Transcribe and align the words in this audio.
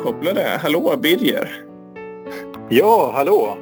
uppkopplade. 0.00 0.58
Hallå 0.62 0.96
Birger! 0.96 1.64
Ja, 2.70 3.12
hallå! 3.14 3.58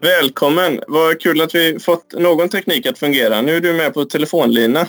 Välkommen! 0.00 0.80
Vad 0.88 1.20
kul 1.20 1.40
att 1.40 1.54
vi 1.54 1.78
fått 1.78 2.12
någon 2.12 2.48
teknik 2.48 2.86
att 2.86 2.98
fungera. 2.98 3.42
Nu 3.42 3.56
är 3.56 3.60
du 3.60 3.72
med 3.72 3.94
på 3.94 4.04
telefonlina. 4.04 4.88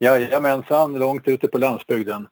Jajamensan, 0.00 0.98
långt 0.98 1.28
ute 1.28 1.48
på 1.48 1.58
landsbygden. 1.58 2.26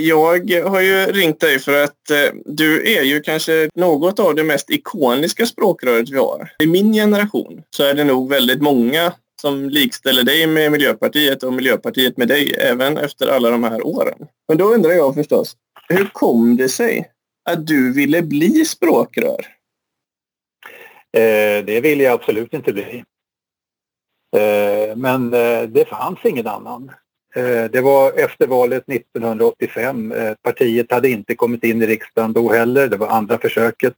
Jag 0.00 0.64
har 0.68 0.80
ju 0.80 1.06
ringt 1.06 1.40
dig 1.40 1.58
för 1.58 1.84
att 1.84 2.10
eh, 2.10 2.34
du 2.44 2.96
är 2.96 3.02
ju 3.02 3.20
kanske 3.20 3.70
något 3.74 4.20
av 4.20 4.34
det 4.34 4.44
mest 4.44 4.70
ikoniska 4.70 5.46
språkröret 5.46 6.08
vi 6.08 6.18
har. 6.18 6.50
I 6.62 6.66
min 6.66 6.92
generation 6.92 7.62
så 7.70 7.84
är 7.84 7.94
det 7.94 8.04
nog 8.04 8.30
väldigt 8.30 8.62
många 8.62 9.12
som 9.40 9.68
likställer 9.68 10.22
dig 10.22 10.46
med 10.46 10.72
Miljöpartiet 10.72 11.42
och 11.42 11.52
Miljöpartiet 11.52 12.16
med 12.16 12.28
dig 12.28 12.54
även 12.54 12.96
efter 12.96 13.28
alla 13.28 13.50
de 13.50 13.64
här 13.64 13.86
åren. 13.86 14.26
Men 14.48 14.58
då 14.58 14.64
undrar 14.64 14.90
jag 14.90 15.14
förstås, 15.14 15.56
hur 15.88 16.04
kom 16.12 16.56
det 16.56 16.68
sig 16.68 17.10
att 17.50 17.66
du 17.66 17.92
ville 17.92 18.22
bli 18.22 18.64
språkrör? 18.64 19.46
Eh, 21.16 21.64
det 21.64 21.80
ville 21.80 22.04
jag 22.04 22.12
absolut 22.12 22.54
inte 22.54 22.72
bli. 22.72 23.04
Eh, 24.36 24.96
men 24.96 25.34
eh, 25.34 25.62
det 25.62 25.88
fanns 25.88 26.18
ingen 26.24 26.46
annan. 26.46 26.90
Eh, 27.34 27.64
det 27.64 27.80
var 27.80 28.12
efter 28.12 28.46
valet 28.46 28.88
1985. 28.88 30.12
Eh, 30.12 30.34
partiet 30.42 30.92
hade 30.92 31.08
inte 31.08 31.34
kommit 31.34 31.64
in 31.64 31.82
i 31.82 31.86
riksdagen 31.86 32.32
då 32.32 32.52
heller. 32.52 32.88
Det 32.88 32.96
var 32.96 33.08
andra 33.08 33.38
försöket. 33.38 33.94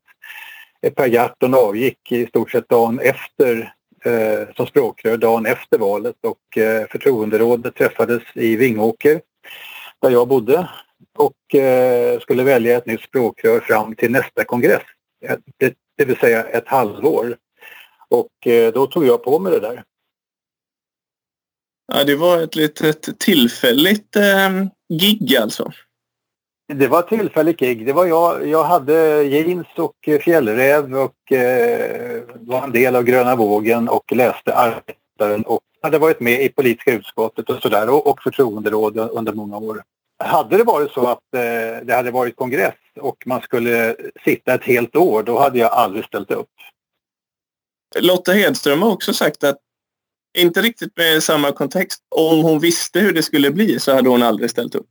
Eh, 0.83 0.93
per 0.93 1.09
Gahrton 1.09 1.55
avgick 1.55 2.13
i 2.13 2.27
stort 2.27 2.51
sett 2.51 2.69
dagen 2.69 2.99
efter 2.99 3.75
Eh, 4.05 4.55
som 4.57 4.67
språkrör 4.67 5.17
dagen 5.17 5.47
efter 5.47 5.79
valet 5.79 6.17
och 6.23 6.59
eh, 6.59 6.87
förtroenderådet 6.91 7.75
träffades 7.75 8.23
i 8.35 8.57
Vingåker 8.57 9.21
där 10.03 10.11
jag 10.11 10.29
bodde 10.29 10.71
och 11.19 11.55
eh, 11.55 12.21
skulle 12.21 12.45
välja 12.45 12.77
ett 12.77 12.87
nytt 12.87 13.01
språkrör 13.01 13.61
fram 13.61 13.95
till 13.95 14.11
nästa 14.11 14.45
kongress. 14.45 14.83
Det 15.97 16.05
vill 16.05 16.17
säga 16.17 16.45
ett 16.45 16.69
halvår. 16.69 17.37
Och 18.09 18.33
då 18.75 18.87
tog 18.87 19.07
jag 19.07 19.25
på 19.25 19.39
mig 19.39 19.53
det 19.53 19.61
där. 19.61 19.85
Ja, 21.93 22.05
det 22.05 22.17
var 22.17 22.43
ett 22.43 22.57
litet 22.57 23.19
tillfälligt 23.19 24.17
eh, 24.17 24.51
gig 24.89 25.37
alltså. 25.37 25.73
Det 26.75 26.89
var 26.89 27.01
ett 27.01 27.09
tillfälligt 27.09 27.61
gig. 27.61 27.87
Det 27.87 27.93
var 27.93 28.07
jag, 28.07 28.47
jag 28.47 28.65
hade 28.65 29.23
jeans 29.23 29.67
och 29.77 30.09
eh, 30.09 30.21
fjällräv 30.21 30.97
och 30.97 31.33
eh, 31.33 32.23
var 32.41 32.63
en 32.63 32.73
del 32.73 32.97
av 32.97 33.03
Gröna 33.03 33.37
vågen 33.37 33.89
och 33.89 34.13
läste 34.13 34.55
Arbetaren 34.55 35.43
och 35.43 35.61
hade 35.83 35.99
varit 35.99 36.21
med 36.21 36.45
i 36.45 36.49
politiska 36.49 36.93
utskottet 36.93 37.51
och 37.51 37.63
sådär 37.63 37.91
och, 37.91 38.07
och 38.07 38.23
förtroenderåd 38.23 38.97
under 38.99 39.33
många 39.33 39.57
år. 39.57 39.83
Hade 40.25 40.57
det 40.57 40.65
varit 40.65 40.93
så 40.93 41.07
att 41.07 41.35
eh, 41.35 41.85
det 41.87 41.95
hade 41.95 42.11
varit 42.11 42.37
kongress 42.37 42.75
och 43.01 43.17
man 43.27 43.41
skulle 43.41 43.97
sitta 44.25 44.55
ett 44.55 44.65
helt 44.65 44.97
år, 44.97 45.23
då 45.23 45.39
hade 45.39 45.59
jag 45.59 45.71
aldrig 45.73 46.05
ställt 46.05 46.31
upp. 46.31 46.49
Lotta 47.99 48.33
Hedström 48.33 48.83
har 48.83 48.91
också 48.91 49.13
sagt 49.13 49.45
att 49.45 49.59
inte 50.39 50.63
riktigt 50.63 50.97
med 50.97 51.23
samma 51.23 51.53
kontext. 51.53 52.03
Om 52.09 52.43
hon 52.43 52.59
visste 52.59 53.01
hur 53.01 53.13
det 53.13 53.23
skulle 53.23 53.51
bli 53.51 53.81
så 53.81 53.95
hade 53.95 54.09
hon 54.09 54.23
aldrig 54.23 54.51
ställt 54.51 54.75
upp. 54.75 54.89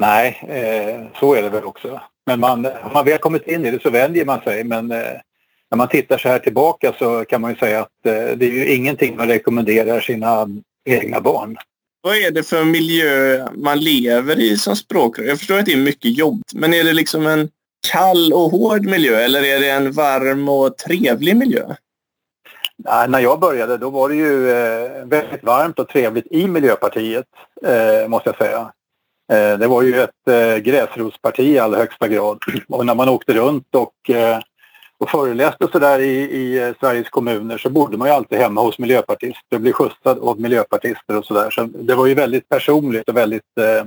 Nej, 0.00 0.40
eh, 0.48 1.20
så 1.20 1.34
är 1.34 1.42
det 1.42 1.48
väl 1.48 1.64
också. 1.64 2.00
Men 2.26 2.40
man, 2.40 2.64
har 2.64 2.90
man 2.94 3.04
väl 3.04 3.18
kommit 3.18 3.46
in 3.46 3.66
i 3.66 3.70
det 3.70 3.82
så 3.82 3.90
vänjer 3.90 4.24
man 4.24 4.40
sig. 4.40 4.64
Men 4.64 4.92
eh, 4.92 4.98
när 5.70 5.76
man 5.76 5.88
tittar 5.88 6.18
så 6.18 6.28
här 6.28 6.38
tillbaka 6.38 6.92
så 6.98 7.24
kan 7.24 7.40
man 7.40 7.50
ju 7.50 7.56
säga 7.56 7.80
att 7.80 8.06
eh, 8.06 8.36
det 8.36 8.46
är 8.46 8.50
ju 8.50 8.74
ingenting 8.74 9.16
man 9.16 9.28
rekommenderar 9.28 10.00
sina 10.00 10.48
egna 10.84 11.20
barn. 11.20 11.56
Vad 12.02 12.16
är 12.16 12.30
det 12.30 12.42
för 12.42 12.64
miljö 12.64 13.46
man 13.54 13.80
lever 13.80 14.40
i 14.40 14.56
som 14.56 14.76
språkrör? 14.76 15.26
Jag 15.26 15.38
förstår 15.38 15.58
att 15.58 15.66
det 15.66 15.72
är 15.72 15.76
mycket 15.76 16.18
jobb, 16.18 16.42
men 16.54 16.74
är 16.74 16.84
det 16.84 16.92
liksom 16.92 17.26
en 17.26 17.48
kall 17.92 18.32
och 18.32 18.50
hård 18.50 18.86
miljö 18.86 19.20
eller 19.20 19.42
är 19.42 19.60
det 19.60 19.70
en 19.70 19.92
varm 19.92 20.48
och 20.48 20.76
trevlig 20.78 21.36
miljö? 21.36 21.74
Nej, 22.76 23.08
när 23.08 23.20
jag 23.20 23.40
började 23.40 23.76
då 23.76 23.90
var 23.90 24.08
det 24.08 24.14
ju 24.14 24.50
eh, 24.50 25.06
väldigt 25.06 25.42
varmt 25.42 25.78
och 25.78 25.88
trevligt 25.88 26.26
i 26.30 26.46
Miljöpartiet, 26.46 27.26
eh, 27.66 28.08
måste 28.08 28.28
jag 28.28 28.38
säga. 28.38 28.72
Eh, 29.30 29.58
det 29.58 29.66
var 29.66 29.82
ju 29.82 30.00
ett 30.00 30.28
eh, 30.28 30.56
gräsrotsparti 30.56 31.42
i 31.42 31.58
allra 31.58 31.78
högsta 31.78 32.08
grad. 32.08 32.38
Och 32.68 32.86
när 32.86 32.94
man 32.94 33.08
åkte 33.08 33.32
runt 33.32 33.74
och, 33.74 34.10
eh, 34.10 34.38
och 34.98 35.10
föreläste 35.10 35.68
så 35.72 35.78
där 35.78 35.98
i, 35.98 36.14
i 36.20 36.58
eh, 36.58 36.74
Sveriges 36.80 37.08
kommuner 37.08 37.58
så 37.58 37.70
bodde 37.70 37.96
man 37.96 38.08
ju 38.08 38.14
alltid 38.14 38.38
hemma 38.38 38.60
hos 38.60 38.78
miljöpartister 38.78 39.56
och 39.56 39.60
blev 39.60 39.72
skjutsad 39.72 40.18
av 40.18 40.40
miljöpartister 40.40 41.18
och 41.18 41.24
sådär. 41.24 41.50
Så 41.50 41.64
det 41.64 41.94
var 41.94 42.06
ju 42.06 42.14
väldigt 42.14 42.48
personligt 42.48 43.08
och 43.08 43.16
väldigt 43.16 43.58
eh, 43.60 43.84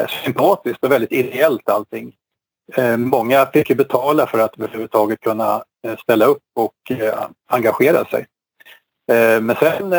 eh, 0.00 0.06
sympatiskt 0.24 0.84
och 0.84 0.92
väldigt 0.92 1.12
ideellt 1.12 1.68
allting. 1.68 2.12
Eh, 2.76 2.96
många 2.96 3.46
fick 3.46 3.70
ju 3.70 3.76
betala 3.76 4.26
för 4.26 4.38
att 4.38 4.58
överhuvudtaget 4.58 5.20
kunna 5.20 5.62
eh, 5.86 5.96
ställa 5.96 6.24
upp 6.24 6.42
och 6.54 6.90
eh, 6.90 7.26
engagera 7.48 8.04
sig. 8.04 8.26
Eh, 9.12 9.40
men 9.40 9.56
sen 9.56 9.94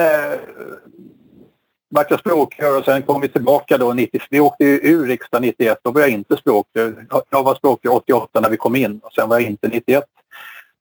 vart 1.91 2.11
jag 2.11 2.19
språkrör 2.19 2.77
och 2.77 2.85
sen 2.85 3.03
kom 3.03 3.21
vi 3.21 3.27
tillbaka 3.27 3.77
då 3.77 3.93
90, 3.93 4.21
vi 4.29 4.39
åkte 4.39 4.63
ju 4.63 4.79
ur 4.83 5.07
riksdagen 5.07 5.41
91, 5.41 5.79
då 5.83 5.91
var 5.91 6.01
jag 6.01 6.09
inte 6.09 6.37
språkrör. 6.37 7.05
Jag 7.29 7.43
var 7.43 7.55
språkrör 7.55 7.95
88 7.95 8.39
när 8.39 8.49
vi 8.49 8.57
kom 8.57 8.75
in 8.75 8.99
och 9.03 9.13
sen 9.13 9.29
var 9.29 9.39
jag 9.39 9.49
inte 9.49 9.67
91. 9.67 10.03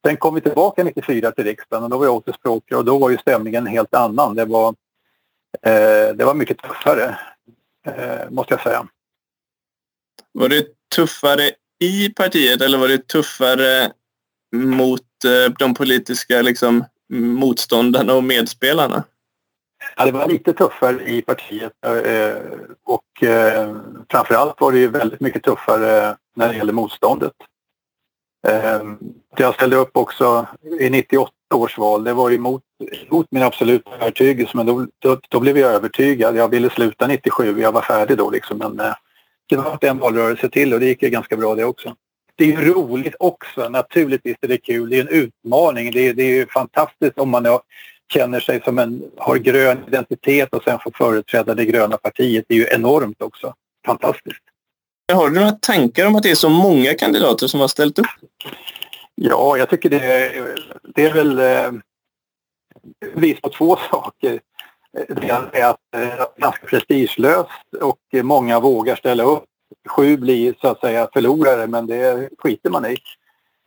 Sen 0.07 0.17
kom 0.17 0.35
vi 0.35 0.41
tillbaka 0.41 0.85
94 0.85 1.31
till 1.31 1.45
riksdagen 1.45 1.85
och 1.85 1.91
då 1.91 1.99
var 1.99 2.05
jag 2.05 2.15
åter 2.15 2.33
språkrör 2.33 2.79
och 2.79 2.85
då 2.85 2.99
var 2.99 3.11
ju 3.11 3.19
stämningen 3.19 3.67
helt 3.67 3.95
annan. 3.95 4.35
Det 4.35 4.45
var, 4.45 4.69
eh, 5.63 6.15
det 6.15 6.25
var 6.25 6.35
mycket 6.35 6.59
tuffare, 6.59 7.19
eh, 7.87 8.31
måste 8.31 8.55
jag 8.55 8.63
säga. 8.63 8.87
Var 10.33 10.49
det 10.49 10.67
tuffare 10.95 11.51
i 11.81 12.09
partiet 12.09 12.63
eller 12.63 12.79
var 12.79 12.89
det 12.89 13.09
tuffare 13.09 13.93
mot 14.57 15.25
eh, 15.25 15.53
de 15.59 15.75
politiska 15.75 16.43
liksom, 16.43 16.85
motståndarna 17.13 18.15
och 18.15 18.25
medspelarna? 18.25 19.05
Ja, 19.97 20.05
det 20.05 20.13
var 20.13 20.29
lite 20.29 20.53
tuffare 20.53 21.09
i 21.09 21.23
partiet 21.23 21.73
eh, 21.87 22.37
och 22.85 23.05
framför 23.21 24.05
framförallt 24.11 24.61
var 24.61 24.73
det 24.73 24.79
ju 24.79 24.89
väldigt 24.89 25.21
mycket 25.21 25.43
tuffare 25.43 26.17
när 26.37 26.49
det 26.49 26.57
gäller 26.57 26.73
motståndet. 26.73 27.33
Eh, 28.49 28.83
jag 29.37 29.55
ställde 29.55 29.77
upp 29.77 29.97
också 29.97 30.47
i 30.81 30.91
98 30.91 31.33
års 31.55 31.79
val. 31.79 32.05
Det 32.05 32.13
var 32.13 32.31
emot, 32.31 32.63
emot 33.09 33.27
min 33.31 33.43
absoluta 33.43 33.91
övertygelse 33.91 34.57
men 34.57 34.67
då, 34.67 34.87
då, 34.99 35.21
då, 35.29 35.41
blev 35.41 35.59
jag 35.59 35.73
övertygad. 35.73 36.37
Jag 36.37 36.49
ville 36.49 36.71
sluta 36.71 37.07
97, 37.07 37.61
jag 37.61 37.73
var 37.73 37.83
färdig 37.83 38.19
då 38.19 38.31
liksom. 38.31 38.59
Men, 38.59 38.81
det 39.51 39.57
var 39.57 39.85
en 39.85 39.99
valrörelse 39.99 40.49
till 40.49 40.75
och 40.75 40.81
det 40.81 40.87
gick 40.87 41.03
ju 41.03 41.09
ganska 41.09 41.37
bra 41.37 41.55
det 41.55 41.65
också. 41.65 41.97
Det 42.35 42.45
är 42.45 42.49
ju 42.49 42.73
roligt 42.73 43.15
också, 43.19 43.69
naturligtvis 43.69 44.37
är 44.41 44.49
det 44.49 44.59
kul. 44.59 44.91
Det 44.91 44.97
är 44.97 45.01
en 45.01 45.09
utmaning. 45.09 45.93
Det 45.93 46.09
är, 46.09 46.15
det 46.15 46.23
är 46.23 46.35
ju 46.35 46.47
fantastiskt 46.47 47.19
om 47.19 47.31
man 47.31 47.61
känner 48.13 48.41
sig 48.41 48.61
som 48.65 48.79
en, 48.79 49.03
har 49.17 49.37
grön 49.37 49.85
identitet 49.89 50.55
och 50.55 50.63
sen 50.63 50.79
får 50.79 50.91
företräda 50.91 51.55
det 51.55 51.65
gröna 51.65 51.97
partiet. 51.97 52.45
Det 52.49 52.55
är 52.55 52.59
ju 52.59 52.67
enormt 52.71 53.23
också. 53.23 53.55
Fantastiskt. 53.87 54.43
Har 55.13 55.31
du 55.31 55.35
några 55.35 55.53
tankar 55.53 56.07
om 56.07 56.17
att 56.17 56.23
det 56.23 56.31
är 56.31 56.35
så 56.35 56.49
många 56.49 56.95
kandidater 56.95 57.47
som 57.47 57.61
har 57.61 57.69
ställt 57.69 57.99
upp? 57.99 58.07
Ja, 59.15 59.57
jag 59.57 59.71
tycker 59.71 59.91
det 59.91 60.05
är, 60.05 60.55
det 60.95 61.05
är 61.05 61.13
väl 61.13 61.39
eh, 61.39 61.81
bevis 63.15 63.41
på 63.41 63.49
två 63.49 63.77
saker. 63.91 64.41
Det 65.09 65.29
är 65.53 65.71
att 65.71 65.77
det 65.93 65.99
är 65.99 66.27
ganska 66.37 66.67
prestigelöst 66.67 67.75
och 67.81 67.99
många 68.25 68.61
vågar 68.61 68.97
ställa 68.97 69.23
upp. 69.23 69.45
Sju 69.89 70.17
blir 70.17 70.55
så 70.61 70.69
att 70.69 70.81
säga 70.81 71.09
förlorare 71.13 71.67
men 71.67 71.87
det 71.87 72.29
skiter 72.39 72.71
man 72.71 72.87
i. 72.87 72.97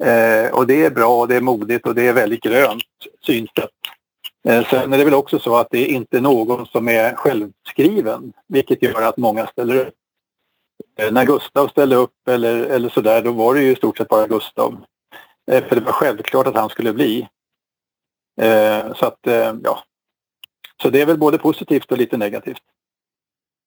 Eh, 0.04 0.52
och 0.52 0.68
det 0.68 0.86
är 0.86 0.90
bra 0.90 1.26
det 1.26 1.36
är 1.36 1.42
modigt 1.42 1.88
och 1.88 1.96
det 1.96 2.08
är 2.08 2.14
väldigt 2.14 2.44
grönt 2.44 2.84
synsätt. 3.26 3.70
Eh, 4.48 4.70
sen 4.70 4.94
är 4.94 4.98
det 4.98 5.06
väl 5.06 5.14
också 5.14 5.40
så 5.40 5.56
att 5.56 5.68
det 5.72 5.78
är 5.78 5.88
inte 5.88 6.22
någon 6.22 6.66
som 6.66 6.88
är 6.90 7.16
självskriven 7.16 8.34
vilket 8.48 8.82
gör 8.84 9.02
att 9.02 9.18
många 9.18 9.48
ställer 9.48 9.76
upp. 9.76 9.94
Eh, 11.00 11.12
när 11.12 11.26
Gustav 11.26 11.68
ställde 11.68 11.96
upp 11.96 12.28
eller, 12.28 12.56
eller 12.56 12.90
sådär 12.90 13.22
då 13.22 13.32
var 13.32 13.56
det 13.56 13.62
ju 13.62 13.72
i 13.72 13.76
stort 13.76 13.98
sett 13.98 14.08
bara 14.08 14.28
Gustav. 14.28 14.86
Eh, 15.52 15.68
för 15.68 15.76
det 15.76 15.82
var 15.82 15.92
självklart 15.92 16.48
att 16.48 16.56
han 16.56 16.70
skulle 16.70 16.94
bli. 16.94 17.28
Så 18.96 19.06
att 19.06 19.20
ja, 19.64 19.84
så 20.82 20.90
det 20.90 21.02
är 21.02 21.06
väl 21.06 21.18
både 21.18 21.38
positivt 21.38 21.92
och 21.92 21.98
lite 21.98 22.18
negativt. 22.18 22.62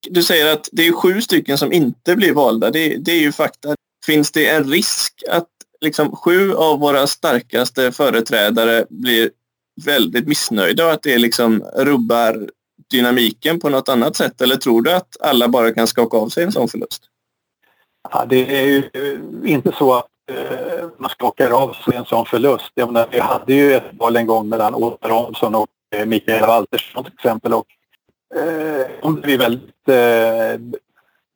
Du 0.08 0.22
säger 0.22 0.52
att 0.52 0.68
det 0.72 0.86
är 0.86 0.92
sju 0.92 1.20
stycken 1.20 1.58
som 1.58 1.72
inte 1.72 2.16
blir 2.16 2.34
valda. 2.34 2.70
Det, 2.70 2.96
det 2.96 3.12
är 3.12 3.20
ju 3.20 3.32
fakta. 3.32 3.74
Finns 4.06 4.32
det 4.32 4.48
en 4.48 4.64
risk 4.64 5.22
att 5.30 5.48
liksom 5.80 6.16
sju 6.16 6.54
av 6.54 6.80
våra 6.80 7.06
starkaste 7.06 7.92
företrädare 7.92 8.86
blir 8.90 9.30
väldigt 9.84 10.28
missnöjda 10.28 10.86
och 10.86 10.92
att 10.92 11.02
det 11.02 11.18
liksom 11.18 11.64
rubbar 11.76 12.50
dynamiken 12.90 13.60
på 13.60 13.68
något 13.68 13.88
annat 13.88 14.16
sätt? 14.16 14.40
Eller 14.40 14.56
tror 14.56 14.82
du 14.82 14.92
att 14.92 15.16
alla 15.20 15.48
bara 15.48 15.72
kan 15.72 15.86
skaka 15.86 16.16
av 16.16 16.28
sig 16.28 16.44
en 16.44 16.52
sån 16.52 16.68
förlust? 16.68 17.02
Ja, 18.12 18.24
det 18.28 18.60
är 18.60 18.66
ju 18.66 18.90
inte 19.44 19.72
så 19.78 19.94
att 19.94 20.06
eh, 20.30 20.88
man 20.98 21.10
skakar 21.10 21.50
av 21.50 21.72
sig 21.72 21.96
en 21.96 22.04
sån 22.04 22.26
förlust. 22.26 22.72
Jag 22.74 22.92
menar, 22.92 23.08
vi 23.10 23.18
hade 23.18 23.54
ju 23.54 23.74
ett 23.74 23.90
val 23.92 24.16
en 24.16 24.26
gång 24.26 24.48
mellan 24.48 24.74
Åsa 24.74 25.08
Romson 25.08 25.54
och 25.54 25.66
Eh, 25.94 26.06
Mikael 26.06 26.46
Waltersson 26.46 27.04
till 27.04 27.12
exempel. 27.12 27.54
Och, 27.54 27.66
eh, 28.34 28.86
de 29.02 29.14
blev 29.20 29.38
väldigt 29.38 29.88
eh, 29.88 30.60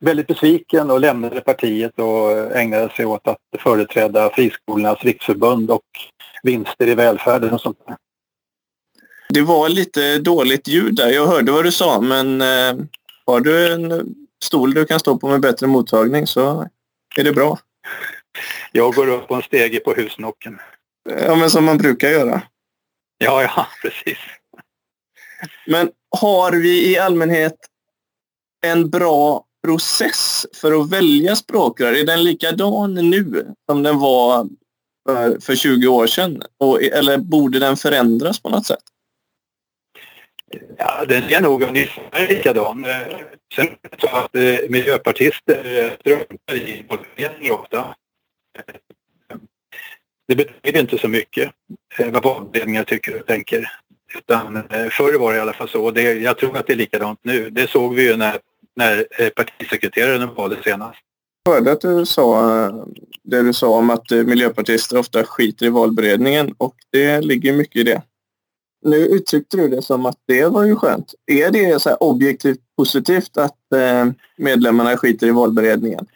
väldigt 0.00 0.26
besviken 0.26 0.90
och 0.90 1.00
lämnade 1.00 1.40
partiet 1.40 1.98
och 1.98 2.56
ägnade 2.56 2.88
sig 2.88 3.06
åt 3.06 3.28
att 3.28 3.38
företräda 3.58 4.30
friskolornas 4.30 5.04
riksförbund 5.04 5.70
och 5.70 5.84
vinster 6.42 6.86
i 6.86 6.94
välfärden 6.94 7.52
och 7.52 7.60
sånt 7.60 7.78
där. 7.86 7.96
Det 9.32 9.42
var 9.42 9.68
lite 9.68 10.18
dåligt 10.18 10.68
ljud 10.68 10.94
där. 10.94 11.08
Jag 11.08 11.26
hörde 11.26 11.52
vad 11.52 11.64
du 11.64 11.72
sa 11.72 12.00
men 12.00 12.40
eh, 12.40 12.76
har 13.26 13.40
du 13.40 13.72
en 13.72 14.14
stol 14.44 14.74
du 14.74 14.86
kan 14.86 15.00
stå 15.00 15.18
på 15.18 15.28
med 15.28 15.40
bättre 15.40 15.66
mottagning 15.66 16.26
så 16.26 16.68
är 17.16 17.24
det 17.24 17.32
bra. 17.32 17.58
Jag 18.72 18.94
går 18.94 19.08
upp 19.08 19.28
på 19.28 19.34
en 19.34 19.42
stege 19.42 19.80
på 19.80 19.94
husnocken. 19.94 20.58
Ja, 21.26 21.36
men 21.36 21.50
som 21.50 21.64
man 21.64 21.78
brukar 21.78 22.08
göra. 22.08 22.42
Ja, 23.18 23.42
ja, 23.42 23.66
precis. 23.82 24.18
Men 25.66 25.90
har 26.20 26.52
vi 26.52 26.92
i 26.92 26.98
allmänhet 26.98 27.56
en 28.66 28.90
bra 28.90 29.44
process 29.66 30.46
för 30.54 30.80
att 30.80 30.90
välja 30.90 31.36
språkrör? 31.36 31.92
Är 31.92 32.04
den 32.04 32.24
likadan 32.24 32.94
nu 32.94 33.46
som 33.70 33.82
den 33.82 33.98
var 33.98 34.48
för, 35.08 35.40
för 35.40 35.54
20 35.54 35.86
år 35.86 36.06
sedan? 36.06 36.42
Eller 36.92 37.18
borde 37.18 37.58
den 37.58 37.76
förändras 37.76 38.40
på 38.40 38.48
något 38.48 38.66
sätt? 38.66 38.82
Ja, 40.76 41.04
den 41.08 41.22
är 41.22 41.40
nog 41.40 41.62
ungefär 41.62 42.28
likadan. 42.28 42.84
Eh, 42.84 43.16
sen 43.54 43.68
så 43.98 44.08
att 44.08 44.36
eh, 44.36 44.58
miljöpartister 44.68 45.84
eh, 45.84 45.92
struntar 46.00 46.54
i 46.54 46.84
valberedningen 46.88 47.54
ofta. 47.54 47.78
Eh, 48.58 48.74
det 50.28 50.36
betyder 50.36 50.80
inte 50.80 50.98
så 50.98 51.08
mycket 51.08 51.50
eh, 51.98 52.10
vad 52.10 52.22
valberedningar 52.22 52.84
tycker 52.84 53.20
och 53.20 53.26
tänker. 53.26 53.72
Utan 54.18 54.56
eh, 54.56 54.88
förr 54.88 55.18
var 55.18 55.32
det 55.32 55.38
i 55.38 55.40
alla 55.40 55.52
fall 55.52 55.68
så. 55.68 55.90
Det, 55.90 56.02
jag 56.02 56.38
tror 56.38 56.56
att 56.56 56.66
det 56.66 56.72
är 56.72 56.76
likadant 56.76 57.20
nu. 57.22 57.50
Det 57.50 57.70
såg 57.70 57.94
vi 57.94 58.02
ju 58.02 58.16
när, 58.16 58.38
när 58.76 59.06
partisekreteraren 59.30 60.34
valdes 60.34 60.64
senast. 60.64 60.98
Jag 61.44 61.52
hörde 61.52 61.72
att 61.72 61.80
du 61.80 62.06
sa 62.06 62.42
det 63.22 63.42
du 63.42 63.52
sa 63.52 63.68
om 63.68 63.90
att 63.90 64.10
miljöpartister 64.10 64.98
ofta 64.98 65.24
skiter 65.24 65.66
i 65.66 65.68
valberedningen 65.68 66.54
och 66.58 66.74
det 66.90 67.20
ligger 67.20 67.52
mycket 67.52 67.76
i 67.76 67.82
det. 67.82 68.02
Nu 68.82 68.96
uttryckte 68.96 69.56
du 69.56 69.68
det 69.68 69.82
som 69.82 70.06
att 70.06 70.18
det 70.26 70.44
var 70.44 70.64
ju 70.64 70.76
skönt. 70.76 71.14
Är 71.26 71.50
det 71.50 71.82
så 71.82 71.94
objektivt 71.94 72.60
positivt 72.76 73.36
att 73.36 73.72
eh, 73.74 74.06
medlemmarna 74.36 74.96
skiter 74.96 75.26
i 75.26 75.30
valberedningen? 75.30 76.06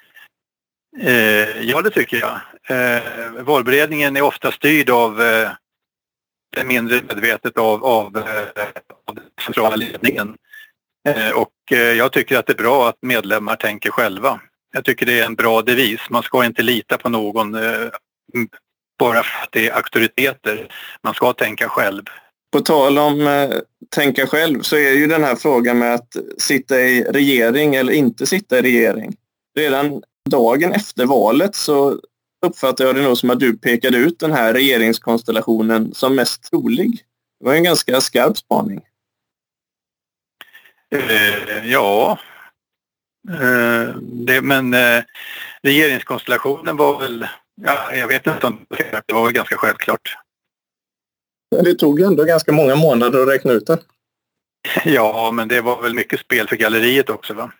Eh, 0.98 1.60
ja, 1.62 1.82
det 1.82 1.90
tycker 1.90 2.16
jag. 2.16 2.40
Eh, 2.68 3.02
valberedningen 3.44 4.16
är 4.16 4.22
ofta 4.22 4.52
styrd 4.52 4.90
av 4.90 5.22
eh, 5.22 5.50
mindre 6.64 7.02
medvetet 7.08 7.58
av, 7.58 7.84
av, 7.84 8.16
eh, 8.16 8.66
av 9.06 9.14
den 9.14 9.24
centrala 9.44 9.76
ledningen. 9.76 10.36
Eh, 11.08 11.30
och 11.30 11.72
eh, 11.72 11.78
jag 11.78 12.12
tycker 12.12 12.38
att 12.38 12.46
det 12.46 12.52
är 12.52 12.62
bra 12.62 12.88
att 12.88 12.98
medlemmar 13.02 13.56
tänker 13.56 13.90
själva. 13.90 14.40
Jag 14.72 14.84
tycker 14.84 15.06
det 15.06 15.20
är 15.20 15.26
en 15.26 15.34
bra 15.34 15.62
devis. 15.62 16.00
Man 16.10 16.22
ska 16.22 16.44
inte 16.44 16.62
lita 16.62 16.98
på 16.98 17.08
någon 17.08 17.56
bara 18.98 19.22
för 19.22 19.42
att 19.42 19.52
det 19.52 19.68
är 19.68 19.76
auktoriteter. 19.76 20.68
Man 21.02 21.14
ska 21.14 21.32
tänka 21.32 21.68
själv. 21.68 22.02
På 22.54 22.60
tal 22.60 22.98
om 22.98 23.26
eh, 23.26 23.50
tänka 23.90 24.26
själv 24.26 24.62
så 24.62 24.76
är 24.76 24.92
ju 24.92 25.06
den 25.06 25.24
här 25.24 25.36
frågan 25.36 25.78
med 25.78 25.94
att 25.94 26.16
sitta 26.38 26.80
i 26.80 27.04
regering 27.04 27.74
eller 27.74 27.92
inte 27.92 28.26
sitta 28.26 28.58
i 28.58 28.62
regering. 28.62 29.16
Redan 29.56 30.02
dagen 30.30 30.72
efter 30.72 31.06
valet 31.06 31.54
så 31.54 31.98
uppfattar 32.46 32.84
jag 32.84 32.94
det 32.94 33.02
nog 33.02 33.18
som 33.18 33.30
att 33.30 33.40
du 33.40 33.56
pekade 33.56 33.98
ut 33.98 34.18
den 34.18 34.32
här 34.32 34.52
regeringskonstellationen 34.52 35.94
som 35.94 36.14
mest 36.14 36.50
trolig. 36.50 37.00
Det 37.40 37.46
var 37.46 37.54
en 37.54 37.64
ganska 37.64 38.00
skarp 38.00 38.36
spaning. 38.36 38.80
Eh, 40.90 41.66
ja, 41.66 42.18
eh, 43.30 43.94
det, 44.02 44.40
men 44.42 44.74
eh, 44.74 45.02
regeringskonstellationen 45.62 46.76
var 46.76 47.00
väl, 47.00 47.28
ja, 47.62 47.94
jag 47.94 48.08
vet 48.08 48.26
inte 48.26 48.46
om 48.46 48.66
det 49.06 49.12
var 49.12 49.30
ganska 49.30 49.56
självklart. 49.56 50.23
Det 51.62 51.74
tog 51.74 52.00
ju 52.00 52.06
ändå 52.06 52.24
ganska 52.24 52.52
många 52.52 52.76
månader 52.76 53.22
att 53.22 53.28
räkna 53.28 53.52
ut 53.52 53.66
det. 53.66 53.78
Ja, 54.84 55.30
men 55.30 55.48
det 55.48 55.60
var 55.60 55.82
väl 55.82 55.94
mycket 55.94 56.20
spel 56.20 56.48
för 56.48 56.56
galleriet 56.56 57.10
också. 57.10 57.34
Va? 57.34 57.50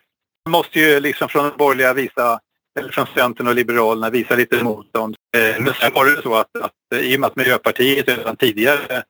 Man 0.45 0.51
måste 0.51 0.79
ju 0.79 0.99
liksom 0.99 1.29
från 1.29 1.49
de 1.49 1.57
borgerliga 1.57 1.93
visa, 1.93 2.39
eller 2.79 2.91
från 2.91 3.07
Centern 3.15 3.47
och 3.47 3.55
Liberalerna 3.55 4.09
visa 4.09 4.35
lite 4.35 4.63
motstånd. 4.63 5.15
Eh, 5.37 5.61
men 5.61 5.73
sen 5.73 5.93
var 5.93 6.05
det 6.05 6.21
så 6.21 6.35
att, 6.35 6.57
att 6.61 7.01
i 7.01 7.15
och 7.15 7.19
med 7.19 7.27
att 7.27 7.35
Miljöpartiet 7.35 8.07
redan 8.07 8.35
tidigare 8.35 9.03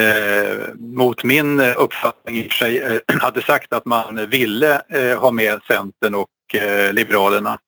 eh, 0.00 0.74
mot 0.78 1.24
min 1.24 1.60
uppfattning 1.60 2.44
i 2.44 2.48
sig 2.48 2.78
eh, 2.78 3.00
hade 3.20 3.42
sagt 3.42 3.72
att 3.72 3.84
man 3.84 4.30
ville 4.30 4.82
eh, 4.88 5.18
ha 5.18 5.30
med 5.30 5.60
Centern 5.68 6.14
och 6.14 6.54
eh, 6.54 6.92
Liberalerna 6.92 7.58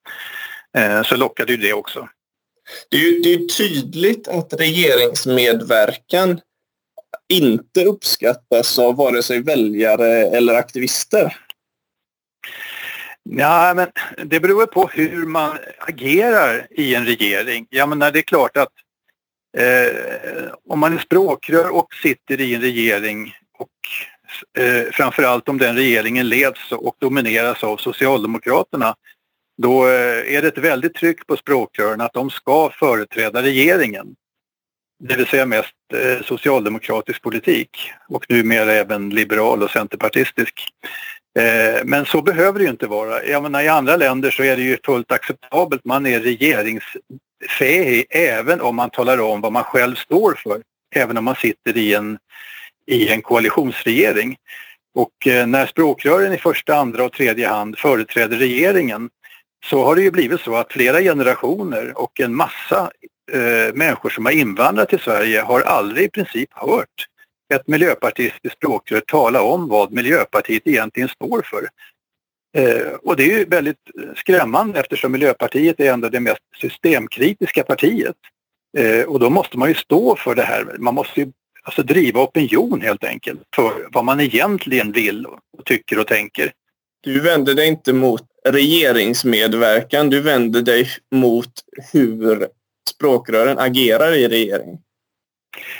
eh, 0.78 1.02
så 1.02 1.16
lockade 1.16 1.52
ju 1.52 1.58
det 1.58 1.72
också. 1.72 2.08
Det 2.90 2.96
är 2.96 3.00
ju 3.00 3.20
det 3.20 3.34
är 3.34 3.48
tydligt 3.48 4.28
att 4.28 4.52
regeringsmedverkan 4.52 6.40
inte 7.28 7.84
uppskattas 7.84 8.78
av 8.78 8.96
vare 8.96 9.22
sig 9.22 9.42
väljare 9.42 10.08
eller 10.08 10.54
aktivister? 10.54 11.36
Ja, 13.30 13.72
men 13.76 13.88
det 14.28 14.40
beror 14.40 14.66
på 14.66 14.86
hur 14.86 15.26
man 15.26 15.58
agerar 15.78 16.66
i 16.70 16.94
en 16.94 17.06
regering. 17.06 17.66
Jag 17.70 17.88
menar, 17.88 18.10
det 18.10 18.18
är 18.18 18.22
klart 18.22 18.56
att 18.56 18.72
eh, 19.58 20.52
om 20.68 20.78
man 20.78 20.94
är 20.94 20.98
språkrör 20.98 21.74
och 21.74 21.94
sitter 22.02 22.40
i 22.40 22.54
en 22.54 22.60
regering 22.60 23.34
och 23.58 24.62
eh, 24.62 24.90
framförallt 24.92 25.48
om 25.48 25.58
den 25.58 25.76
regeringen 25.76 26.28
leds 26.28 26.72
och 26.72 26.96
domineras 26.98 27.64
av 27.64 27.76
Socialdemokraterna 27.76 28.94
då 29.62 29.86
eh, 29.86 30.34
är 30.36 30.42
det 30.42 30.48
ett 30.48 30.58
väldigt 30.58 30.94
tryck 30.94 31.26
på 31.26 31.36
språkrören 31.36 32.00
att 32.00 32.12
de 32.12 32.30
ska 32.30 32.70
företräda 32.70 33.42
regeringen 33.42 34.16
det 34.98 35.16
vill 35.16 35.26
säga 35.26 35.46
mest 35.46 35.74
eh, 35.94 36.24
socialdemokratisk 36.24 37.22
politik 37.22 37.92
och 38.08 38.26
numera 38.28 38.72
även 38.72 39.10
liberal 39.10 39.62
och 39.62 39.70
centerpartistisk. 39.70 40.68
Eh, 41.38 41.84
men 41.84 42.06
så 42.06 42.22
behöver 42.22 42.58
det 42.58 42.64
ju 42.64 42.70
inte 42.70 42.86
vara. 42.86 43.24
Jag 43.24 43.42
menar, 43.42 43.62
I 43.62 43.68
andra 43.68 43.96
länder 43.96 44.30
så 44.30 44.42
är 44.42 44.56
det 44.56 44.62
ju 44.62 44.78
fullt 44.84 45.12
acceptabelt. 45.12 45.84
Man 45.84 46.06
är 46.06 46.20
regeringsfähig 46.20 48.06
även 48.10 48.60
om 48.60 48.76
man 48.76 48.90
talar 48.90 49.20
om 49.20 49.40
vad 49.40 49.52
man 49.52 49.64
själv 49.64 49.94
står 49.94 50.34
för. 50.34 50.62
Även 50.94 51.16
om 51.16 51.24
man 51.24 51.34
sitter 51.34 51.76
i 51.76 51.94
en, 51.94 52.18
i 52.86 53.08
en 53.08 53.22
koalitionsregering. 53.22 54.36
Och 54.94 55.26
eh, 55.26 55.46
när 55.46 55.66
språkrören 55.66 56.32
i 56.32 56.38
första, 56.38 56.76
andra 56.76 57.04
och 57.04 57.12
tredje 57.12 57.48
hand 57.48 57.78
företräder 57.78 58.36
regeringen 58.36 59.10
så 59.64 59.84
har 59.84 59.96
det 59.96 60.02
ju 60.02 60.10
blivit 60.10 60.40
så 60.40 60.56
att 60.56 60.72
flera 60.72 61.00
generationer 61.00 61.98
och 61.98 62.20
en 62.20 62.34
massa 62.34 62.90
eh, 63.32 63.74
människor 63.74 64.10
som 64.10 64.24
har 64.24 64.32
invandrat 64.32 64.88
till 64.88 64.98
Sverige 64.98 65.40
har 65.40 65.60
aldrig 65.60 66.04
i 66.04 66.10
princip 66.10 66.48
hört 66.52 67.06
ett 67.54 67.68
miljöpartistiskt 67.68 68.56
språkrör 68.56 69.00
tala 69.00 69.42
om 69.42 69.68
vad 69.68 69.92
Miljöpartiet 69.92 70.62
egentligen 70.66 71.08
står 71.08 71.42
för. 71.42 71.68
Eh, 72.56 72.92
och 73.02 73.16
det 73.16 73.22
är 73.22 73.38
ju 73.38 73.44
väldigt 73.44 73.90
skrämmande 74.16 74.80
eftersom 74.80 75.12
Miljöpartiet 75.12 75.80
är 75.80 75.92
ändå 75.92 76.08
det 76.08 76.20
mest 76.20 76.42
systemkritiska 76.60 77.62
partiet. 77.62 78.16
Eh, 78.78 79.02
och 79.02 79.20
då 79.20 79.30
måste 79.30 79.58
man 79.58 79.68
ju 79.68 79.74
stå 79.74 80.16
för 80.16 80.34
det 80.34 80.42
här. 80.42 80.76
Man 80.78 80.94
måste 80.94 81.20
ju 81.20 81.32
alltså 81.62 81.82
driva 81.82 82.20
opinion 82.20 82.80
helt 82.80 83.04
enkelt 83.04 83.40
för 83.54 83.88
vad 83.92 84.04
man 84.04 84.20
egentligen 84.20 84.92
vill 84.92 85.26
och 85.26 85.64
tycker 85.64 85.98
och 85.98 86.06
tänker. 86.06 86.52
Du 87.00 87.20
vänder 87.20 87.54
dig 87.54 87.68
inte 87.68 87.92
mot 87.92 88.22
regeringsmedverkan, 88.48 90.10
du 90.10 90.20
vänder 90.20 90.62
dig 90.62 90.88
mot 91.14 91.52
hur 91.92 92.48
språkrören 92.88 93.58
agerar 93.58 94.12
i 94.12 94.28
regeringen? 94.28 94.78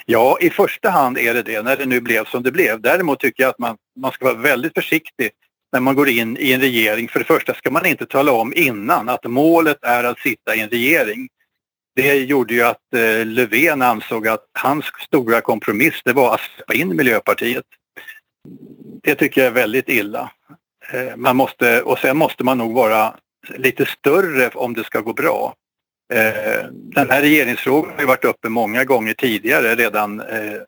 Ja, 0.07 0.39
i 0.41 0.51
första 0.51 0.91
hand 0.91 1.19
är 1.19 1.35
det 1.35 1.43
det 1.43 1.63
när 1.63 1.77
det 1.77 1.87
nu 1.87 2.01
blev 2.01 2.25
som 2.25 2.43
det 2.43 2.53
blev. 2.53 2.81
Däremot 2.81 3.21
tycker 3.21 3.43
jag 3.43 3.51
att 3.51 3.59
man, 3.59 3.77
man 4.01 4.13
ska 4.13 4.25
vara 4.25 4.35
väldigt 4.35 4.75
försiktig 4.75 5.31
när 5.73 5.81
man 5.81 5.95
går 5.95 6.09
in 6.09 6.37
i 6.37 6.53
en 6.53 6.61
regering. 6.61 7.09
För 7.09 7.19
det 7.19 7.25
första 7.25 7.55
ska 7.55 7.71
man 7.71 7.87
inte 7.87 8.07
tala 8.07 8.33
om 8.33 8.53
innan 8.57 9.09
att 9.09 9.25
målet 9.25 9.79
är 9.83 10.05
att 10.05 10.19
sitta 10.19 10.55
i 10.55 10.61
en 10.61 10.69
regering. 10.69 11.29
Det 11.95 12.15
gjorde 12.15 12.55
ju 12.55 12.63
att 12.63 12.95
eh, 12.95 13.27
Löfven 13.27 13.83
ansåg 13.83 14.29
att 14.29 14.45
hans 14.59 14.85
stora 15.07 15.41
kompromiss 15.41 16.01
det 16.05 16.13
var 16.13 16.35
att 16.35 16.41
släppa 16.41 16.75
in 16.75 16.97
Miljöpartiet. 16.97 17.65
Det 19.03 19.15
tycker 19.15 19.41
jag 19.41 19.49
är 19.49 19.55
väldigt 19.55 19.89
illa. 19.89 20.33
Eh, 20.93 21.17
man 21.17 21.37
måste, 21.37 21.83
och 21.83 21.99
sen 21.99 22.17
måste 22.17 22.45
man 22.45 22.59
nog 22.59 22.75
vara 22.75 23.15
lite 23.57 23.87
större 23.87 24.49
om 24.49 24.75
det 24.75 24.85
ska 24.85 25.01
gå 25.01 25.13
bra. 25.13 25.55
Eh, 26.15 26.67
den 26.73 27.11
här 27.11 27.21
regeringsfrågan 27.21 27.93
har 27.95 28.01
ju 28.01 28.07
varit 28.07 28.25
uppe 28.25 28.49
många 28.49 28.85
gånger 28.85 29.15
tidigare. 29.15 29.75
Redan 29.75 30.21
eh, 30.21 30.61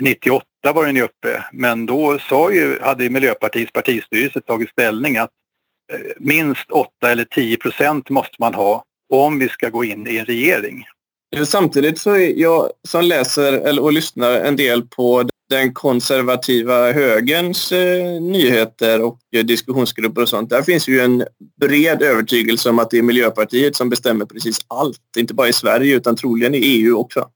98 0.00 0.44
var 0.74 0.86
den 0.86 0.96
ju 0.96 1.02
uppe. 1.02 1.44
Men 1.52 1.86
då 1.86 2.18
sa 2.18 2.52
ju, 2.52 2.80
hade 2.80 3.10
Miljöpartiets 3.10 3.72
partistyrelse 3.72 4.40
tagit 4.40 4.70
ställning 4.70 5.16
att 5.16 5.30
eh, 5.92 6.00
minst 6.18 6.70
8 6.70 6.90
eller 7.10 7.24
10 7.24 7.56
procent 7.56 8.10
måste 8.10 8.36
man 8.38 8.54
ha 8.54 8.84
om 9.14 9.38
vi 9.38 9.48
ska 9.48 9.68
gå 9.68 9.84
in 9.84 10.06
i 10.06 10.16
en 10.16 10.24
regering. 10.24 10.84
Samtidigt 11.44 11.98
så 11.98 12.10
är 12.10 12.40
jag 12.40 12.70
som 12.88 13.04
läser 13.04 13.80
och 13.80 13.92
lyssnar 13.92 14.30
en 14.30 14.56
del 14.56 14.82
på 14.82 15.28
den 15.48 15.74
konservativa 15.74 16.92
högerns 16.92 17.72
eh, 17.72 18.20
nyheter 18.20 19.02
och 19.02 19.18
eh, 19.36 19.44
diskussionsgrupper 19.44 20.22
och 20.22 20.28
sånt. 20.28 20.50
Där 20.50 20.62
finns 20.62 20.88
ju 20.88 21.00
en 21.00 21.24
bred 21.60 22.02
övertygelse 22.02 22.70
om 22.70 22.78
att 22.78 22.90
det 22.90 22.98
är 22.98 23.02
Miljöpartiet 23.02 23.76
som 23.76 23.88
bestämmer 23.88 24.24
precis 24.24 24.58
allt. 24.68 25.00
Inte 25.16 25.34
bara 25.34 25.48
i 25.48 25.52
Sverige 25.52 25.96
utan 25.96 26.16
troligen 26.16 26.54
i 26.54 26.58
EU 26.58 26.96
också. 26.96 27.30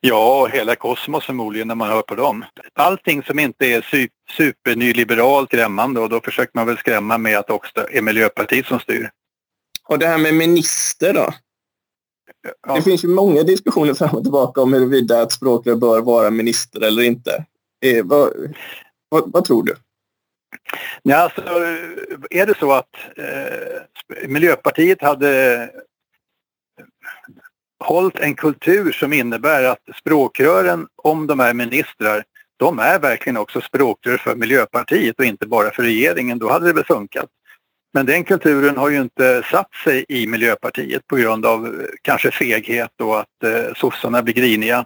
Ja, 0.00 0.46
hela 0.46 0.76
kosmos 0.76 1.24
förmodligen 1.24 1.68
när 1.68 1.74
man 1.74 1.88
hör 1.88 2.02
på 2.02 2.14
dem. 2.14 2.44
Allting 2.74 3.22
som 3.22 3.38
inte 3.38 3.66
är 3.66 4.10
supernyliberalt 4.36 5.48
skrämmande 5.48 6.00
och 6.00 6.08
då 6.08 6.20
försöker 6.20 6.52
man 6.54 6.66
väl 6.66 6.78
skrämma 6.78 7.18
med 7.18 7.38
att 7.38 7.46
det 7.46 7.52
också 7.52 7.86
är 7.90 8.02
Miljöpartiet 8.02 8.66
som 8.66 8.80
styr. 8.80 9.10
Och 9.88 9.98
det 9.98 10.06
här 10.06 10.18
med 10.18 10.34
minister 10.34 11.14
då? 11.14 11.34
Ja. 12.66 12.74
Det 12.74 12.82
finns 12.82 13.04
ju 13.04 13.08
många 13.08 13.42
diskussioner 13.42 13.94
fram 13.94 14.16
och 14.16 14.22
tillbaka 14.22 14.60
om 14.60 14.72
huruvida 14.72 15.22
ett 15.22 15.32
språkrör 15.32 15.74
bör 15.74 16.00
vara 16.00 16.30
minister 16.30 16.80
eller 16.80 17.02
inte. 17.02 17.44
Eh, 17.84 18.04
vad, 18.04 18.32
vad, 19.08 19.32
vad, 19.32 19.44
tror 19.44 19.62
du? 19.62 19.76
Ja, 21.02 21.16
alltså, 21.16 21.42
är 22.30 22.46
det 22.46 22.58
så 22.58 22.72
att 22.72 22.96
eh, 23.16 24.28
Miljöpartiet 24.28 25.02
hade 25.02 25.70
hållit 27.84 28.18
en 28.18 28.34
kultur 28.34 28.92
som 28.92 29.12
innebär 29.12 29.64
att 29.64 29.82
språkrören, 30.00 30.86
om 30.96 31.26
de 31.26 31.40
är 31.40 31.54
ministrar, 31.54 32.24
de 32.56 32.78
är 32.78 32.98
verkligen 32.98 33.36
också 33.36 33.60
språkrör 33.60 34.16
för 34.16 34.34
Miljöpartiet 34.34 35.18
och 35.18 35.24
inte 35.24 35.46
bara 35.46 35.70
för 35.70 35.82
regeringen, 35.82 36.38
då 36.38 36.50
hade 36.50 36.66
det 36.66 36.72
väl 36.72 36.84
funkat. 36.84 37.28
Men 37.94 38.06
den 38.06 38.24
kulturen 38.24 38.76
har 38.76 38.88
ju 38.88 39.00
inte 39.00 39.42
satt 39.50 39.74
sig 39.84 40.04
i 40.08 40.26
Miljöpartiet 40.26 41.06
på 41.06 41.16
grund 41.16 41.46
av 41.46 41.66
eh, 41.66 41.72
kanske 42.02 42.30
feghet 42.30 43.00
och 43.02 43.20
att 43.20 43.44
eh, 43.44 43.74
sossarna 43.76 44.22
blir 44.22 44.34
griniga. 44.34 44.84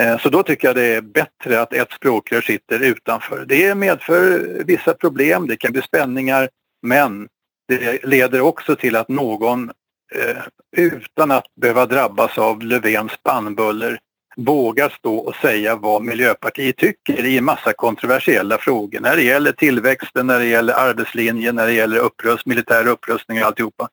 Eh, 0.00 0.18
så 0.18 0.28
då 0.28 0.42
tycker 0.42 0.68
jag 0.68 0.76
det 0.76 0.94
är 0.94 1.00
bättre 1.00 1.60
att 1.60 1.72
ett 1.72 1.92
språkrör 1.92 2.40
sitter 2.40 2.80
utanför. 2.80 3.44
Det 3.48 3.74
medför 3.74 4.38
vissa 4.64 4.94
problem, 4.94 5.46
det 5.46 5.56
kan 5.56 5.72
bli 5.72 5.82
spänningar, 5.82 6.48
men 6.82 7.28
det 7.68 8.04
leder 8.04 8.40
också 8.40 8.76
till 8.76 8.96
att 8.96 9.08
någon 9.08 9.70
eh, 10.14 10.42
utan 10.76 11.30
att 11.30 11.46
behöva 11.60 11.86
drabbas 11.86 12.38
av 12.38 12.62
Löfvens 12.62 13.12
bannbuller 13.22 13.98
våga 14.36 14.90
stå 14.90 15.16
och 15.16 15.34
säga 15.34 15.76
vad 15.76 16.02
Miljöpartiet 16.02 16.76
tycker 16.76 17.24
i 17.24 17.38
en 17.38 17.44
massa 17.44 17.72
kontroversiella 17.72 18.58
frågor 18.58 19.00
när 19.00 19.16
det 19.16 19.22
gäller 19.22 19.52
tillväxten, 19.52 20.26
när 20.26 20.38
det 20.38 20.46
gäller 20.46 20.74
arbetslinjen, 20.74 21.54
när 21.54 21.66
det 21.66 21.72
gäller 21.72 21.98
upprust, 21.98 22.46
militär 22.46 22.86
upprustning 22.86 23.40
och 23.40 23.46
alltihopa. 23.46 23.88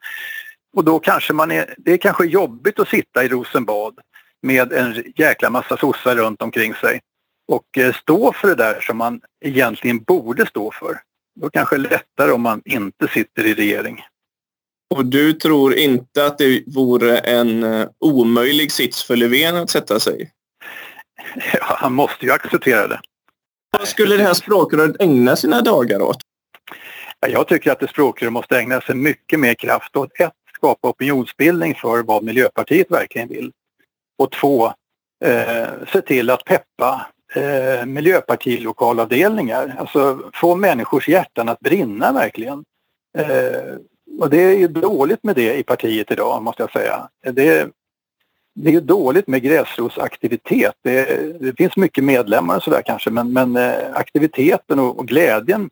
Och 0.76 0.84
då 0.84 1.00
kanske 1.00 1.34
man 1.34 1.52
är, 1.52 1.76
det 1.78 1.94
är 1.94 1.98
kanske 1.98 2.26
jobbigt 2.26 2.80
att 2.80 2.88
sitta 2.88 3.24
i 3.24 3.28
Rosenbad 3.28 4.00
med 4.42 4.74
en 4.74 5.04
jäkla 5.16 5.50
massa 5.50 5.78
sossar 5.78 6.16
runt 6.16 6.42
omkring 6.42 6.74
sig 6.74 7.02
och 7.48 7.78
eh, 7.78 7.94
stå 7.94 8.34
för 8.34 8.48
det 8.48 8.56
där 8.56 8.82
som 8.82 8.98
man 8.98 9.22
egentligen 9.46 10.04
borde 10.04 10.46
stå 10.46 10.72
för. 10.72 11.00
Då 11.42 11.50
kanske 11.50 11.78
det 11.78 11.88
är 11.88 11.90
lättare 11.90 12.32
om 12.32 12.42
man 12.42 12.62
inte 12.66 13.08
sitter 13.08 13.46
i 13.46 13.54
regering. 13.54 14.02
Och 14.96 15.06
du 15.06 15.34
tror 15.34 15.74
inte 15.74 16.26
att 16.26 16.38
det 16.38 16.64
vore 16.68 17.18
en 17.18 17.64
eh, 17.64 17.88
omöjlig 18.00 18.72
sits 18.72 19.04
för 19.04 19.16
Löfven 19.16 19.56
att 19.56 19.70
sätta 19.70 20.00
sig 20.00 20.32
Ja, 21.54 21.66
han 21.78 21.94
måste 21.94 22.26
ju 22.26 22.32
acceptera 22.32 22.88
det. 22.88 23.00
Vad 23.78 23.88
skulle 23.88 24.18
det 24.18 24.24
här 24.24 24.34
språkröret 24.34 24.96
ägna 25.02 25.36
sina 25.36 25.62
dagar 25.62 26.02
åt? 26.02 26.18
Jag 27.28 27.48
tycker 27.48 27.72
att 27.72 27.80
det 27.80 27.88
språkröret 27.88 28.34
måste 28.34 28.58
ägna 28.58 28.82
sig 28.82 28.96
mycket 28.96 29.40
mer 29.40 29.54
kraft 29.54 29.96
åt 29.96 30.20
ett, 30.20 30.34
skapa 30.56 30.90
opinionsbildning 30.90 31.76
för 31.76 32.04
vad 32.04 32.24
Miljöpartiet 32.24 32.92
verkligen 32.92 33.28
vill. 33.28 33.52
Och 34.18 34.32
två, 34.32 34.66
eh, 35.26 35.68
se 35.94 36.02
till 36.02 36.30
att 36.30 36.46
peppa 36.46 37.08
eh, 37.36 37.86
miljöpartilokalavdelningar. 37.86 39.76
Alltså 39.80 40.20
få 40.34 40.56
människors 40.56 41.10
hjärtan 41.10 41.50
att 41.50 41.60
brinna 41.60 42.12
verkligen. 42.12 42.64
Eh, 43.18 43.78
och 44.24 44.30
det 44.30 44.42
är 44.42 44.58
ju 44.58 44.68
dåligt 44.68 45.24
med 45.24 45.36
det 45.36 45.56
i 45.58 45.64
partiet 45.64 46.12
idag 46.12 46.44
måste 46.44 46.64
jag 46.64 46.72
säga. 46.72 47.10
Det, 47.24 47.70
det 48.56 48.70
är 48.70 48.74
ju 48.74 48.82
dåligt 48.82 49.28
med 49.28 49.42
gräsrotsaktivitet. 49.42 50.76
Det, 50.84 51.06
det 51.40 51.58
finns 51.58 51.78
mycket 51.78 52.04
medlemmar 52.04 52.56
och 52.56 52.64
sådär 52.64 52.82
kanske 52.86 53.10
men, 53.10 53.34
men 53.34 53.56
eh, 53.56 53.74
aktiviteten 53.94 54.80
och, 54.80 55.00
och, 55.00 55.08
glädjen 55.08 55.70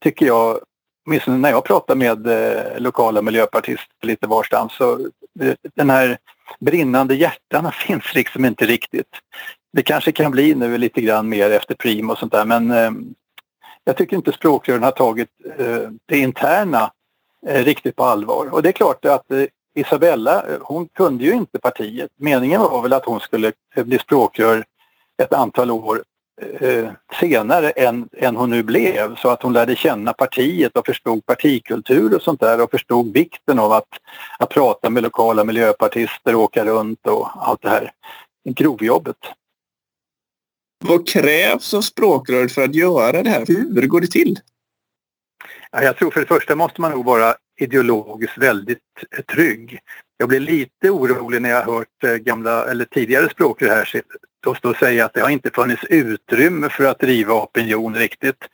tycker 0.00 0.26
jag, 0.26 0.58
åtminstone 1.06 1.38
när 1.38 1.50
jag 1.50 1.64
pratar 1.64 1.94
med 1.94 2.26
eh, 2.26 2.80
lokala 2.80 3.22
miljöpartister 3.22 4.06
lite 4.06 4.26
varstans 4.26 4.72
så 4.72 5.00
eh, 5.40 5.54
den 5.74 5.90
här 5.90 6.18
brinnande 6.60 7.14
hjärtan 7.14 7.72
finns 7.86 8.14
liksom 8.14 8.44
inte 8.44 8.66
riktigt. 8.66 9.10
Det 9.72 9.82
kanske 9.82 10.12
kan 10.12 10.30
bli 10.30 10.54
nu 10.54 10.78
lite 10.78 11.00
grann 11.00 11.28
mer 11.28 11.50
efter 11.50 11.74
prim 11.74 12.10
och 12.10 12.18
sånt 12.18 12.32
där 12.32 12.44
men 12.44 12.70
eh, 12.70 12.90
jag 13.84 13.96
tycker 13.96 14.16
inte 14.16 14.32
språkrören 14.32 14.82
har 14.82 14.90
tagit 14.90 15.28
eh, 15.58 15.90
det 16.06 16.18
interna 16.18 16.90
Eh, 17.46 17.64
riktigt 17.64 17.96
på 17.96 18.04
allvar. 18.04 18.48
Och 18.52 18.62
det 18.62 18.68
är 18.68 18.72
klart 18.72 19.04
att 19.04 19.30
eh, 19.30 19.44
Isabella, 19.74 20.46
eh, 20.48 20.58
hon 20.60 20.88
kunde 20.88 21.24
ju 21.24 21.32
inte 21.32 21.58
partiet. 21.58 22.10
Meningen 22.16 22.60
var 22.60 22.82
väl 22.82 22.92
att 22.92 23.04
hon 23.04 23.20
skulle 23.20 23.52
eh, 23.76 23.84
bli 23.84 23.98
språkrör 23.98 24.64
ett 25.22 25.32
antal 25.32 25.70
år 25.70 26.02
senare 27.20 27.70
än, 27.70 28.08
än 28.12 28.36
hon 28.36 28.50
nu 28.50 28.62
blev 28.62 29.16
så 29.16 29.28
att 29.28 29.42
hon 29.42 29.52
lärde 29.52 29.76
känna 29.76 30.12
partiet 30.12 30.76
och 30.76 30.86
förstod 30.86 31.26
partikultur 31.26 32.16
och 32.16 32.22
sånt 32.22 32.40
där 32.40 32.60
och 32.60 32.70
förstod 32.70 33.12
vikten 33.12 33.58
av 33.58 33.72
att, 33.72 33.88
att 34.38 34.48
prata 34.48 34.90
med 34.90 35.02
lokala 35.02 35.44
miljöpartister, 35.44 36.34
och 36.34 36.42
åka 36.42 36.64
runt 36.64 37.06
och 37.06 37.28
allt 37.48 37.62
det 37.62 37.68
här 37.68 37.92
grovjobbet. 38.48 39.16
Vad 40.84 41.08
krävs 41.08 41.74
av 41.74 41.80
språkröret 41.80 42.52
för 42.52 42.62
att 42.62 42.74
göra 42.74 43.22
det 43.22 43.30
här? 43.30 43.44
Hur 43.46 43.86
går 43.86 44.00
det 44.00 44.10
till? 44.10 44.38
Jag 45.72 45.96
tror 45.96 46.10
för 46.10 46.20
det 46.20 46.26
första 46.26 46.56
måste 46.56 46.80
man 46.80 46.90
nog 46.90 47.04
vara 47.04 47.34
ideologiskt 47.60 48.38
väldigt 48.38 48.78
eh, 49.16 49.24
trygg. 49.24 49.78
Jag 50.16 50.28
blir 50.28 50.40
lite 50.40 50.90
orolig 50.90 51.42
när 51.42 51.50
jag 51.50 51.62
har 51.62 51.74
hört 51.74 52.04
eh, 52.04 52.14
gamla 52.14 52.70
eller 52.70 52.84
tidigare 52.84 53.30
språkrör 53.30 53.68
här 53.68 54.02
då 54.42 54.54
stå 54.54 54.70
och 54.70 54.76
säga 54.76 55.04
att 55.04 55.14
det 55.14 55.20
har 55.20 55.30
inte 55.30 55.50
funnits 55.50 55.84
utrymme 55.84 56.68
för 56.68 56.84
att 56.84 56.98
driva 56.98 57.34
opinion 57.34 57.94
riktigt. 57.94 58.48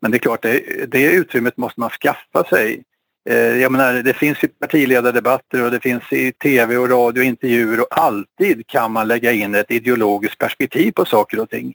Men 0.00 0.10
det 0.10 0.16
är 0.16 0.18
klart, 0.18 0.42
det, 0.42 0.86
det 0.90 1.12
utrymmet 1.12 1.56
måste 1.56 1.80
man 1.80 1.90
skaffa 1.90 2.44
sig. 2.44 2.82
Eh, 3.30 3.36
jag 3.36 3.72
menar, 3.72 3.92
det 3.92 4.14
finns 4.14 4.44
ju 4.44 4.48
partiledardebatter 4.48 5.64
och 5.64 5.70
det 5.70 5.80
finns 5.80 6.12
i 6.12 6.32
tv 6.32 6.76
och 6.76 6.90
radio 6.90 7.22
intervjuer 7.22 7.80
och 7.80 7.86
alltid 7.90 8.66
kan 8.66 8.92
man 8.92 9.08
lägga 9.08 9.32
in 9.32 9.54
ett 9.54 9.70
ideologiskt 9.70 10.38
perspektiv 10.38 10.92
på 10.92 11.04
saker 11.04 11.40
och 11.40 11.50
ting. 11.50 11.74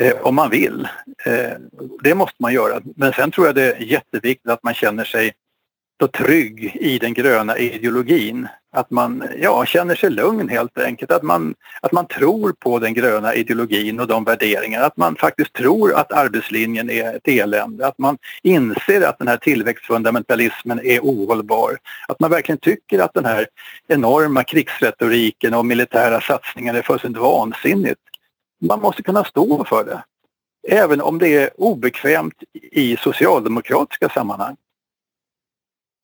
Eh, 0.00 0.16
om 0.22 0.34
man 0.34 0.50
vill. 0.50 0.88
Eh, 1.24 1.52
det 2.02 2.14
måste 2.14 2.36
man 2.38 2.52
göra. 2.52 2.80
Men 2.96 3.12
sen 3.12 3.30
tror 3.30 3.46
jag 3.46 3.54
det 3.54 3.72
är 3.72 3.80
jätteviktigt 3.80 4.50
att 4.50 4.62
man 4.62 4.74
känner 4.74 5.04
sig 5.04 5.32
så 6.00 6.08
trygg 6.08 6.76
i 6.80 6.98
den 6.98 7.14
gröna 7.14 7.58
ideologin. 7.58 8.48
Att 8.72 8.90
man 8.90 9.24
ja, 9.40 9.64
känner 9.64 9.94
sig 9.94 10.10
lugn 10.10 10.48
helt 10.48 10.78
enkelt. 10.78 11.10
Att 11.10 11.22
man, 11.22 11.54
att 11.80 11.92
man 11.92 12.06
tror 12.06 12.52
på 12.52 12.78
den 12.78 12.94
gröna 12.94 13.34
ideologin 13.34 14.00
och 14.00 14.06
de 14.06 14.24
värderingarna. 14.24 14.86
Att 14.86 14.96
man 14.96 15.16
faktiskt 15.16 15.52
tror 15.52 15.94
att 15.94 16.12
arbetslinjen 16.12 16.90
är 16.90 17.16
ett 17.16 17.28
elände. 17.28 17.86
Att 17.86 17.98
man 17.98 18.18
inser 18.42 19.02
att 19.02 19.18
den 19.18 19.28
här 19.28 19.36
tillväxtfundamentalismen 19.36 20.80
är 20.84 21.00
ohållbar. 21.00 21.78
Att 22.08 22.20
man 22.20 22.30
verkligen 22.30 22.58
tycker 22.58 22.98
att 22.98 23.14
den 23.14 23.24
här 23.24 23.46
enorma 23.88 24.44
krigsretoriken 24.44 25.54
och 25.54 25.66
militära 25.66 26.20
satsningar 26.20 26.74
är 26.74 26.82
fullständigt 26.82 27.22
vansinnigt 27.22 28.00
man 28.60 28.80
måste 28.80 29.02
kunna 29.02 29.24
stå 29.24 29.64
för 29.64 29.84
det. 29.84 30.04
Även 30.68 31.00
om 31.00 31.18
det 31.18 31.28
är 31.28 31.60
obekvämt 31.60 32.42
i 32.72 32.96
socialdemokratiska 32.96 34.08
sammanhang. 34.08 34.56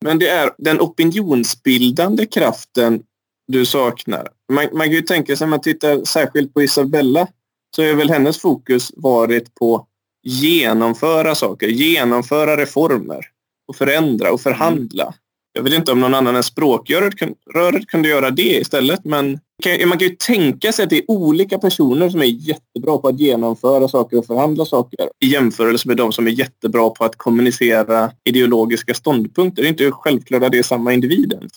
Men 0.03 0.19
det 0.19 0.29
är 0.29 0.51
den 0.57 0.81
opinionsbildande 0.81 2.25
kraften 2.25 3.03
du 3.47 3.65
saknar. 3.65 4.27
Man, 4.51 4.67
man 4.73 4.87
kan 4.87 4.91
ju 4.91 5.01
tänka 5.01 5.35
sig, 5.35 5.45
om 5.45 5.49
man 5.49 5.61
tittar 5.61 6.05
särskilt 6.05 6.53
på 6.53 6.61
Isabella, 6.63 7.27
så 7.75 7.81
är 7.81 7.95
väl 7.95 8.09
hennes 8.09 8.39
fokus 8.39 8.91
varit 8.95 9.55
på 9.55 9.87
genomföra 10.23 11.35
saker, 11.35 11.67
genomföra 11.67 12.57
reformer 12.57 13.25
och 13.67 13.75
förändra 13.75 14.31
och 14.31 14.41
förhandla. 14.41 15.13
Jag 15.53 15.63
vet 15.63 15.73
inte 15.73 15.91
om 15.91 15.99
någon 15.99 16.13
annan 16.13 16.35
än 16.35 16.43
språkröret 16.43 17.87
kunde 17.87 18.09
göra 18.09 18.29
det 18.29 18.59
istället, 18.59 19.05
men 19.05 19.39
man 19.85 19.97
kan 19.97 20.07
ju 20.07 20.15
tänka 20.15 20.71
sig 20.71 20.83
att 20.83 20.89
det 20.89 20.97
är 20.97 21.11
olika 21.11 21.57
personer 21.57 22.09
som 22.09 22.21
är 22.21 22.25
jättebra 22.25 22.97
på 22.97 23.07
att 23.07 23.19
genomföra 23.19 23.87
saker 23.87 24.17
och 24.17 24.25
förhandla 24.25 24.65
saker 24.65 25.09
i 25.19 25.27
jämförelse 25.27 25.87
med 25.87 25.97
de 25.97 26.11
som 26.11 26.27
är 26.27 26.31
jättebra 26.31 26.89
på 26.89 27.05
att 27.05 27.15
kommunicera 27.15 28.11
ideologiska 28.23 28.93
ståndpunkter. 28.93 29.61
Det 29.61 29.67
är 29.67 29.69
inte 29.69 29.91
självklart 29.91 30.43
att 30.43 30.51
det 30.51 30.59
är 30.59 30.63
samma 30.63 30.93
individ 30.93 31.33
ens. 31.33 31.51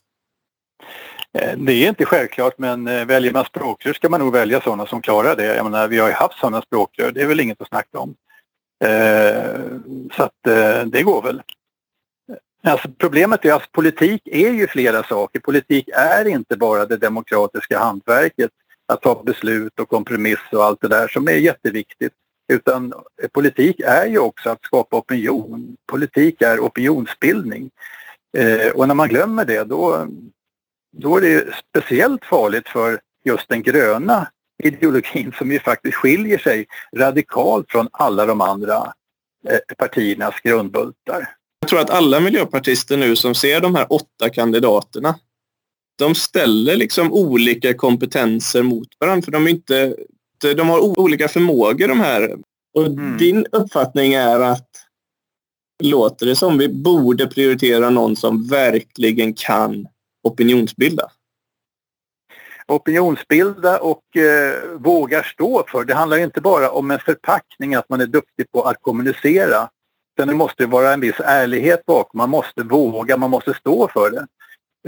Eh, 1.38 1.58
det 1.58 1.72
är 1.72 1.88
inte 1.88 2.04
självklart 2.04 2.58
men 2.58 2.86
eh, 2.86 3.04
väljer 3.04 3.32
man 3.32 3.44
språkrör 3.44 3.92
ska 3.92 4.08
man 4.08 4.20
nog 4.20 4.32
välja 4.32 4.60
sådana 4.60 4.86
som 4.86 5.02
klarar 5.02 5.36
det. 5.36 5.56
Jag 5.56 5.64
menar, 5.64 5.88
vi 5.88 5.98
har 5.98 6.08
ju 6.08 6.14
haft 6.14 6.38
sådana 6.38 6.62
språkrör, 6.62 7.12
det 7.12 7.22
är 7.22 7.26
väl 7.26 7.40
inget 7.40 7.62
att 7.62 7.68
snacka 7.68 7.98
om. 7.98 8.14
Eh, 8.84 9.60
så 10.16 10.22
att 10.22 10.40
det 10.86 11.02
går 11.02 11.22
väl. 11.22 11.42
Alltså 12.66 12.88
problemet 12.99 13.44
är 13.44 13.52
att 13.52 13.73
politik 13.73 14.23
är 14.25 14.50
ju 14.50 14.66
flera 14.66 15.02
saker. 15.02 15.40
Politik 15.40 15.88
är 15.92 16.25
inte 16.25 16.56
bara 16.56 16.87
det 16.87 16.96
demokratiska 16.96 17.78
hantverket. 17.78 18.50
att 18.88 19.02
ta 19.02 19.23
beslut 19.23 19.80
och 19.80 19.88
kompromiss 19.88 20.38
och 20.52 20.64
allt 20.64 20.80
det 20.80 20.88
där 20.88 21.08
som 21.08 21.28
är 21.28 21.32
jätteviktigt. 21.32 22.12
Utan 22.52 22.92
politik 23.32 23.80
är 23.80 24.06
ju 24.06 24.18
också 24.18 24.50
att 24.50 24.64
skapa 24.64 24.96
opinion. 24.96 25.76
Politik 25.87 26.42
är 26.42 26.58
opinionsbildning. 26.61 27.70
Eh, 28.37 28.68
och 28.68 28.88
när 28.88 28.94
man 28.94 29.08
glömmer 29.08 29.44
det 29.44 29.64
då, 29.64 30.06
då 30.96 31.16
är 31.16 31.20
det 31.20 31.54
speciellt 31.70 32.25
farligt 32.25 32.68
för 32.68 33.00
just 33.25 33.49
den 33.49 33.62
gröna 33.62 34.28
ideologin 34.62 35.32
som 35.38 35.52
ju 35.52 35.58
faktiskt 35.58 35.96
skiljer 35.96 36.38
sig 36.38 36.66
radikalt 36.96 37.70
från 37.70 37.88
alla 37.92 38.26
de 38.26 38.40
andra 38.40 38.92
eh, 39.49 39.76
partiernas 39.78 40.40
grundbultar. 40.40 41.28
Jag 41.60 41.68
tror 41.68 41.80
att 41.80 41.90
alla 41.90 42.20
miljöpartister 42.20 42.96
nu 42.96 43.16
som 43.16 43.34
ser 43.34 43.60
de 43.60 43.75
här 43.75 43.92
åtta 43.92 44.30
kandidaterna 44.30 45.14
de 45.96 46.14
ställer 46.14 46.76
liksom 46.76 47.12
olika 47.12 47.75
kompetenser 47.75 48.62
mot 48.62 48.88
varandra 49.00 49.25
för 49.25 49.32
de, 49.32 49.48
inte, 49.48 49.96
de 50.40 50.68
har 50.68 50.98
olika 50.98 51.28
förmågor 51.28 51.88
de 51.88 52.00
här. 52.00 52.36
Och 52.75 52.86
mm. 52.86 53.18
din 53.18 53.46
uppfattning 53.52 54.14
är 54.14 54.40
att 54.40 54.70
låter 55.82 56.26
det 56.26 56.36
som 56.36 56.58
vi 56.58 56.68
borde 56.68 57.26
prioritera 57.26 57.90
någon 57.90 58.16
som 58.16 58.46
verkligen 58.46 59.34
kan 59.34 59.86
opinionsbilda? 60.22 61.10
Opinionsbilda 62.68 63.78
och 63.78 64.16
eh, 64.16 64.54
vågar 64.78 65.22
stå 65.22 65.64
för. 65.68 65.84
Det 65.84 65.94
handlar 65.94 66.18
inte 66.18 66.40
bara 66.40 66.70
om 66.70 66.90
en 66.90 66.98
förpackning, 66.98 67.75
att 67.75 67.88
man 67.88 68.00
är 68.00 68.06
duktig 68.06 68.52
på 68.52 68.62
att 68.62 68.76
kommunicera. 68.80 69.68
Utan 70.16 70.28
det 70.28 70.35
måste 70.35 70.66
vara 70.66 70.92
en 70.92 71.00
viss 71.00 71.20
ärlighet 71.20 71.87
bakom. 71.87 72.18
Man 72.18 72.30
måste 72.30 72.62
våga, 72.62 73.16
man 73.16 73.30
måste 73.30 73.54
stå 73.54 73.88
för 73.88 74.11
det. 74.11 74.26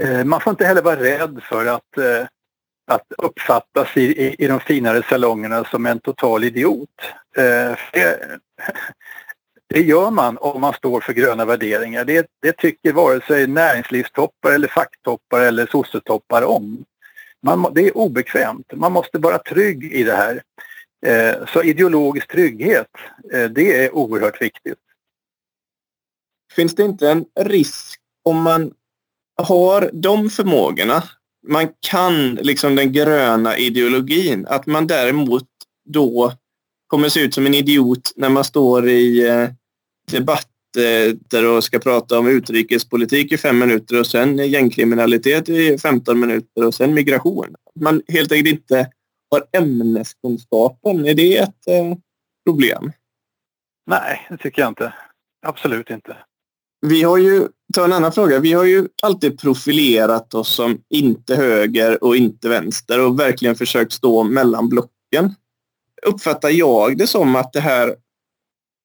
Eh, 0.01 0.23
man 0.23 0.41
får 0.41 0.51
inte 0.51 0.65
heller 0.65 0.81
vara 0.81 0.99
rädd 0.99 1.39
för 1.43 1.65
att, 1.65 1.97
eh, 1.97 2.27
att 2.91 3.05
uppfattas 3.17 3.97
i, 3.97 4.01
i, 4.01 4.35
i 4.39 4.47
de 4.47 4.59
finare 4.59 5.03
salongerna 5.09 5.63
som 5.63 5.85
en 5.85 5.99
total 5.99 6.43
idiot. 6.43 6.89
Eh, 7.37 7.77
det, 7.93 8.39
det 9.67 9.81
gör 9.81 10.11
man 10.11 10.37
om 10.37 10.61
man 10.61 10.73
står 10.73 11.01
för 11.01 11.13
gröna 11.13 11.45
värderingar. 11.45 12.05
Det, 12.05 12.27
det 12.41 12.57
tycker 12.57 12.93
vare 12.93 13.21
sig 13.21 13.47
näringslivstoppar 13.47 14.51
eller 14.51 14.67
facktoppar 14.67 15.39
eller 15.39 15.65
sossetoppar 15.65 16.41
om. 16.41 16.85
Man, 17.43 17.73
det 17.73 17.81
är 17.81 17.97
obekvämt. 17.97 18.71
Man 18.73 18.91
måste 18.91 19.17
vara 19.17 19.37
trygg 19.37 19.93
i 19.93 20.03
det 20.03 20.15
här. 20.15 20.41
Så 21.45 21.63
ideologisk 21.63 22.27
trygghet, 22.27 22.87
det 23.49 23.85
är 23.85 23.95
oerhört 23.95 24.41
viktigt. 24.41 24.77
Finns 26.55 26.75
det 26.75 26.83
inte 26.83 27.09
en 27.09 27.25
risk 27.39 27.99
om 28.23 28.41
man 28.41 28.73
har 29.41 29.89
de 29.93 30.29
förmågorna, 30.29 31.03
man 31.47 31.67
kan 31.79 32.35
liksom 32.35 32.75
den 32.75 32.91
gröna 32.91 33.57
ideologin, 33.57 34.47
att 34.47 34.65
man 34.65 34.87
däremot 34.87 35.47
då 35.89 36.33
kommer 36.87 37.09
se 37.09 37.19
ut 37.19 37.33
som 37.33 37.45
en 37.45 37.53
idiot 37.53 38.11
när 38.15 38.29
man 38.29 38.43
står 38.43 38.89
i 38.89 39.27
eh, 39.27 39.49
debatter 40.11 41.45
och 41.45 41.63
ska 41.63 41.79
prata 41.79 42.19
om 42.19 42.27
utrikespolitik 42.27 43.31
i 43.31 43.37
fem 43.37 43.59
minuter 43.59 43.99
och 43.99 44.07
sen 44.07 44.37
gängkriminalitet 44.37 45.49
i 45.49 45.77
15 45.77 46.19
minuter 46.19 46.65
och 46.65 46.73
sen 46.73 46.93
migration. 46.93 47.55
Man 47.79 48.01
helt 48.07 48.31
enkelt 48.31 48.59
inte 48.59 48.91
har 49.31 49.43
ämneskunskapen. 49.61 51.05
Är 51.05 51.13
det 51.13 51.37
ett 51.37 51.67
eh, 51.67 51.95
problem? 52.45 52.91
Nej, 53.87 54.27
det 54.29 54.37
tycker 54.37 54.61
jag 54.61 54.71
inte. 54.71 54.93
Absolut 55.47 55.89
inte. 55.89 56.17
Vi 56.81 57.03
har 57.03 57.17
ju, 57.17 57.47
ta 57.73 57.85
en 57.85 57.93
annan 57.93 58.11
fråga, 58.11 58.39
vi 58.39 58.53
har 58.53 58.63
ju 58.63 58.87
alltid 59.03 59.39
profilerat 59.39 60.33
oss 60.33 60.55
som 60.55 60.81
inte 60.89 61.35
höger 61.35 62.03
och 62.03 62.15
inte 62.15 62.49
vänster 62.49 62.99
och 63.05 63.19
verkligen 63.19 63.55
försökt 63.55 63.93
stå 63.93 64.23
mellan 64.23 64.69
blocken. 64.69 65.35
Uppfattar 66.05 66.49
jag 66.49 66.97
det 66.97 67.07
som 67.07 67.35
att 67.35 67.53
det 67.53 67.59
här 67.59 67.95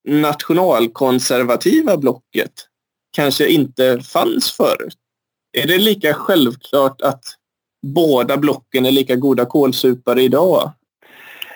nationalkonservativa 0.08 1.96
blocket 1.96 2.52
kanske 3.16 3.48
inte 3.48 4.00
fanns 4.00 4.52
förut? 4.52 4.98
Är 5.52 5.66
det 5.66 5.78
lika 5.78 6.14
självklart 6.14 7.02
att 7.02 7.24
båda 7.86 8.36
blocken 8.36 8.86
är 8.86 8.90
lika 8.90 9.16
goda 9.16 9.44
kålsupare 9.44 10.22
idag? 10.22 10.72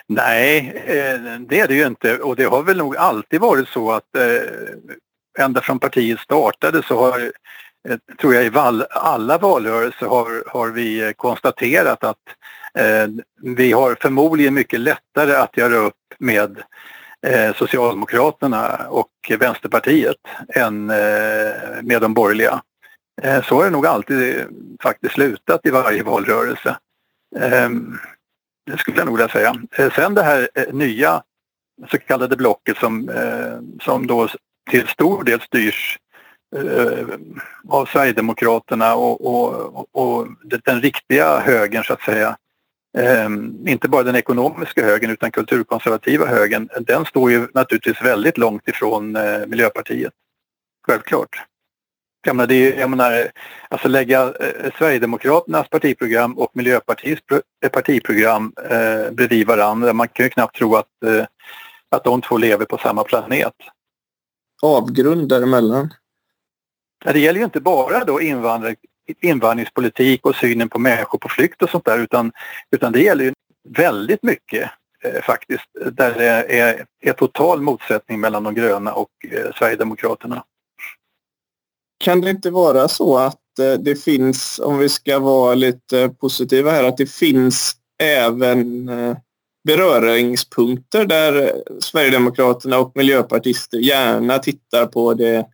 Nej, 0.07 0.83
eh, 0.85 1.39
det 1.49 1.59
är 1.59 1.67
det 1.67 1.75
ju 1.75 1.87
inte 1.87 2.17
och 2.17 2.35
det 2.35 2.43
har 2.43 2.63
väl 2.63 2.77
nog 2.77 2.97
alltid 2.97 3.41
varit 3.41 3.67
så 3.67 3.91
att 3.91 4.15
eh, 4.15 4.93
ända 5.39 5.61
från 5.61 5.79
partiet 5.79 6.19
startade 6.19 6.83
så 6.83 6.99
har, 6.99 7.19
eh, 7.89 7.97
tror 8.21 8.35
jag 8.35 8.45
i 8.45 8.49
val, 8.49 8.85
alla 8.89 9.37
valrörelser 9.37 10.05
har, 10.05 10.43
har 10.47 10.67
vi 10.67 11.01
eh, 11.01 11.11
konstaterat 11.11 12.03
att 12.03 12.17
eh, 12.73 13.07
vi 13.41 13.71
har 13.71 13.97
förmodligen 14.01 14.53
mycket 14.53 14.79
lättare 14.79 15.35
att 15.35 15.57
göra 15.57 15.75
upp 15.75 15.95
med 16.17 16.63
eh, 17.27 17.55
Socialdemokraterna 17.55 18.87
och 18.89 19.11
Vänsterpartiet 19.39 20.17
än 20.55 20.89
eh, 20.89 21.51
med 21.81 22.01
de 22.01 22.13
borgerliga. 22.13 22.61
Eh, 23.21 23.43
så 23.43 23.55
har 23.55 23.63
det 23.63 23.69
nog 23.69 23.87
alltid 23.87 24.39
eh, 24.39 24.45
faktiskt 24.83 25.13
slutat 25.13 25.65
i 25.65 25.69
varje 25.69 26.03
valrörelse. 26.03 26.77
Ehm, 27.39 27.97
det 28.71 28.77
skulle 28.77 28.97
jag 28.97 29.05
nog 29.05 29.17
vilja 29.17 29.31
säga. 29.33 29.55
Eh, 29.71 29.93
sen 29.93 30.13
det 30.13 30.23
här 30.23 30.49
nya 30.71 31.23
så 31.91 31.97
kallade 31.97 32.37
blocket 32.37 32.77
som, 32.77 33.11
som 33.81 34.07
då 34.07 34.27
till 34.69 34.87
stor 34.87 35.23
del 35.23 35.41
styrs 35.41 35.99
eh, 36.55 37.07
av 37.69 37.85
Sverigedemokraterna 37.85 38.95
och, 38.95 39.25
och, 39.25 39.85
och, 39.91 40.27
den 40.65 40.81
riktiga 40.81 41.39
högern 41.39 41.83
så 41.83 41.93
att 41.93 42.01
säga. 42.01 42.37
Eh, 42.97 43.29
inte 43.65 43.89
bara 43.89 44.03
den 44.03 44.15
ekonomiska 44.15 44.85
högern 44.85 45.11
utan 45.11 45.31
kulturkonservativa 45.31 46.25
högern. 46.25 46.69
Den 46.79 47.05
står 47.05 47.31
ju 47.31 47.47
naturligtvis 47.53 48.01
väldigt 48.01 48.37
långt 48.37 48.67
ifrån 48.67 49.15
eh, 49.15 49.45
Miljöpartiet. 49.47 50.13
Självklart. 50.87 51.43
Jag 52.25 52.35
menar, 52.35 52.47
det 52.47 52.55
är, 52.55 52.79
jag 52.79 52.89
menar, 52.89 53.31
alltså 53.69 53.87
lägga 53.87 54.23
eh, 54.23 54.71
Sverigedemokraternas 54.77 55.69
partiprogram 55.69 56.37
och 56.37 56.51
Miljöpartiets 56.53 57.21
eh, 57.63 57.69
partiprogram 57.69 58.53
eh, 58.69 59.11
bredvid 59.11 59.47
varandra. 59.47 59.93
Man 59.93 60.07
kan 60.07 60.25
ju 60.25 60.29
knappt 60.29 60.55
tro 60.55 60.75
att, 60.75 61.03
eh, 61.05 61.25
att 61.91 62.03
de 62.03 62.21
två 62.21 62.37
lever 62.37 62.65
på 62.65 62.77
samma 62.77 63.03
planet 63.03 63.53
avgrund 64.61 65.29
däremellan? 65.29 65.93
Det 67.05 67.19
gäller 67.19 67.39
ju 67.39 67.45
inte 67.45 67.61
bara 67.61 68.05
då 68.05 68.21
invandring, 68.21 68.75
invandringspolitik 69.21 70.25
och 70.25 70.35
synen 70.35 70.69
på 70.69 70.79
människor 70.79 71.17
på 71.17 71.29
flykt 71.29 71.61
och 71.61 71.69
sånt 71.69 71.85
där 71.85 71.99
utan, 71.99 72.31
utan 72.71 72.91
det 72.91 73.01
gäller 73.01 73.23
ju 73.23 73.33
väldigt 73.69 74.23
mycket 74.23 74.71
eh, 75.03 75.21
faktiskt 75.21 75.65
där 75.91 76.13
det 76.13 76.59
är, 76.59 76.85
är 77.01 77.13
total 77.13 77.61
motsättning 77.61 78.19
mellan 78.19 78.43
de 78.43 78.55
gröna 78.55 78.93
och 78.93 79.09
eh, 79.31 79.51
Sverigedemokraterna. 79.55 80.43
Kan 81.99 82.21
det 82.21 82.29
inte 82.29 82.51
vara 82.51 82.87
så 82.87 83.17
att 83.17 83.59
eh, 83.59 83.73
det 83.73 83.95
finns, 83.95 84.59
om 84.59 84.77
vi 84.77 84.89
ska 84.89 85.19
vara 85.19 85.55
lite 85.55 86.09
positiva 86.09 86.71
här, 86.71 86.83
att 86.83 86.97
det 86.97 87.11
finns 87.11 87.75
även 88.03 88.89
eh, 88.89 89.17
beröringspunkter 89.63 91.05
där 91.05 91.53
Sverigedemokraterna 91.79 92.79
och 92.79 92.91
miljöpartister 92.95 93.77
gärna 93.77 94.39
tittar 94.39 94.85
på 94.85 95.13
det 95.13 95.45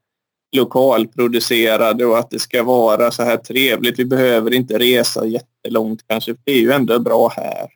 lokalproducerade 0.55 2.05
och 2.05 2.17
att 2.17 2.29
det 2.29 2.39
ska 2.39 2.63
vara 2.63 3.11
så 3.11 3.23
här 3.23 3.37
trevligt. 3.37 3.99
Vi 3.99 4.05
behöver 4.05 4.53
inte 4.53 4.79
resa 4.79 5.25
jättelångt 5.25 6.01
kanske. 6.07 6.35
Det 6.43 6.51
är 6.51 6.59
ju 6.59 6.71
ändå 6.71 6.99
bra 6.99 7.33
här. 7.35 7.67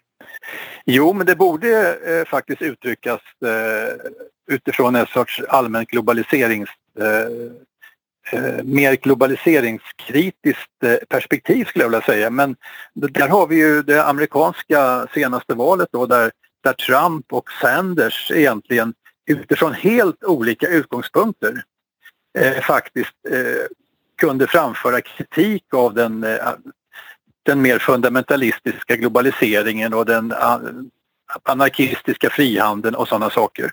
Jo, 0.86 1.14
men 1.14 1.26
det 1.26 1.36
borde 1.36 1.94
eh, 1.94 2.26
faktiskt 2.26 2.62
uttryckas 2.62 3.22
eh, 3.46 4.12
utifrån 4.52 4.96
en 4.96 5.06
sorts 5.06 5.42
allmän 5.50 5.86
globaliserings 5.86 6.70
eh, 7.00 7.52
eh 8.32 8.64
mer 8.64 8.96
globaliseringskritiskt 8.96 10.84
eh, 10.84 10.96
perspektiv 11.10 11.66
skulle 11.66 11.84
jag 11.84 11.90
vilja 11.90 12.06
säga. 12.06 12.30
Men 12.30 12.56
där 12.94 13.28
har 13.28 13.48
vi 13.48 13.56
ju 13.56 13.84
det 13.84 14.06
amerikanska 14.06 15.08
senaste 15.14 15.54
valet 15.54 15.90
då 15.92 16.06
där, 16.06 16.32
där 16.64 16.74
Trump 16.74 17.34
och 17.34 17.50
Sanders 17.62 18.32
egentligen 18.32 18.94
utifrån 19.30 19.74
helt 19.74 20.24
olika 20.24 20.68
utgångspunkter 20.68 21.64
eh, 22.38 22.62
faktiskt 22.62 23.16
eh, 23.30 23.66
kunde 24.18 24.48
framföra 24.48 25.02
kritik 25.02 25.74
av 25.74 25.94
den, 25.94 26.24
eh, 26.24 26.54
den 27.44 27.62
mer 27.62 27.80
fundamentalistiska 27.80 28.96
globaliseringen 28.96 29.94
och 29.94 30.06
den 30.06 30.32
eh, 30.32 30.60
anarkistiska 31.44 32.30
frihandeln 32.30 32.96
och 32.96 33.08
sådana 33.08 33.30
saker. 33.30 33.72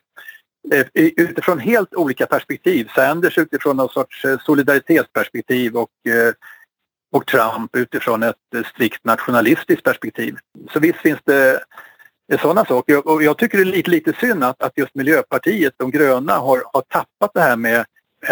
Eh, 0.72 0.86
utifrån 0.94 1.58
helt 1.58 1.94
olika 1.94 2.26
perspektiv. 2.26 2.88
Sanders 2.94 3.38
utifrån 3.38 3.76
någon 3.76 3.88
sorts 3.88 4.24
eh, 4.24 4.38
solidaritetsperspektiv 4.38 5.76
och, 5.76 5.90
eh, 6.08 6.32
och 7.12 7.26
Trump 7.26 7.76
utifrån 7.76 8.22
ett 8.22 8.36
strikt 8.74 9.04
nationalistiskt 9.04 9.82
perspektiv. 9.82 10.36
Så 10.72 10.80
visst 10.80 10.98
finns 10.98 11.20
det 11.24 11.60
sådana 12.40 12.64
saker. 12.64 13.08
Och 13.08 13.22
jag 13.22 13.38
tycker 13.38 13.58
det 13.58 13.64
är 13.64 13.64
lite, 13.64 13.90
lite 13.90 14.12
synd 14.12 14.44
att, 14.44 14.62
att 14.62 14.72
just 14.78 14.94
Miljöpartiet, 14.94 15.74
de 15.76 15.90
gröna, 15.90 16.32
har, 16.32 16.62
har 16.72 16.82
tappat 16.82 17.30
det 17.34 17.40
här 17.40 17.56
med 17.56 17.84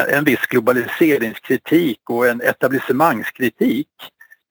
en 0.09 0.25
viss 0.25 0.47
globaliseringskritik 0.47 2.01
och 2.11 2.27
en 2.27 2.41
etablissemangskritik. 2.41 3.89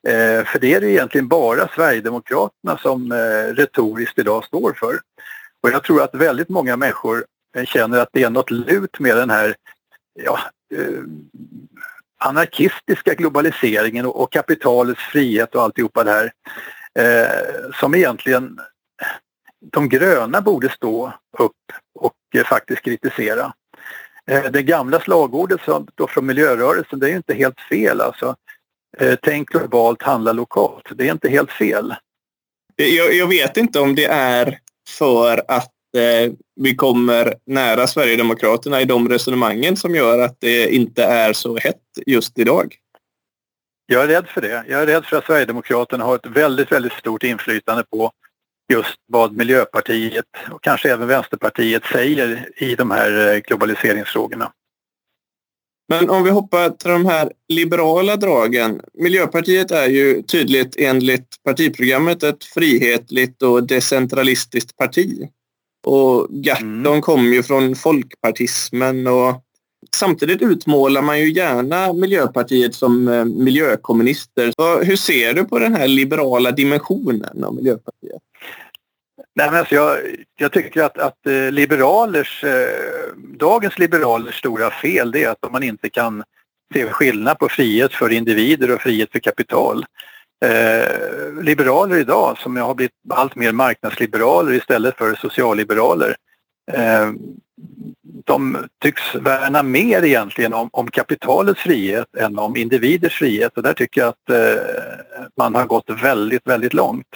Eh, 0.08 0.46
för 0.46 0.60
det 0.60 0.74
är 0.74 0.82
det 0.82 0.92
egentligen 0.92 1.28
bara 1.28 1.68
Sverigedemokraterna 1.68 2.78
som 2.78 3.12
eh, 3.12 3.54
retoriskt 3.54 4.20
idag 4.20 4.44
står 4.46 4.74
för. 4.74 5.00
Och 5.62 5.70
jag 5.70 5.84
tror 5.84 6.02
att 6.02 6.16
väldigt 6.16 6.50
många 6.50 6.78
människor 6.78 7.26
jag 7.54 7.68
känner 7.68 8.00
att 8.00 8.10
det 8.12 8.24
är 8.24 8.30
något 8.30 8.52
lut 8.52 9.00
med 9.00 9.18
den 9.18 9.30
här 9.30 9.56
ja, 10.24 10.40
eh, 10.76 11.04
anarkistiska 12.20 13.14
globaliseringen 13.14 14.06
och, 14.06 14.22
och, 14.22 14.32
kapitalets 14.32 15.02
frihet 15.02 15.56
och 15.56 15.62
alltihopa 15.62 16.04
det 16.04 16.12
här. 16.12 16.32
Eh, 17.00 17.72
som 17.80 17.96
egentligen 17.96 18.60
de 19.72 19.90
gröna 19.90 20.42
borde 20.42 20.70
stå 20.70 21.14
upp 21.38 21.52
och 22.00 22.16
eh, 22.36 22.44
faktiskt 22.44 22.82
kritisera. 22.82 23.54
Eh, 24.32 24.44
det 24.44 24.64
gamla 24.64 25.00
slagordet 25.00 25.62
som, 25.62 25.88
då 25.96 26.08
från 26.08 26.26
miljörörelsen, 26.26 27.00
det 27.00 27.08
är 27.08 27.10
ju 27.10 27.18
inte 27.18 27.34
helt 27.34 27.62
fel 27.62 28.02
alltså. 28.02 28.36
Eh, 28.98 29.16
tänk 29.22 29.50
globalt, 29.50 30.02
handla 30.02 30.34
lokalt. 30.34 30.86
Det 30.96 31.08
är 31.08 31.12
inte 31.12 31.30
helt 31.30 31.52
fel. 31.52 31.96
Jag, 32.76 33.14
jag 33.14 33.28
vet 33.28 33.58
inte 33.58 33.80
om 33.80 33.96
det 33.96 34.06
är 34.06 34.60
för 34.90 35.44
att 35.48 35.72
vi 36.56 36.76
kommer 36.76 37.36
nära 37.46 37.88
Sverigedemokraterna 37.88 38.82
i 38.82 38.86
de 38.86 39.10
resonemangen 39.10 39.78
som 39.78 39.96
gör 39.96 40.20
att 40.20 40.38
det 40.40 40.76
inte 40.76 41.04
är 41.04 41.34
så 41.34 41.58
hett 41.58 41.82
just 42.06 42.40
idag. 42.40 42.76
Jag 43.86 44.04
är 44.04 44.08
rädd 44.08 44.28
för 44.28 44.42
det. 44.42 44.66
Jag 44.68 44.82
är 44.82 44.88
rädd 44.88 45.06
för 45.06 45.18
att 45.18 45.26
Sverigedemokraterna 45.26 46.04
har 46.04 46.16
ett 46.16 46.26
väldigt, 46.26 46.72
väldigt 46.72 46.94
stort 46.94 47.24
inflytande 47.24 47.84
på 47.84 48.12
just 48.74 48.96
vad 49.08 49.36
Miljöpartiet 49.36 50.26
och 50.52 50.64
kanske 50.64 50.92
även 50.94 51.08
Vänsterpartiet 51.08 51.84
säger 51.86 52.50
i 52.58 52.76
de 52.76 52.92
här 52.92 53.34
eh, 53.34 53.40
globaliseringsfrågorna. 53.40 54.52
Men 55.90 56.10
om 56.10 56.24
vi 56.24 56.30
hoppar 56.30 56.70
till 56.70 56.90
de 56.90 57.06
här 57.06 57.32
liberala 57.50 58.16
dragen. 58.16 58.82
Miljöpartiet 58.94 59.72
är 59.72 59.88
ju 59.88 60.22
tydligt 60.22 60.76
enligt 60.78 61.44
partiprogrammet 61.44 62.24
ett 62.24 62.44
frihetligt 62.44 63.42
och 63.42 63.68
decentralistiskt 63.68 64.78
parti. 64.78 65.30
Och 65.84 66.28
Gerton 66.32 66.86
mm. 66.86 67.02
kommer 67.02 67.32
ju 67.32 67.44
från 67.44 67.76
folkpartismen 67.76 69.08
och 69.08 69.44
samtidigt 69.96 70.42
utmålar 70.42 71.02
man 71.02 71.20
ju 71.20 71.32
gärna 71.32 71.94
Miljöpartiet 71.94 72.76
som 72.76 73.08
eh, 73.08 73.26
miljökommunister. 73.26 74.52
Så 74.56 74.82
hur 74.82 74.96
ser 74.96 75.34
du 75.34 75.44
på 75.44 75.60
den 75.60 75.76
här 75.76 75.88
liberala 75.88 76.52
dimensionen 76.52 77.44
av 77.44 77.56
Miljöpartiet? 77.56 78.22
Nej, 79.36 79.50
men 79.52 79.60
alltså 79.60 79.76
jag, 79.76 79.98
jag 80.36 80.52
tycker 80.52 80.84
att, 80.84 80.98
att 80.98 81.28
eh, 81.28 81.52
liberalers, 81.52 82.44
eh, 82.44 83.16
dagens 83.40 83.80
liberalers 83.80 84.40
stora 84.40 84.72
fel 84.72 85.12
det 85.12 85.24
är 85.24 85.30
att 85.30 85.52
man 85.52 85.64
inte 85.64 85.90
kan 85.90 86.24
se 86.74 86.86
skillnad 86.86 87.40
på 87.40 87.50
frihet 87.50 87.94
för 87.94 88.10
individer 88.10 88.72
och 88.72 88.82
frihet 88.82 89.12
för 89.12 89.20
kapital. 89.20 89.86
Eh, 90.44 91.44
liberaler 91.44 91.98
idag 91.98 92.38
som 92.38 92.58
har 92.58 92.76
blivit 92.76 92.94
allt 93.10 93.36
mer 93.36 93.52
marknadsliberaler 93.52 94.54
istället 94.54 94.98
för 94.98 95.16
socialliberaler 95.16 96.16
eh, 96.72 97.12
de 98.26 98.68
tycks 98.82 99.16
värna 99.16 99.64
mer 99.64 100.04
egentligen 100.04 100.54
om, 100.54 100.70
om, 100.72 100.88
kapitalets 100.88 101.62
frihet 101.62 102.16
än 102.18 102.40
om 102.40 102.56
individers 102.56 103.20
frihet. 103.20 103.58
Och 103.58 103.64
där 103.64 103.74
tycker 103.74 104.02
jag 104.02 104.08
att 104.08 104.30
eh, 104.30 104.64
man 105.38 105.56
har 105.56 105.66
gått 105.66 105.90
väldigt, 106.04 106.48
väldigt 106.48 106.74
långt. 106.74 107.08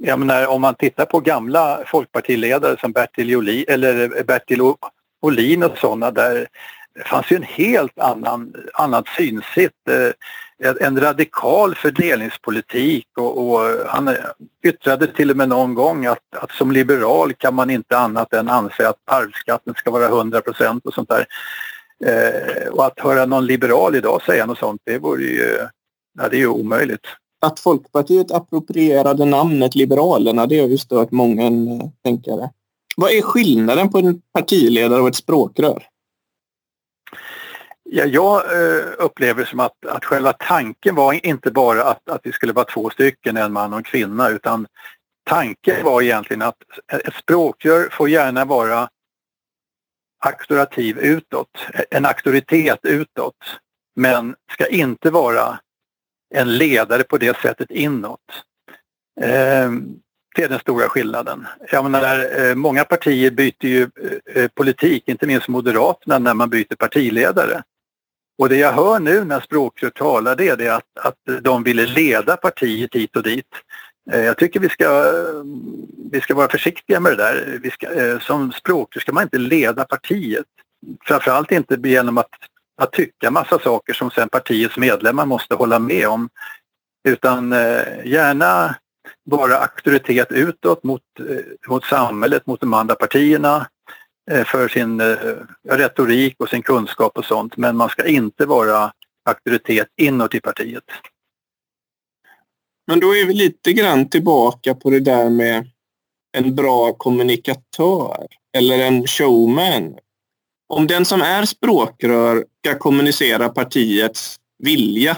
Jag 0.00 0.18
menar, 0.18 0.46
om 0.46 0.60
man 0.60 0.74
tittar 0.74 1.04
på 1.04 1.20
gamla 1.20 1.80
folkpartiledare 1.86 2.76
som 2.80 2.92
Bertil, 2.92 3.30
Joli, 3.30 3.64
eller 3.68 4.24
Bertil 4.24 4.60
Olin 5.22 5.62
och 5.62 5.78
sådana 5.78 6.10
där 6.10 6.46
det 6.94 7.08
fanns 7.08 7.32
ju 7.32 7.36
en 7.36 7.42
helt 7.42 7.98
annan, 7.98 8.54
annat 8.74 9.04
synsätt. 9.16 9.88
Eh, 9.90 10.10
en 10.80 11.00
radikal 11.00 11.74
fördelningspolitik 11.74 13.06
och, 13.16 13.38
och, 13.38 13.60
han 13.88 14.08
eh, 14.08 14.14
yttrade 14.64 15.06
till 15.06 15.30
och 15.30 15.36
med 15.36 15.48
någon 15.48 15.74
gång 15.74 16.06
att, 16.06 16.36
att 16.36 16.50
som 16.50 16.72
liberal 16.72 17.32
kan 17.32 17.54
man 17.54 17.70
inte 17.70 17.98
annat 17.98 18.32
än 18.32 18.48
anse 18.48 18.88
att 18.88 18.98
arvsskatten 19.04 19.74
ska 19.74 19.90
vara 19.90 20.06
100 20.06 20.40
procent 20.40 20.86
och 20.86 20.94
sånt 20.94 21.08
där. 21.08 21.26
Eh, 22.04 22.68
och 22.68 22.86
att 22.86 23.00
höra 23.00 23.26
någon 23.26 23.46
liberal 23.46 23.96
idag 23.96 24.22
säga 24.22 24.46
något 24.46 24.58
sånt, 24.58 24.82
det 24.84 24.98
vore 24.98 25.22
ju, 25.22 25.58
ja, 26.18 26.28
det 26.28 26.36
är 26.36 26.40
ju 26.40 26.46
omöjligt 26.46 27.06
att 27.42 27.60
Folkpartiet 27.60 28.30
approprierade 28.30 29.24
namnet 29.24 29.74
Liberalerna, 29.74 30.46
det 30.46 30.60
har 30.60 30.68
ju 30.68 30.78
stört 30.78 31.10
många 31.10 31.46
eh, 31.46 31.88
tänkare. 32.04 32.50
Vad 32.96 33.10
är 33.10 33.22
skillnaden 33.22 33.90
på 33.90 33.98
en 33.98 34.20
partiledare 34.34 35.00
och 35.00 35.08
ett 35.08 35.16
språkrör? 35.16 35.82
Ja, 37.94 38.04
jag 38.04 38.44
eh, 38.44 38.84
upplever 38.98 39.44
som 39.44 39.60
att, 39.60 39.86
att 39.86 40.04
själva 40.04 40.32
tanken 40.32 40.94
var 40.94 41.26
inte 41.26 41.50
bara 41.50 41.84
att, 41.84 42.08
att 42.08 42.20
vi 42.24 42.32
skulle 42.32 42.52
vara 42.52 42.64
två 42.64 42.90
stycken, 42.90 43.36
en 43.36 43.52
man 43.52 43.72
och 43.72 43.78
en 43.78 43.84
kvinna, 43.84 44.28
utan 44.28 44.66
tanken 45.24 45.84
var 45.84 46.02
egentligen 46.02 46.42
att 46.42 46.56
ett 46.92 47.14
språkrör 47.14 47.88
får 47.92 48.08
gärna 48.08 48.44
vara 48.44 48.88
auktoritativ 50.24 50.98
utåt, 50.98 51.66
en 51.90 52.06
auktoritet 52.06 52.78
utåt, 52.82 53.36
men 53.96 54.36
ska 54.52 54.66
inte 54.66 55.10
vara 55.10 55.58
en 56.34 56.56
ledare 56.58 57.04
på 57.04 57.18
det 57.18 57.36
sättet 57.36 57.70
inåt. 57.70 58.20
Eh, 59.20 59.70
det 60.34 60.42
är 60.42 60.48
den 60.48 60.60
stora 60.60 60.88
skillnaden. 60.88 61.46
Jag 61.72 61.90
menar, 61.90 62.40
eh, 62.40 62.54
många 62.54 62.84
partier 62.84 63.30
byter 63.30 63.66
ju 63.66 63.90
politik, 64.54 65.08
inte 65.08 65.26
minst 65.26 65.48
Moderaterna, 65.48 66.18
när 66.18 66.34
man 66.34 66.50
byter 66.50 66.76
partiledare. 66.76 67.62
Och 68.38 68.48
det 68.48 68.56
jag 68.56 68.72
hör 68.72 68.98
nu 68.98 69.24
när 69.24 69.40
språkrör 69.40 69.90
talar 69.90 70.36
det 70.36 70.48
är 70.48 70.56
det 70.56 70.68
att, 70.68 70.98
att 71.00 71.42
de 71.42 71.62
ville 71.62 71.86
leda 71.86 72.36
partiet 72.36 72.94
hit 72.94 73.16
och 73.16 73.22
dit. 73.22 73.46
Eh, 74.10 74.20
jag 74.20 74.38
tycker 74.38 74.60
vi 74.60 74.68
ska, 74.68 75.12
vi 76.12 76.20
ska 76.20 76.34
vara 76.34 76.48
försiktiga 76.48 77.00
med 77.00 77.12
det 77.12 77.16
där. 77.16 77.58
Vi 77.62 77.70
ska, 77.70 77.92
eh, 77.92 78.18
som 78.18 78.52
språkrör 78.52 79.00
ska 79.00 79.12
man 79.12 79.22
inte 79.22 79.38
leda 79.38 79.84
partiet. 79.84 80.46
Framförallt 81.04 81.52
inte 81.52 81.78
genom 81.82 82.18
att 82.18 82.30
att 82.76 82.92
tycka 82.92 83.30
massa 83.30 83.58
saker 83.58 83.92
som 83.92 84.10
sen 84.10 84.28
partiets 84.28 84.76
medlemmar 84.76 85.26
måste 85.26 85.54
hålla 85.54 85.78
med 85.78 86.08
om. 86.08 86.28
Utan 87.08 87.52
eh, 87.52 88.04
gärna 88.04 88.76
vara 89.24 89.56
auktoritet 89.58 90.32
utåt 90.32 90.84
mot, 90.84 91.02
mot 91.68 91.84
samhället, 91.84 92.46
mot 92.46 92.60
de 92.60 92.74
andra 92.74 92.94
partierna 92.94 93.66
för 94.30 94.68
sin 94.68 95.00
eh, 95.00 95.16
retorik 95.68 96.34
och 96.38 96.48
sin 96.48 96.62
kunskap 96.62 97.18
och 97.18 97.24
sånt. 97.24 97.56
Men 97.56 97.76
man 97.76 97.88
ska 97.88 98.06
inte 98.06 98.46
vara 98.46 98.92
auktoritet 99.24 99.88
inåt 99.96 100.34
i 100.34 100.40
partiet. 100.40 100.84
Men 102.86 103.00
då 103.00 103.16
är 103.16 103.26
vi 103.26 103.34
lite 103.34 103.72
grann 103.72 104.08
tillbaka 104.08 104.74
på 104.74 104.90
det 104.90 105.00
där 105.00 105.30
med 105.30 105.70
en 106.32 106.54
bra 106.54 106.92
kommunikatör 106.92 108.26
eller 108.56 108.78
en 108.78 109.06
showman 109.06 109.94
om 110.72 110.86
den 110.86 111.04
som 111.04 111.20
är 111.20 111.44
språkrör 111.44 112.44
ska 112.58 112.78
kommunicera 112.78 113.48
partiets 113.48 114.40
vilja, 114.58 115.16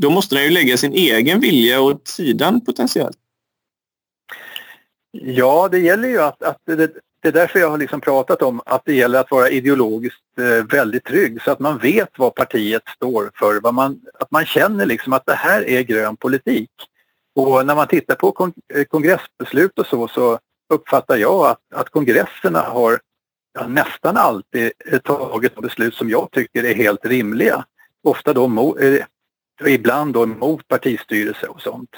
då 0.00 0.10
måste 0.10 0.34
den 0.34 0.44
ju 0.44 0.50
lägga 0.50 0.76
sin 0.76 0.92
egen 0.92 1.40
vilja 1.40 1.80
åt 1.80 2.08
sidan 2.08 2.60
potentiellt. 2.60 3.18
Ja, 5.10 5.68
det 5.68 5.78
gäller 5.78 6.08
ju 6.08 6.22
att, 6.22 6.42
att 6.42 6.60
det, 6.64 6.90
det 7.22 7.28
är 7.28 7.32
därför 7.32 7.58
jag 7.58 7.70
har 7.70 7.78
liksom 7.78 8.00
pratat 8.00 8.42
om 8.42 8.60
att 8.66 8.82
det 8.84 8.94
gäller 8.94 9.20
att 9.20 9.30
vara 9.30 9.48
ideologiskt 9.48 10.38
eh, 10.38 10.64
väldigt 10.66 11.04
trygg 11.04 11.42
så 11.42 11.50
att 11.50 11.58
man 11.58 11.78
vet 11.78 12.18
vad 12.18 12.34
partiet 12.34 12.82
står 12.96 13.30
för. 13.34 13.60
Vad 13.60 13.74
man, 13.74 14.00
att 14.14 14.30
man 14.30 14.46
känner 14.46 14.86
liksom 14.86 15.12
att 15.12 15.26
det 15.26 15.34
här 15.34 15.68
är 15.68 15.82
grön 15.82 16.16
politik. 16.16 16.70
Och 17.34 17.66
när 17.66 17.74
man 17.74 17.86
tittar 17.86 18.14
på 18.14 18.52
eh, 18.74 18.84
kongressbeslut 18.84 19.78
och 19.78 19.86
så, 19.86 20.08
så 20.08 20.38
uppfattar 20.74 21.16
jag 21.16 21.46
att, 21.46 21.60
att 21.74 21.90
kongresserna 21.90 22.60
har 22.60 23.00
ja, 23.54 23.66
nästan 23.66 24.16
alltid 24.16 24.72
eh, 24.86 24.98
tagit 24.98 25.54
beslut 25.54 25.94
som 25.94 26.10
jag 26.10 26.30
tycker 26.30 26.64
är 26.64 26.74
helt 26.74 27.06
rimliga. 27.06 27.64
Ofta 28.02 28.32
då 28.32 28.48
mot, 28.48 28.80
eh, 28.80 29.04
ibland 29.66 30.14
då 30.14 30.26
mot 30.26 30.68
partistyrelse 30.68 31.46
och 31.46 31.60
sånt. 31.60 31.90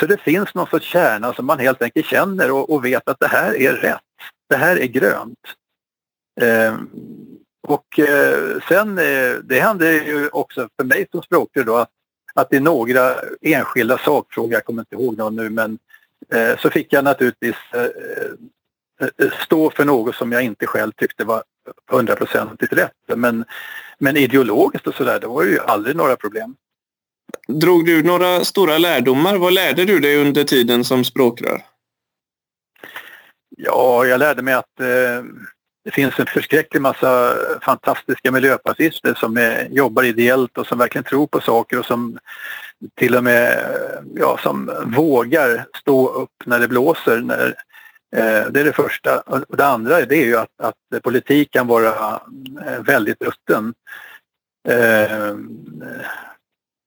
Så 0.00 0.06
det 0.06 0.20
finns 0.20 0.54
någon 0.54 0.66
sorts 0.66 0.86
kärna 0.86 1.34
som 1.34 1.46
man 1.46 1.58
helt 1.58 1.82
enkelt 1.82 2.06
känner 2.06 2.50
och, 2.50 2.70
och 2.70 2.84
vet 2.84 3.08
att 3.08 3.20
det 3.20 3.26
här 3.26 3.60
är 3.60 3.72
rätt. 3.72 4.00
Det 4.52 4.58
här 4.58 4.76
är 4.76 4.86
grönt. 4.86 5.38
Eh, 6.40 6.74
och 7.68 7.98
eh, 7.98 8.60
sen, 8.68 8.98
eh, 8.98 9.34
det 9.44 9.60
hände 9.60 9.92
ju 9.92 10.28
också 10.28 10.68
för 10.76 10.84
mig 10.84 11.06
som 11.10 11.22
språkrör 11.22 11.64
då 11.64 11.76
att, 11.76 11.90
att 12.34 12.52
i 12.52 12.60
några 12.60 13.14
enskilda 13.40 13.98
sakfrågor, 13.98 14.52
jag 14.52 14.64
kommer 14.64 14.82
inte 14.82 14.94
ihåg 14.94 15.18
någon 15.18 15.36
nu, 15.36 15.50
men 15.50 15.78
eh, 16.34 16.58
så 16.58 16.70
fick 16.70 16.92
jag 16.92 17.04
naturligtvis 17.04 17.56
eh, 17.74 17.82
eh, 19.00 19.30
stå 19.44 19.70
för 19.70 19.84
något 19.84 20.14
som 20.14 20.32
jag 20.32 20.42
inte 20.42 20.66
själv 20.66 20.92
tyckte 20.96 21.24
var 21.24 21.42
hundraprocentigt 21.90 22.72
rätt. 22.72 23.16
Men, 23.16 23.44
men 23.98 24.16
ideologiskt 24.16 24.86
och 24.86 24.94
sådär, 24.94 25.20
det 25.20 25.26
var 25.26 25.42
ju 25.42 25.58
aldrig 25.58 25.96
några 25.96 26.16
problem. 26.16 26.54
Drog 27.48 27.86
du 27.86 28.02
några 28.02 28.44
stora 28.44 28.78
lärdomar? 28.78 29.36
Vad 29.36 29.52
lärde 29.52 29.84
du 29.84 29.98
dig 29.98 30.16
under 30.16 30.44
tiden 30.44 30.84
som 30.84 31.04
språkrör? 31.04 31.71
Ja, 33.64 34.06
jag 34.06 34.18
lärde 34.18 34.42
mig 34.42 34.54
att 34.54 34.80
eh, 34.80 35.24
det 35.84 35.90
finns 35.90 36.18
en 36.18 36.26
förskräcklig 36.26 36.80
massa 36.80 37.34
fantastiska 37.62 38.32
miljöpartister 38.32 39.14
som 39.14 39.36
är, 39.36 39.68
jobbar 39.70 40.02
ideellt 40.02 40.58
och 40.58 40.66
som 40.66 40.78
verkligen 40.78 41.04
tror 41.04 41.26
på 41.26 41.40
saker 41.40 41.78
och 41.78 41.86
som 41.86 42.18
till 42.94 43.16
och 43.16 43.24
med 43.24 43.52
eh, 43.52 44.00
ja, 44.14 44.38
som 44.42 44.70
vågar 44.86 45.66
stå 45.80 46.08
upp 46.08 46.30
när 46.44 46.58
det 46.60 46.68
blåser. 46.68 47.20
När, 47.20 47.46
eh, 48.16 48.50
det 48.50 48.60
är 48.60 48.64
det 48.64 48.72
första. 48.72 49.20
Och 49.20 49.56
det 49.56 49.66
andra 49.66 50.00
det 50.00 50.16
är 50.16 50.26
ju 50.26 50.36
att, 50.36 50.60
att 50.62 51.02
politik 51.02 51.52
kan 51.52 51.66
vara 51.66 52.20
eh, 52.66 52.82
väldigt 52.82 53.22
rutten. 53.22 53.74
Eh, 54.68 55.34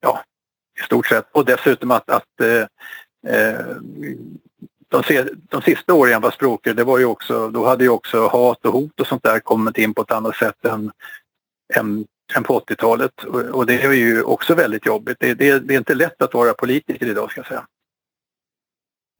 ja, 0.01 0.23
i 0.79 0.83
stort 0.83 1.07
sett. 1.07 1.25
Och 1.31 1.45
dessutom 1.45 1.91
att, 1.91 2.09
att 2.09 2.41
eh, 2.41 2.65
eh 3.33 3.65
de, 4.87 5.29
de 5.49 5.61
sista 5.61 5.93
åren 5.93 6.11
jag 6.11 6.19
var 6.19 6.31
språkare, 6.31 6.73
det 6.73 6.83
var 6.83 6.99
ju 6.99 7.05
också, 7.05 7.49
då 7.49 7.65
hade 7.65 7.83
ju 7.83 7.89
också 7.89 8.27
hat 8.27 8.65
och 8.65 8.73
hot 8.73 8.99
och 8.99 9.07
sånt 9.07 9.23
där 9.23 9.39
kommit 9.39 9.77
in 9.77 9.93
på 9.93 10.01
ett 10.01 10.11
annat 10.11 10.35
sätt 10.35 10.65
än, 10.65 10.91
än, 11.75 12.05
än 12.35 12.43
på 12.43 12.59
80-talet. 12.59 13.23
Och, 13.23 13.41
och, 13.41 13.65
det 13.65 13.81
är 13.81 13.91
ju 13.91 14.23
också 14.23 14.55
väldigt 14.55 14.85
jobbigt. 14.85 15.17
Det, 15.19 15.33
det, 15.33 15.59
det, 15.59 15.73
är 15.73 15.77
inte 15.77 15.95
lätt 15.95 16.21
att 16.21 16.33
vara 16.33 16.53
politiker 16.53 17.05
idag 17.05 17.31
ska 17.31 17.39
jag 17.39 17.47
säga. 17.47 17.67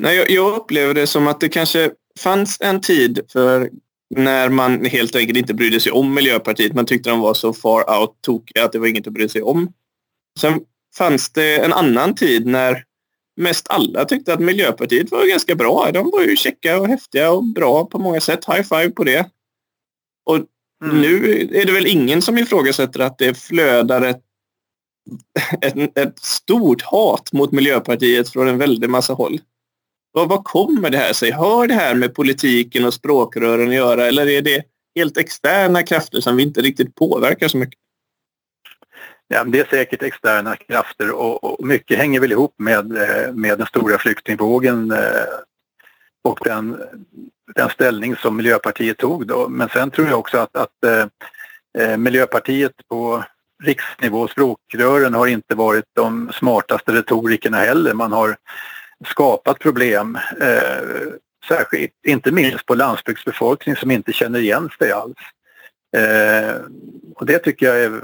Nej, 0.04 0.17
jag, 0.17 0.30
jag 0.30 0.56
upplever 0.56 0.93
det 0.93 1.08
som 1.08 1.28
att 1.28 1.39
det 1.39 1.49
kanske 1.49 1.91
fanns 2.19 2.62
en 2.62 2.82
tid 2.82 3.19
för 3.32 3.69
när 4.15 4.49
man 4.49 4.86
helt 4.86 5.15
enkelt 5.15 5.38
inte 5.38 5.54
brydde 5.54 5.80
sig 5.80 5.91
om 5.91 6.13
Miljöpartiet. 6.13 6.73
Man 6.73 6.86
tyckte 6.86 7.10
de 7.10 7.19
var 7.19 7.34
så 7.34 7.54
far 7.54 7.99
out 7.99 8.21
tokiga 8.21 8.65
att 8.65 8.71
det 8.71 8.80
var 8.80 8.88
inget 8.88 9.08
att 9.08 9.13
bry 9.13 9.30
sig 9.30 9.41
om. 9.41 9.73
Sen 10.39 10.60
fanns 10.97 11.30
det 11.30 11.65
en 11.65 11.73
annan 11.73 12.15
tid 12.15 12.45
när 12.45 12.84
mest 13.36 13.67
alla 13.69 14.06
tyckte 14.06 14.34
att 14.34 14.39
Miljöpartiet 14.39 15.12
var 15.12 15.26
ganska 15.26 15.56
bra. 15.56 15.91
De 15.93 16.12
var 16.12 16.21
ju 16.21 16.36
käcka 16.36 16.80
och 16.80 16.88
häftiga 16.88 17.32
och 17.32 17.43
bra 17.43 17.86
på 17.86 18.00
många 18.00 18.21
sätt. 18.21 18.45
High 18.45 18.62
five 18.62 18.89
på 18.89 19.04
det. 19.04 19.30
Och 20.26 20.36
mm. 20.86 21.02
nu 21.02 21.41
är 21.54 21.65
det 21.65 21.71
väl 21.71 21.88
ingen 21.88 22.21
som 22.21 22.38
ifrågasätter 22.38 23.00
att 23.00 23.17
det 23.17 23.38
flödar 23.38 24.02
ett, 24.02 24.21
ett, 25.62 25.98
ett, 25.98 26.19
stort 26.19 26.82
hat 26.82 27.34
mot 27.34 27.52
Miljöpartiet 27.52 28.30
från 28.30 28.48
en 28.48 28.58
väldig 28.58 28.89
massa 28.89 29.13
håll. 29.13 29.39
Och 30.17 30.30
vad 30.30 30.43
kommer 30.43 30.89
det 30.89 30.98
här 30.98 31.13
sig? 31.13 31.32
Har 31.32 31.67
det 31.67 31.74
här 31.74 31.95
med 31.95 32.15
politiken 32.15 32.86
och 32.86 32.93
språkrören 32.93 33.69
att 33.69 33.76
göra 33.76 34.08
eller 34.08 34.28
är 34.28 34.41
det 34.41 34.63
helt 34.95 35.17
externa 35.17 35.84
krafter 35.84 36.21
som 36.21 36.36
vi 36.36 36.43
inte 36.43 36.62
riktigt 36.62 36.95
påverkar 36.95 37.48
så 37.48 37.58
mycket? 37.58 37.80
Ja, 39.28 39.44
det 39.44 39.60
är 39.60 39.66
säkert 39.66 40.04
externa 40.04 40.56
krafter 40.56 41.12
och, 41.12 41.44
och, 41.44 41.66
mycket 41.66 41.98
hänger 41.98 42.20
väl 42.20 42.32
ihop 42.32 42.54
med, 42.58 42.98
eh, 42.98 43.34
med 43.34 43.58
den 43.58 43.68
stora 43.68 43.98
flyktingvågen 43.98 44.92
eh, 44.92 45.26
och 46.24 46.40
den, 46.44 46.82
den 47.56 47.70
ställning 47.70 48.16
som 48.16 48.38
Miljöpartiet 48.38 48.98
tog 48.98 49.28
då. 49.28 49.48
Men 49.50 49.70
sen 49.70 49.92
tror 49.92 50.08
jag 50.08 50.20
också 50.20 50.38
att, 50.38 50.56
att 50.56 50.84
eh, 50.86 51.06
eh, 51.78 51.98
Miljöpartiet 51.98 52.74
på 52.90 53.24
riksnivå, 53.64 54.28
språkrören, 54.28 55.14
har 55.14 55.28
inte 55.28 55.56
varit 55.56 55.86
de 55.94 56.32
smartaste 56.34 56.92
retorikerna 56.92 57.58
heller. 57.58 57.94
Man 57.94 58.12
har 58.12 58.38
skapat 59.06 59.60
problem, 59.60 60.18
eh, 60.42 61.08
särskilt, 61.48 61.94
inte 62.08 62.32
minst 62.32 62.66
på 62.66 62.76
landsbygdsbefolkning 62.76 63.76
som 63.76 63.92
inte 63.92 64.14
känner 64.14 64.40
igen 64.40 64.70
sig 64.78 64.92
alls. 64.92 65.18
Eh, 65.98 66.56
och 67.16 67.26
det 67.26 67.40
tycker 67.40 67.66
jag 67.66 67.84
är 67.84 68.02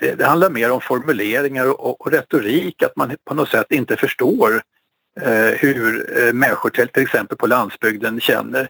det, 0.00 0.14
det 0.14 0.24
handlar 0.24 0.50
mer 0.50 0.70
om 0.70 0.80
formuleringar 0.80 1.66
och, 1.66 2.00
och, 2.00 2.12
retorik, 2.12 2.82
att 2.82 2.96
man 2.96 3.16
på 3.24 3.34
något 3.34 3.48
sätt 3.48 3.66
inte 3.70 3.96
förstår 3.96 4.62
eh, 5.20 5.58
hur 5.58 6.18
eh, 6.18 6.32
människor 6.32 6.70
till, 6.70 6.88
till 6.88 7.02
exempel 7.02 7.36
på 7.36 7.46
landsbygden 7.46 8.20
känner. 8.20 8.68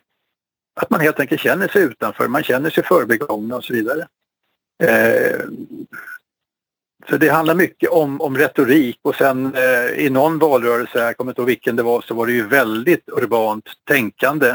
Att 0.80 0.90
man 0.90 1.00
helt 1.00 1.20
enkelt 1.20 1.40
känner 1.40 1.68
sig 1.68 1.82
utanför, 1.82 2.28
man 2.28 2.42
känner 2.42 2.70
sig 2.70 2.84
förbigångna 2.84 3.56
och 3.56 3.64
så 3.64 3.72
vidare. 3.72 4.06
Eh, 4.82 5.40
så 7.08 7.16
det 7.16 7.28
handlar 7.28 7.54
mycket 7.54 7.90
om, 7.90 8.20
om 8.20 8.36
retorik 8.38 8.98
och 9.02 9.14
sen 9.14 9.54
eh, 9.54 10.04
i 10.06 10.10
någon 10.10 10.38
valrörelse, 10.38 10.98
jag 10.98 11.16
kommer 11.16 11.32
inte 11.32 11.40
ihåg 11.40 11.48
vilken 11.48 11.76
det 11.76 11.82
var, 11.82 12.00
så 12.00 12.14
var 12.14 12.26
det 12.26 12.32
ju 12.32 12.46
väldigt 12.46 13.08
urbant 13.08 13.64
tänkande. 13.88 14.48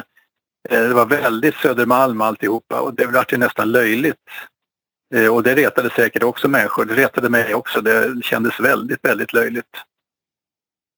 Eh, 0.69 0.81
det 0.81 0.93
var 0.93 1.05
väldigt 1.05 1.55
Södermalm 1.55 2.21
alltihopa 2.21 2.81
och 2.81 2.93
det 2.93 3.07
blev 3.07 3.39
nästan 3.39 3.71
löjligt 3.71 4.19
Eh, 5.13 5.35
och 5.35 5.43
det 5.43 5.55
retade 5.55 5.89
säkert 5.89 6.23
också 6.23 6.47
människor. 6.47 6.85
Det 6.85 6.95
retade 6.95 7.29
mig 7.29 7.53
också. 7.53 7.81
Det 7.81 8.23
kändes 8.23 8.59
väldigt, 8.59 8.99
väldigt 9.03 9.33
löjligt. 9.33 9.65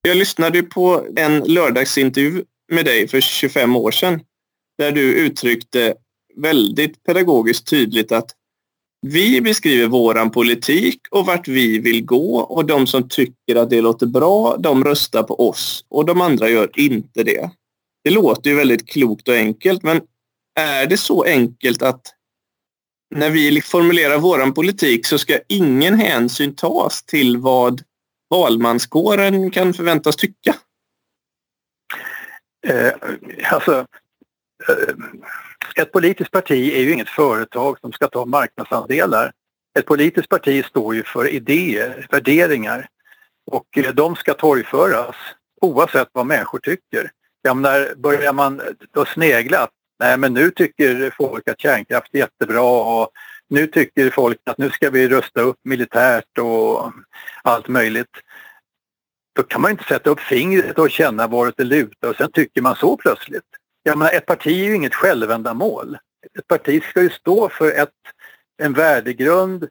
Jag 0.02 0.17
lyssnade 0.17 0.63
på 0.63 1.08
en 1.15 1.39
lördagsintervju 1.39 2.43
med 2.72 2.86
dig 2.86 3.08
för 3.08 3.22
25 3.22 3.76
år 3.76 3.91
sedan 3.91 4.20
där 4.78 4.91
du 4.91 5.13
uttryckte 5.13 5.96
väldigt 6.36 7.04
pedagogiskt 7.04 7.70
tydligt 7.70 8.12
att 8.12 8.32
vi 9.02 9.41
beskriver 9.41 9.88
våran 9.88 10.32
politik 10.32 11.02
och 11.12 11.26
vart 11.26 11.48
vi 11.48 11.80
vill 11.80 12.06
gå 12.06 12.39
och 12.39 12.65
de 12.65 12.88
som 12.88 13.10
tycker 13.10 13.56
att 13.56 13.70
det 13.70 13.82
låter 13.82 14.06
bra, 14.06 14.58
de 14.58 14.84
röstar 14.84 15.24
på 15.24 15.50
oss 15.50 15.86
och 15.89 16.06
de 16.06 16.22
andra 16.22 16.50
gör 16.50 16.80
inte 16.80 17.24
det. 17.24 17.50
Det 18.04 18.10
låter 18.10 18.50
ju 18.50 18.56
väldigt 18.56 18.89
klokt 18.89 19.28
och 19.28 19.36
enkelt 19.36 19.84
men 19.84 20.02
är 20.60 20.86
det 20.86 20.98
så 20.98 21.24
enkelt 21.24 21.82
att 21.82 22.02
när 23.15 23.30
vi 23.30 23.62
formulerar 23.62 24.17
vår 24.17 24.52
politik 24.52 25.06
så 25.06 25.17
ska 25.17 25.39
ingen 25.48 26.00
hänsyn 26.00 26.56
tas 26.56 27.04
till 27.04 27.38
vad 27.38 27.82
valmanskåren 28.30 29.52
kan 29.52 29.74
förväntas 29.74 30.15
tycka? 30.15 30.56
Eh, 32.67 32.91
alltså, 33.52 33.86
eh, 34.70 34.96
ett 35.82 35.91
politiskt 35.91 36.32
parti 36.32 36.74
är 36.74 36.82
ju 36.82 36.91
inget 36.91 37.10
företag 37.10 37.80
som 37.80 37.91
ska 37.91 38.08
ta 38.08 38.26
marknadsandelar. 38.26 39.32
Ett 39.80 39.86
politiskt 39.86 40.30
parti 40.30 40.65
står 40.65 40.96
ju 40.96 41.04
för 41.04 41.30
idéer, 41.30 42.08
värderingar 42.12 42.88
och 43.52 43.78
eh, 43.78 43.93
de 43.93 44.15
ska 44.15 44.34
torgföras 44.34 45.15
oavsett 45.62 46.10
vad 46.12 46.26
människor 46.26 46.60
tycker. 46.60 47.12
Ja, 47.41 47.54
menar, 47.54 47.93
börjar 47.96 48.34
man 48.34 48.62
då 48.91 49.06
snegla 49.06 49.67
nej 50.00 50.18
men 50.18 50.34
nu 50.34 50.52
tycker 50.52 51.14
folk 51.18 51.48
att 51.48 51.62
kärnkraft 51.62 52.08
är 52.12 52.18
jättebra 52.18 52.62
och 52.62 53.10
nu 53.50 53.68
tycker 53.68 54.10
folk 54.10 54.38
att 54.44 54.58
nu 54.58 54.70
ska 54.70 54.90
vi 54.90 55.10
rusta 55.10 55.42
upp 55.42 55.60
militärt 55.64 56.38
och 56.38 56.92
allt 57.44 57.68
möjligt. 57.68 58.18
Då 59.36 59.44
kan 59.44 59.62
man 59.62 59.72
inte 59.72 59.84
sätta 59.84 60.10
upp 60.10 60.20
fingret 60.20 60.80
och 60.80 60.92
känna 60.92 61.28
varåt 61.28 61.58
det 61.58 61.64
lutar 61.64 62.10
och 62.10 62.16
sen 62.16 62.32
tycker 62.32 62.62
man 62.62 62.76
så 62.76 62.98
plötsligt. 62.98 63.44
Jag 63.84 63.98
menar, 63.98 64.12
ett 64.12 64.26
parti 64.26 64.48
är 64.48 64.66
ju 64.66 64.76
inget 64.76 64.96
självändamål. 64.96 65.98
Ett 66.40 66.48
parti 66.48 66.84
ska 66.84 67.02
ju 67.02 67.10
stå 67.10 67.50
för 67.50 67.72
ett, 67.72 67.90
en 68.58 68.74
värdegrund, 68.74 69.68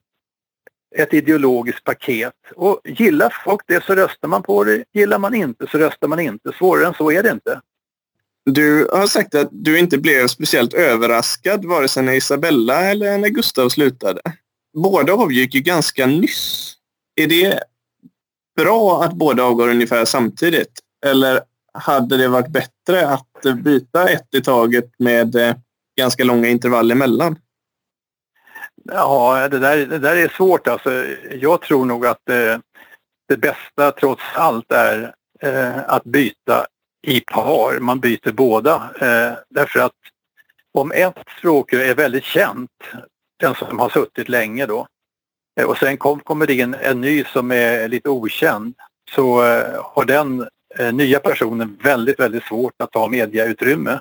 ett 0.97 1.15
ideologiskt 1.15 1.85
paket. 1.85 2.35
Och 2.55 2.81
gillar 2.85 3.35
folk 3.45 3.61
det 3.67 3.85
så 3.85 3.95
röstar 3.95 4.29
man 4.29 4.43
på 4.43 4.65
det, 4.65 4.85
gillar 4.93 5.19
man 5.19 5.35
inte 5.35 5.67
så 5.67 5.79
röstar 5.79 6.09
man 6.09 6.21
inte. 6.21 6.53
Svårare 6.53 6.87
än 6.87 6.95
så 6.95 7.12
är 7.12 7.23
det 7.23 7.31
inte. 7.31 7.61
Du 8.50 8.88
har 8.92 9.06
sagt 9.06 9.35
att 9.35 9.48
du 9.52 9.78
inte 9.78 9.98
blev 9.98 10.26
speciellt 10.26 10.74
överraskad 10.74 11.64
vare 11.64 11.88
sig 11.88 12.02
när 12.02 12.12
Isabella 12.12 12.80
eller 12.80 13.18
när 13.18 13.28
Gustav 13.28 13.68
slutade. 13.68 14.20
Båda 14.74 15.12
avgick 15.12 15.54
ju 15.54 15.61
ganska 15.61 16.06
nyss. 16.06 16.74
Är 17.20 17.26
det 17.26 17.61
bra 18.56 19.02
att 19.04 19.12
båda 19.12 19.42
avgår 19.42 19.68
ungefär 19.68 20.04
samtidigt? 20.04 20.80
Eller 21.06 21.40
hade 21.72 22.16
det 22.16 22.28
varit 22.28 22.48
bättre 22.48 23.09
att 23.09 23.56
byta 23.64 24.09
ett 24.09 24.35
i 24.35 24.40
taget 24.40 24.90
med 24.98 25.37
eh, 25.37 25.54
ganska 25.98 26.24
långa 26.24 26.48
intervall 26.48 26.90
emellan? 26.90 27.38
Ja, 28.85 29.48
det 29.48 29.59
där, 29.59 29.87
det 29.87 29.98
där 29.98 30.16
är 30.16 30.28
svårt. 30.28 30.68
Alltså, 30.68 31.04
jag 31.30 31.62
tror 31.62 31.85
nog 31.85 32.06
att 32.06 32.20
det, 32.24 32.61
det 33.28 33.37
bästa 33.37 33.90
trots 33.90 34.22
allt 34.35 34.72
är 34.72 35.14
eh, 35.42 35.78
att 35.88 36.04
byta 36.04 36.66
i 37.07 37.21
par, 37.21 37.81
man 37.81 38.01
byter 38.01 38.33
båda. 38.33 38.75
Eh, 39.01 39.38
därför 39.49 39.81
att 39.81 39.92
om 40.73 40.92
ett 40.92 41.19
språkrör 41.38 41.81
är 41.81 41.95
väldigt 41.95 42.25
känt, 42.25 42.71
den 43.40 43.55
som 43.55 43.79
har 43.79 43.88
suttit 43.88 44.29
länge 44.29 44.66
då, 44.66 44.87
eh, 45.61 45.66
och 45.66 45.79
sen 45.79 45.97
kom, 45.97 46.21
kommer 46.21 46.47
det 46.47 46.55
in 46.55 46.75
en 46.75 47.01
ny 47.01 47.25
som 47.25 47.53
är 47.53 47.88
lite 47.88 48.09
okänd, 48.09 48.75
så 49.11 49.45
eh, 49.45 49.85
har 49.85 50.05
den 50.05 50.49
eh, 50.79 50.95
nya 50.95 51.21
personen 51.21 51.79
väldigt, 51.83 52.21
väldigt 52.21 52.45
svårt 52.45 52.75
att 52.83 52.92
ta 52.92 53.09
mediautrymme. 53.09 54.01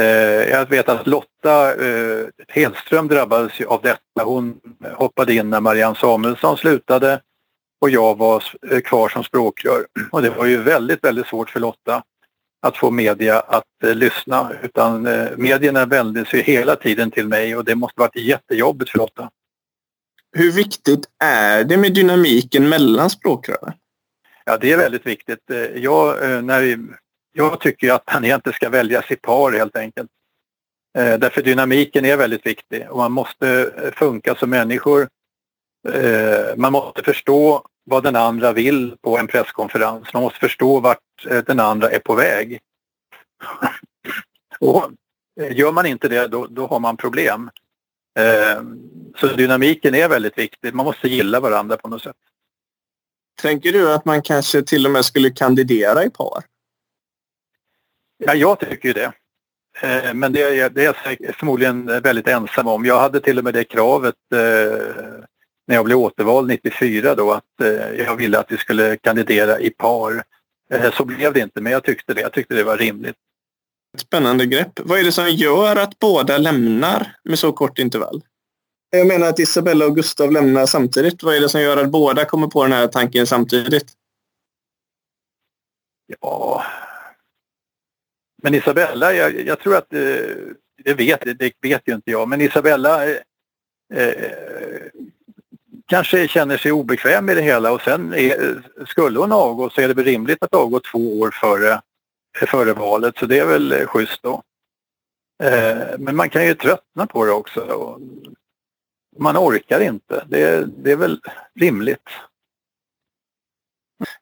Eh, 0.00 0.48
jag 0.50 0.68
vet 0.68 0.88
att 0.88 1.06
Lotta 1.06 1.74
eh, 1.86 2.26
Hedström 2.48 3.08
drabbades 3.08 3.60
av 3.60 3.82
detta. 3.82 4.24
Hon 4.24 4.60
hoppade 4.94 5.34
in 5.34 5.50
när 5.50 5.60
Marianne 5.60 5.96
Samuelsson 5.96 6.56
slutade 6.56 7.20
och 7.80 7.90
jag 7.90 8.18
var 8.18 8.44
eh, 8.70 8.80
kvar 8.80 9.08
som 9.08 9.24
språkrör. 9.24 9.86
Och 10.10 10.22
det 10.22 10.30
var 10.30 10.46
ju 10.46 10.62
väldigt, 10.62 11.04
väldigt 11.04 11.26
svårt 11.26 11.50
för 11.50 11.60
Lotta 11.60 12.02
att 12.62 12.76
få 12.76 12.90
media 12.90 13.40
att 13.40 13.84
eh, 13.84 13.94
lyssna 13.94 14.52
utan 14.62 15.06
eh, 15.06 15.28
medierna 15.36 15.86
vände 15.86 16.24
sig 16.24 16.42
hela 16.42 16.76
tiden 16.76 17.10
till 17.10 17.28
mig 17.28 17.56
och 17.56 17.64
det 17.64 17.74
måste 17.74 18.00
varit 18.00 18.16
jättejobbigt 18.16 18.90
för 18.90 18.98
Lotta. 18.98 19.30
Hur 20.32 20.52
viktigt 20.52 21.04
är 21.24 21.64
det 21.64 21.76
med 21.76 21.94
dynamiken 21.94 22.68
mellan 22.68 23.10
språkrören? 23.10 23.72
Ja, 24.44 24.56
det 24.56 24.72
är 24.72 24.76
väldigt 24.76 25.06
viktigt. 25.06 25.50
Eh, 25.50 25.58
jag, 25.58 26.32
eh, 26.32 26.42
när 26.42 26.78
jag 27.32 27.60
tycker 27.60 27.92
att 27.92 28.12
man 28.12 28.24
egentligen 28.24 28.56
ska 28.56 28.68
väljas 28.68 29.10
i 29.10 29.16
par 29.16 29.52
helt 29.52 29.76
enkelt. 29.76 30.10
Därför 30.92 31.42
dynamiken 31.42 32.04
är 32.04 32.16
väldigt 32.16 32.46
viktig 32.46 32.86
och 32.90 32.96
man 32.96 33.12
måste 33.12 33.70
funka 33.96 34.34
som 34.34 34.50
människor. 34.50 35.08
Eh, 35.88 36.56
man 36.56 36.72
måste 36.72 37.02
förstå 37.02 37.64
vad 37.84 38.02
den 38.02 38.16
andra 38.16 38.52
vill 38.52 38.96
på 39.00 39.18
en 39.18 39.26
presskonferens. 39.26 40.12
Man 40.14 40.22
måste 40.22 40.38
förstå 40.38 40.80
vart 40.80 40.98
den 41.46 41.60
andra 41.60 41.90
är 41.90 41.98
på 41.98 42.14
väg. 42.14 42.60
Och 44.58 44.90
gör 45.50 45.72
man 45.72 45.86
inte 45.86 46.08
det 46.08 46.28
då, 46.28 46.46
då 46.46 46.66
har 46.66 46.80
man 46.80 46.96
problem. 46.96 47.50
Så 49.16 49.26
dynamiken 49.26 49.94
är 49.94 50.08
väldigt 50.08 50.38
viktig. 50.38 50.74
Man 50.74 50.86
måste 50.86 51.08
gilla 51.08 51.40
varandra 51.40 51.76
på 51.76 51.88
något 51.88 52.02
sätt. 52.02 52.16
Tänker 53.40 53.72
du 53.72 53.92
att 53.92 54.04
man 54.04 54.22
kanske 54.22 54.62
till 54.62 54.86
och 54.86 54.92
med 54.92 55.04
skulle 55.04 55.30
kandidera 55.30 56.04
i 56.04 56.10
par? 56.10 56.44
Ja, 58.18 58.34
jag 58.34 58.60
tycker 58.60 58.94
det. 58.94 59.12
Eh, 59.80 60.14
men 60.14 60.32
det 60.32 60.42
är, 60.42 60.70
det 60.70 60.84
är 60.84 61.16
jag 61.18 61.36
förmodligen 61.36 61.86
väldigt 61.86 62.28
ensam 62.28 62.66
om. 62.66 62.84
Jag 62.84 63.00
hade 63.00 63.20
till 63.20 63.38
och 63.38 63.44
med 63.44 63.54
det 63.54 63.64
kravet 63.64 64.14
eh, 64.34 65.24
när 65.70 65.76
jag 65.76 65.84
blev 65.84 65.98
återvald 65.98 66.48
94 66.48 67.14
då 67.14 67.32
att 67.32 67.60
eh, 67.62 67.68
jag 67.98 68.16
ville 68.16 68.38
att 68.38 68.52
vi 68.52 68.56
skulle 68.56 68.96
kandidera 68.96 69.60
i 69.60 69.70
par. 69.70 70.22
Så 70.92 71.04
blev 71.04 71.32
det 71.32 71.40
inte 71.40 71.60
men 71.60 71.72
jag 71.72 71.84
tyckte 71.84 72.14
det. 72.14 72.20
Jag 72.20 72.32
tyckte 72.32 72.54
det 72.54 72.64
var 72.64 72.76
rimligt. 72.76 73.16
Spännande 73.98 74.46
grepp. 74.46 74.80
Vad 74.80 74.98
är 74.98 75.04
det 75.04 75.12
som 75.12 75.28
gör 75.28 75.76
att 75.76 75.98
båda 75.98 76.38
lämnar 76.38 77.16
med 77.24 77.38
så 77.38 77.52
kort 77.52 77.78
intervall? 77.78 78.22
Jag 78.90 79.06
menar 79.06 79.28
att 79.28 79.38
Isabella 79.38 79.86
och 79.86 79.96
Gustav 79.96 80.32
lämnar 80.32 80.66
samtidigt. 80.66 81.22
Vad 81.22 81.36
är 81.36 81.40
det 81.40 81.48
som 81.48 81.60
gör 81.60 81.76
att 81.76 81.90
båda 81.90 82.24
kommer 82.24 82.46
på 82.46 82.62
den 82.62 82.72
här 82.72 82.86
tanken 82.86 83.26
samtidigt? 83.26 83.92
Ja, 86.20 86.64
men 88.42 88.54
Isabella, 88.54 89.14
jag, 89.14 89.46
jag 89.46 89.60
tror 89.60 89.76
att, 89.76 89.92
eh, 89.92 90.00
det 90.84 90.94
vet, 90.94 91.38
det 91.38 91.52
vet 91.62 91.82
ju 91.88 91.94
inte 91.94 92.10
jag, 92.10 92.28
men 92.28 92.40
Isabella 92.40 93.06
eh, 93.06 93.16
eh, 93.94 94.32
kanske 95.90 96.28
känner 96.28 96.56
sig 96.56 96.72
obekväm 96.72 97.30
i 97.30 97.34
det 97.34 97.42
hela 97.42 97.72
och 97.72 97.80
sen 97.80 98.14
är, 98.14 98.62
skulle 98.86 99.18
hon 99.18 99.32
avgå 99.32 99.70
så 99.70 99.80
är 99.80 99.88
det 99.88 99.94
väl 99.94 100.04
rimligt 100.04 100.42
att 100.42 100.54
avgå 100.54 100.80
två 100.80 101.20
år 101.20 101.30
före, 101.30 101.80
före 102.46 102.72
valet 102.72 103.18
så 103.18 103.26
det 103.26 103.38
är 103.38 103.46
väl 103.46 103.72
eh, 103.72 103.86
schysst 103.86 104.22
då. 104.22 104.42
Eh, 105.42 105.98
men 105.98 106.16
man 106.16 106.30
kan 106.30 106.46
ju 106.46 106.54
tröttna 106.54 107.06
på 107.06 107.24
det 107.24 107.32
också. 107.32 107.98
Man 109.18 109.36
orkar 109.36 109.80
inte. 109.80 110.24
Det, 110.28 110.68
det 110.82 110.92
är 110.92 110.96
väl 110.96 111.20
rimligt. 111.60 112.08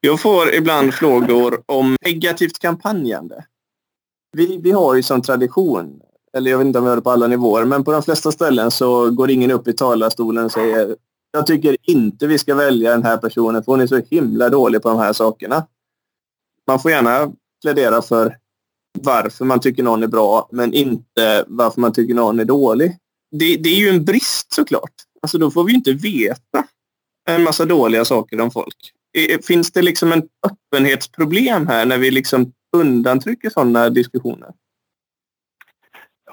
Jag 0.00 0.20
får 0.20 0.54
ibland 0.54 0.94
frågor 0.94 1.62
om 1.66 1.96
negativt 2.04 2.58
kampanjande 2.58 3.44
vi, 4.32 4.58
vi 4.58 4.70
har 4.70 4.94
ju 4.94 5.02
som 5.02 5.22
tradition, 5.22 6.00
eller 6.32 6.50
jag 6.50 6.58
vet 6.58 6.66
inte 6.66 6.78
om 6.78 6.84
vi 6.84 6.88
har 6.88 6.96
det 6.96 7.02
på 7.02 7.10
alla 7.10 7.26
nivåer, 7.26 7.64
men 7.64 7.84
på 7.84 7.92
de 7.92 8.02
flesta 8.02 8.32
ställen 8.32 8.70
så 8.70 9.10
går 9.10 9.30
ingen 9.30 9.50
upp 9.50 9.68
i 9.68 9.72
talarstolen 9.72 10.44
och 10.44 10.52
säger 10.52 10.96
jag 11.32 11.46
tycker 11.46 11.76
inte 11.82 12.26
vi 12.26 12.38
ska 12.38 12.54
välja 12.54 12.90
den 12.90 13.02
här 13.02 13.16
personen 13.16 13.64
för 13.64 13.72
hon 13.72 13.80
är 13.80 13.86
så 13.86 14.02
himla 14.10 14.48
dålig 14.48 14.82
på 14.82 14.88
de 14.88 14.98
här 14.98 15.12
sakerna. 15.12 15.66
Man 16.66 16.80
får 16.80 16.90
gärna 16.90 17.32
plädera 17.62 18.02
för 18.02 18.36
varför 18.98 19.44
man 19.44 19.60
tycker 19.60 19.82
någon 19.82 20.02
är 20.02 20.06
bra 20.06 20.48
men 20.52 20.74
inte 20.74 21.44
varför 21.46 21.80
man 21.80 21.92
tycker 21.92 22.14
någon 22.14 22.40
är 22.40 22.44
dålig. 22.44 22.96
Det, 23.30 23.56
det 23.56 23.68
är 23.68 23.78
ju 23.78 23.88
en 23.88 24.04
brist 24.04 24.52
såklart. 24.52 24.92
Alltså 25.22 25.38
då 25.38 25.50
får 25.50 25.64
vi 25.64 25.74
inte 25.74 25.92
veta 25.92 26.64
en 27.28 27.42
massa 27.42 27.64
dåliga 27.64 28.04
saker 28.04 28.40
om 28.40 28.50
folk. 28.50 28.92
Finns 29.42 29.72
det 29.72 29.82
liksom 29.82 30.12
en 30.12 30.22
öppenhetsproblem 30.46 31.66
här 31.66 31.86
när 31.86 31.98
vi 31.98 32.10
liksom 32.10 32.52
undantrycker 32.76 33.50
sådana 33.50 33.90
diskussioner? 33.90 34.52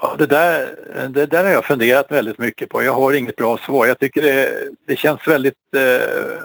Ja, 0.00 0.14
det 0.18 0.26
där, 0.26 0.76
det 1.08 1.26
där 1.26 1.44
har 1.44 1.50
jag 1.50 1.64
funderat 1.64 2.12
väldigt 2.12 2.38
mycket 2.38 2.68
på. 2.68 2.82
Jag 2.82 2.92
har 2.92 3.12
inget 3.12 3.36
bra 3.36 3.58
svar. 3.58 3.86
Jag 3.86 3.98
tycker 3.98 4.22
det, 4.22 4.68
det 4.86 4.96
känns 4.96 5.28
väldigt 5.28 5.74
eh, 5.76 6.42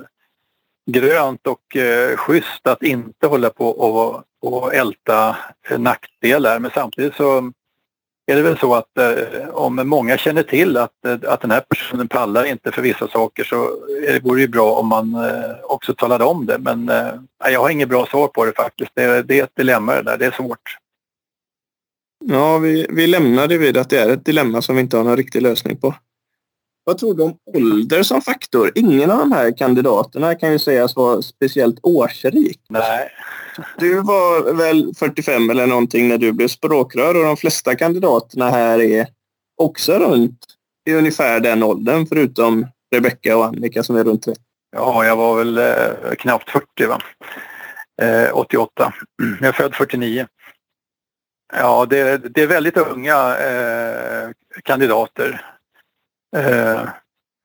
grönt 0.91 1.47
och 1.47 1.75
eh, 1.77 2.17
schysst 2.17 2.67
att 2.67 2.83
inte 2.83 3.27
hålla 3.27 3.49
på 3.49 3.69
och, 3.69 4.23
och 4.41 4.75
älta 4.75 5.37
nackdelar. 5.77 6.59
Men 6.59 6.71
samtidigt 6.73 7.15
så 7.15 7.51
är 8.25 8.35
det 8.35 8.41
väl 8.41 8.57
så 8.57 8.75
att 8.75 8.97
eh, 8.97 9.49
om 9.49 9.75
många 9.75 10.17
känner 10.17 10.43
till 10.43 10.77
att, 10.77 11.05
eh, 11.05 11.17
att 11.27 11.41
den 11.41 11.51
här 11.51 11.63
personen 11.69 12.07
pallar 12.07 12.45
inte 12.45 12.71
för 12.71 12.81
vissa 12.81 13.07
saker 13.07 13.43
så 13.43 13.69
det 14.07 14.23
vore 14.23 14.37
det 14.37 14.41
ju 14.41 14.47
bra 14.47 14.71
om 14.71 14.87
man 14.87 15.15
eh, 15.15 15.55
också 15.63 15.93
talade 15.93 16.23
om 16.23 16.45
det. 16.45 16.57
Men 16.57 16.89
eh, 16.89 17.51
jag 17.51 17.59
har 17.59 17.69
inget 17.69 17.89
bra 17.89 18.05
svar 18.05 18.27
på 18.27 18.45
det 18.45 18.53
faktiskt. 18.55 18.91
Det, 18.93 19.23
det 19.23 19.39
är 19.39 19.43
ett 19.43 19.55
dilemma 19.55 19.95
det 19.95 20.01
där. 20.01 20.17
Det 20.17 20.25
är 20.25 20.31
svårt. 20.31 20.77
Ja, 22.21 22.57
vi, 22.57 22.87
vi 22.89 23.07
lämnar 23.07 23.47
det 23.47 23.57
vid 23.57 23.77
att 23.77 23.89
det 23.89 23.99
är 23.99 24.09
ett 24.09 24.25
dilemma 24.25 24.61
som 24.61 24.75
vi 24.75 24.81
inte 24.81 24.97
har 24.97 25.03
någon 25.03 25.17
riktig 25.17 25.41
lösning 25.41 25.77
på. 25.77 25.95
Vad 26.83 26.97
tror 26.97 27.15
du 27.15 27.23
om 27.23 27.35
ålder 27.55 28.03
som 28.03 28.21
faktor? 28.21 28.71
Ingen 28.75 29.11
av 29.11 29.17
de 29.17 29.31
här 29.31 29.57
kandidaterna 29.57 30.35
kan 30.35 30.51
ju 30.51 30.59
sägas 30.59 30.95
vara 30.95 31.21
speciellt 31.21 31.79
årsrik. 31.83 32.59
Nej. 32.69 33.09
Du 33.77 34.01
var 34.01 34.53
väl 34.53 34.93
45 34.97 35.49
eller 35.49 35.67
någonting 35.67 36.07
när 36.07 36.17
du 36.17 36.31
blev 36.31 36.47
språkrör 36.47 37.17
och 37.17 37.23
de 37.23 37.37
flesta 37.37 37.75
kandidaterna 37.75 38.49
här 38.49 38.81
är 38.81 39.07
också 39.57 39.93
runt 39.93 40.45
i 40.89 40.93
ungefär 40.93 41.39
den 41.39 41.63
åldern 41.63 42.05
förutom 42.05 42.67
Rebecka 42.95 43.37
och 43.37 43.45
Annika 43.45 43.83
som 43.83 43.95
är 43.95 44.03
runt 44.03 44.23
30. 44.23 44.41
Ja, 44.75 45.05
jag 45.05 45.15
var 45.15 45.35
väl 45.35 45.57
eh, 45.57 46.15
knappt 46.17 46.49
40 46.49 46.65
va. 46.87 47.01
Eh, 48.01 48.37
88. 48.37 48.93
Jag 49.39 49.47
är 49.47 49.51
född 49.51 49.75
49. 49.75 50.27
Ja, 51.51 51.85
det, 51.85 52.17
det 52.17 52.41
är 52.41 52.47
väldigt 52.47 52.77
unga 52.77 53.37
eh, 53.37 54.29
kandidater. 54.63 55.45
Eh, 56.35 56.89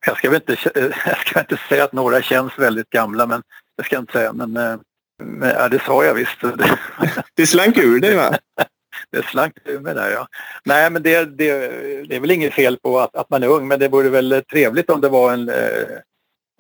jag, 0.07 0.17
ska 0.17 0.35
inte, 0.35 0.57
jag 1.07 1.19
ska 1.19 1.41
inte 1.41 1.57
säga 1.69 1.85
att 1.85 1.93
några 1.93 2.23
känns 2.23 2.59
väldigt 2.59 2.91
gamla, 2.91 3.27
men 3.27 3.43
det 3.77 3.85
ska 3.85 3.97
jag 3.97 4.03
inte 4.03 4.13
säga. 4.13 4.33
Men, 4.33 4.57
eh, 4.57 4.77
men 5.23 5.49
ja, 5.49 5.69
det 5.69 5.83
sa 5.83 6.05
jag 6.05 6.15
visst. 6.15 6.39
det 7.35 7.47
slank 7.47 7.79
ur 7.79 8.01
dig 8.01 8.17
va? 8.17 8.39
det 9.11 9.25
slank 9.25 9.59
ur 9.65 9.81
mig 9.81 9.95
där 9.95 10.11
ja. 10.11 10.29
Nej 10.65 10.91
men 10.91 11.03
det, 11.03 11.25
det, 11.25 11.69
det 12.09 12.17
är 12.17 12.21
väl 12.21 12.31
inget 12.31 12.55
fel 12.55 12.79
på 12.83 13.01
att, 13.01 13.17
att 13.17 13.31
man 13.31 13.43
är 13.43 13.49
ung 13.49 13.69
men 13.69 13.81
det 13.81 13.89
vore 13.89 14.09
väl 14.09 14.43
trevligt 14.51 14.91
om 14.91 15.01
det 15.01 15.09
var 15.09 15.33
en, 15.33 15.49
eh, 15.49 15.99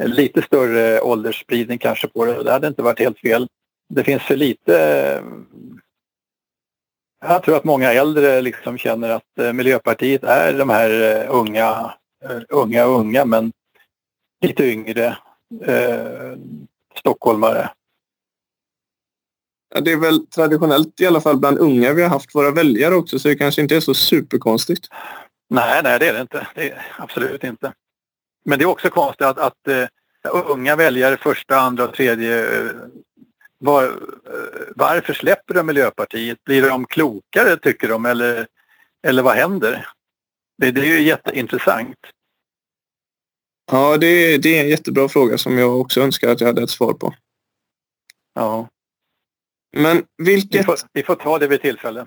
en 0.02 0.10
lite 0.10 0.42
större 0.42 1.00
åldersspridning 1.00 1.78
kanske 1.78 2.08
på 2.08 2.24
det. 2.24 2.42
Det 2.42 2.52
hade 2.52 2.66
inte 2.66 2.82
varit 2.82 2.98
helt 2.98 3.18
fel. 3.18 3.48
Det 3.88 4.04
finns 4.04 4.22
för 4.22 4.36
lite 4.36 5.22
jag 7.20 7.42
tror 7.42 7.56
att 7.56 7.64
många 7.64 7.92
äldre 7.92 8.40
liksom 8.42 8.78
känner 8.78 9.08
att 9.08 9.54
Miljöpartiet 9.54 10.24
är 10.24 10.58
de 10.58 10.70
här 10.70 11.26
unga 11.28 11.94
Eh, 12.24 12.42
unga 12.48 12.84
unga 12.84 13.24
men 13.24 13.52
lite 14.40 14.64
yngre 14.64 15.18
eh, 15.64 16.38
stockholmare. 16.98 17.70
Ja, 19.74 19.80
det 19.80 19.92
är 19.92 19.96
väl 19.96 20.26
traditionellt 20.26 21.00
i 21.00 21.06
alla 21.06 21.20
fall 21.20 21.38
bland 21.38 21.58
unga 21.58 21.92
vi 21.92 22.02
har 22.02 22.08
haft 22.08 22.34
våra 22.34 22.50
väljare 22.50 22.94
också 22.94 23.18
så 23.18 23.28
det 23.28 23.34
kanske 23.34 23.62
inte 23.62 23.76
är 23.76 23.80
så 23.80 23.94
superkonstigt. 23.94 24.88
Nej, 25.48 25.80
nej 25.82 25.98
det 25.98 26.08
är 26.08 26.14
det 26.14 26.20
inte. 26.20 26.46
Det 26.54 26.70
är 26.70 26.86
absolut 26.98 27.44
inte. 27.44 27.72
Men 28.44 28.58
det 28.58 28.64
är 28.64 28.68
också 28.68 28.90
konstigt 28.90 29.26
att, 29.26 29.38
att 29.38 29.68
uh, 29.68 29.86
unga 30.50 30.76
väljare 30.76 31.16
första, 31.16 31.56
andra 31.56 31.84
och 31.84 31.94
tredje 31.94 32.62
uh, 32.62 32.70
var, 33.58 33.84
uh, 33.84 33.92
varför 34.76 35.12
släpper 35.12 35.54
de 35.54 35.66
Miljöpartiet? 35.66 36.44
Blir 36.44 36.62
de 36.62 36.86
klokare 36.86 37.56
tycker 37.56 37.88
de 37.88 38.06
eller, 38.06 38.46
eller 39.06 39.22
vad 39.22 39.34
händer? 39.34 39.88
Det, 40.58 40.70
det 40.70 40.80
är 40.80 40.98
ju 40.98 41.02
jätteintressant. 41.02 41.96
Ja, 43.72 43.96
det, 43.96 44.38
det 44.38 44.58
är 44.58 44.62
en 44.62 44.68
jättebra 44.68 45.08
fråga 45.08 45.38
som 45.38 45.58
jag 45.58 45.80
också 45.80 46.00
önskar 46.00 46.28
att 46.28 46.40
jag 46.40 46.48
hade 46.48 46.62
ett 46.62 46.70
svar 46.70 46.92
på. 46.92 47.14
Ja. 48.34 48.68
Men 49.76 50.04
vilket... 50.22 50.60
Vi 50.60 50.64
får, 50.64 50.76
vi 50.92 51.02
får 51.02 51.14
ta 51.14 51.38
det 51.38 51.48
vid 51.48 51.60
tillfälle. 51.60 52.06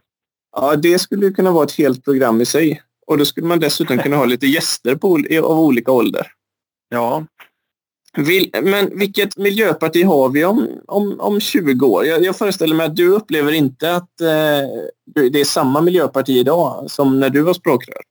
Ja, 0.51 0.75
det 0.75 0.99
skulle 0.99 1.31
kunna 1.31 1.51
vara 1.51 1.65
ett 1.65 1.77
helt 1.77 2.03
program 2.03 2.41
i 2.41 2.45
sig. 2.45 2.81
Och 3.07 3.17
då 3.17 3.25
skulle 3.25 3.47
man 3.47 3.59
dessutom 3.59 3.97
kunna 3.97 4.15
ha 4.15 4.25
lite 4.25 4.47
gäster 4.47 4.95
på, 4.95 5.07
av 5.43 5.59
olika 5.59 5.91
ålder. 5.91 6.31
Ja. 6.89 7.25
Vil, 8.17 8.49
men 8.63 8.99
vilket 8.99 9.37
miljöparti 9.37 10.03
har 10.03 10.29
vi 10.29 10.45
om, 10.45 10.67
om, 10.87 11.19
om 11.19 11.39
20 11.39 11.85
år? 11.85 12.05
Jag, 12.05 12.23
jag 12.23 12.35
föreställer 12.35 12.75
mig 12.75 12.85
att 12.85 12.95
du 12.95 13.09
upplever 13.09 13.51
inte 13.51 13.95
att 13.95 14.21
eh, 14.21 15.27
det 15.31 15.39
är 15.39 15.45
samma 15.45 15.81
miljöparti 15.81 16.29
idag 16.29 16.91
som 16.91 17.19
när 17.19 17.29
du 17.29 17.41
var 17.41 17.53
språkrör. 17.53 18.01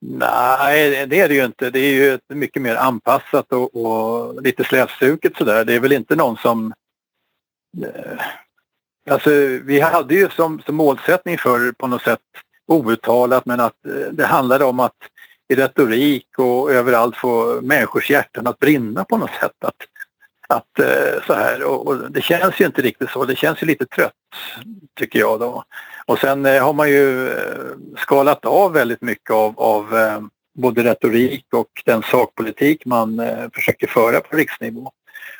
Nej, 0.00 1.06
det 1.06 1.20
är 1.20 1.28
det 1.28 1.34
ju 1.34 1.44
inte. 1.44 1.70
Det 1.70 1.78
är 1.78 1.92
ju 1.92 2.18
mycket 2.28 2.62
mer 2.62 2.76
anpassat 2.76 3.52
och, 3.52 3.76
och 3.76 4.42
lite 4.42 4.64
slätstruket 4.64 5.36
sådär. 5.36 5.64
Det 5.64 5.74
är 5.74 5.80
väl 5.80 5.92
inte 5.92 6.16
någon 6.16 6.36
som... 6.36 6.72
Eh, 7.82 8.20
alltså, 9.10 9.30
vi 9.62 9.80
hade 9.80 10.14
ju 10.14 10.28
som, 10.30 10.62
som 10.66 10.74
målsättning 10.74 11.38
för 11.38 11.72
på 11.72 11.86
något 11.86 12.02
sätt 12.02 12.20
outtalat 12.66 13.46
men 13.46 13.60
att 13.60 13.86
eh, 13.86 14.12
det 14.12 14.26
handlade 14.26 14.64
om 14.64 14.80
att 14.80 14.96
i 15.48 15.54
retorik 15.54 16.38
och 16.38 16.72
överallt 16.72 17.16
få 17.16 17.60
människors 17.62 18.10
hjärtan 18.10 18.46
att 18.46 18.58
brinna 18.58 19.04
på 19.04 19.16
något 19.16 19.30
sätt. 19.40 19.64
Att, 19.64 19.76
att 20.48 20.78
eh, 20.78 21.22
så 21.26 21.34
här 21.34 21.62
och, 21.62 21.86
och, 21.86 22.12
det 22.12 22.22
känns 22.22 22.60
ju 22.60 22.66
inte 22.66 22.82
riktigt 22.82 23.10
så. 23.10 23.24
Det 23.24 23.36
känns 23.36 23.62
ju 23.62 23.66
lite 23.66 23.86
trött 23.86 24.12
tycker 24.94 25.18
jag 25.18 25.40
då. 25.40 25.64
Och 26.06 26.18
sen 26.18 26.46
eh, 26.46 26.64
har 26.64 26.72
man 26.72 26.90
ju 26.90 27.28
eh, 27.28 27.34
skalat 27.98 28.44
av 28.44 28.72
väldigt 28.72 29.02
mycket 29.02 29.30
av, 29.30 29.60
av 29.60 29.86
både 30.58 30.84
retorik 30.84 31.46
och 31.52 31.82
den 31.84 32.02
sakpolitik 32.02 32.86
man 32.86 33.22
försöker 33.54 33.86
föra 33.86 34.20
på 34.20 34.36
riksnivå. 34.36 34.92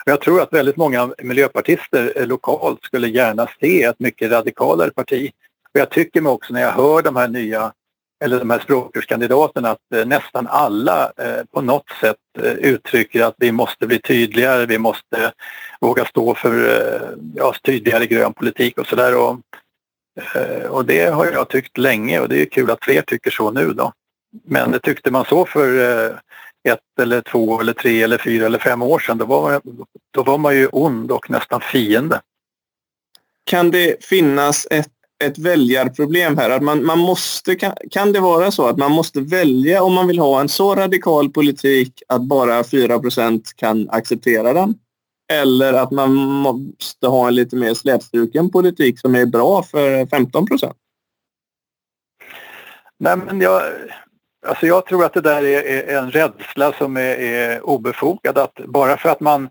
Jag 0.04 0.20
tror 0.20 0.42
att 0.42 0.52
väldigt 0.52 0.76
många 0.76 1.10
miljöpartister 1.18 2.26
lokalt 2.26 2.84
skulle 2.84 3.08
gärna 3.08 3.48
se 3.60 3.82
ett 3.82 4.00
mycket 4.00 4.30
radikalare 4.30 4.90
parti. 4.90 5.30
Och 5.74 5.80
jag 5.80 5.90
tycker 5.90 6.20
mig 6.20 6.32
också 6.32 6.52
när 6.52 6.60
jag 6.60 6.72
hör 6.72 7.02
de 7.02 7.16
här 7.16 7.28
nya 7.28 7.72
eller 8.24 8.38
de 8.38 8.50
här 8.50 8.58
språkkurskandidaterna 8.58 9.70
att 9.70 9.92
eh, 9.94 10.06
nästan 10.06 10.46
alla 10.46 11.12
eh, 11.16 11.44
på 11.52 11.60
något 11.60 11.90
sätt 12.00 12.16
eh, 12.38 12.52
uttrycker 12.52 13.22
att 13.22 13.34
vi 13.38 13.52
måste 13.52 13.86
bli 13.86 14.00
tydligare, 14.00 14.66
vi 14.66 14.78
måste 14.78 15.32
våga 15.80 16.04
stå 16.04 16.34
för 16.34 17.16
ja, 17.34 17.54
tydligare 17.64 18.06
grön 18.06 18.32
politik 18.32 18.78
och 18.78 18.86
sådär. 18.86 19.16
Och, 19.16 19.40
och 20.68 20.84
det 20.84 21.06
har 21.06 21.26
jag 21.26 21.48
tyckt 21.48 21.78
länge 21.78 22.20
och 22.20 22.28
det 22.28 22.42
är 22.42 22.46
kul 22.46 22.70
att 22.70 22.84
fler 22.84 23.02
tycker 23.02 23.30
så 23.30 23.50
nu 23.50 23.72
då. 23.72 23.92
Men 24.44 24.70
det 24.70 24.78
tyckte 24.78 25.10
man 25.10 25.24
så 25.24 25.46
för 25.46 25.78
ett 26.68 26.80
eller 27.00 27.20
två 27.20 27.60
eller 27.60 27.72
tre 27.72 28.02
eller 28.02 28.18
fyra 28.18 28.46
eller 28.46 28.58
fem 28.58 28.82
år 28.82 28.98
sedan, 28.98 29.18
då 29.18 29.24
var, 29.24 29.60
då 30.10 30.22
var 30.22 30.38
man 30.38 30.56
ju 30.56 30.66
ond 30.66 31.12
och 31.12 31.30
nästan 31.30 31.60
fiende. 31.60 32.20
Kan 33.44 33.70
det 33.70 34.04
finnas 34.04 34.66
ett 34.70 34.95
ett 35.24 35.38
väljarproblem 35.38 36.38
här. 36.38 36.50
Att 36.50 36.62
man, 36.62 36.84
man 36.84 36.98
måste, 36.98 37.54
kan, 37.54 37.72
kan 37.90 38.12
det 38.12 38.20
vara 38.20 38.50
så 38.50 38.66
att 38.66 38.78
man 38.78 38.92
måste 38.92 39.20
välja 39.20 39.82
om 39.82 39.94
man 39.94 40.06
vill 40.06 40.18
ha 40.18 40.40
en 40.40 40.48
så 40.48 40.74
radikal 40.74 41.30
politik 41.30 42.02
att 42.08 42.22
bara 42.22 42.62
4% 42.62 43.42
kan 43.56 43.90
acceptera 43.90 44.52
den? 44.52 44.74
Eller 45.32 45.72
att 45.72 45.90
man 45.90 46.14
måste 46.14 47.06
ha 47.06 47.28
en 47.28 47.34
lite 47.34 47.56
mer 47.56 47.74
slätstruken 47.74 48.50
politik 48.50 49.00
som 49.00 49.14
är 49.14 49.26
bra 49.26 49.62
för 49.62 50.06
15 50.06 50.46
Nej, 52.98 53.16
men 53.16 53.40
jag, 53.40 53.62
alltså 54.46 54.66
jag 54.66 54.86
tror 54.86 55.04
att 55.04 55.14
det 55.14 55.20
där 55.20 55.44
är, 55.44 55.62
är 55.62 55.98
en 55.98 56.10
rädsla 56.10 56.72
som 56.72 56.96
är, 56.96 57.00
är 57.00 57.66
obefogad. 57.66 58.38
Att 58.38 58.54
bara 58.54 58.96
för 58.96 59.08
att 59.08 59.20
man 59.20 59.48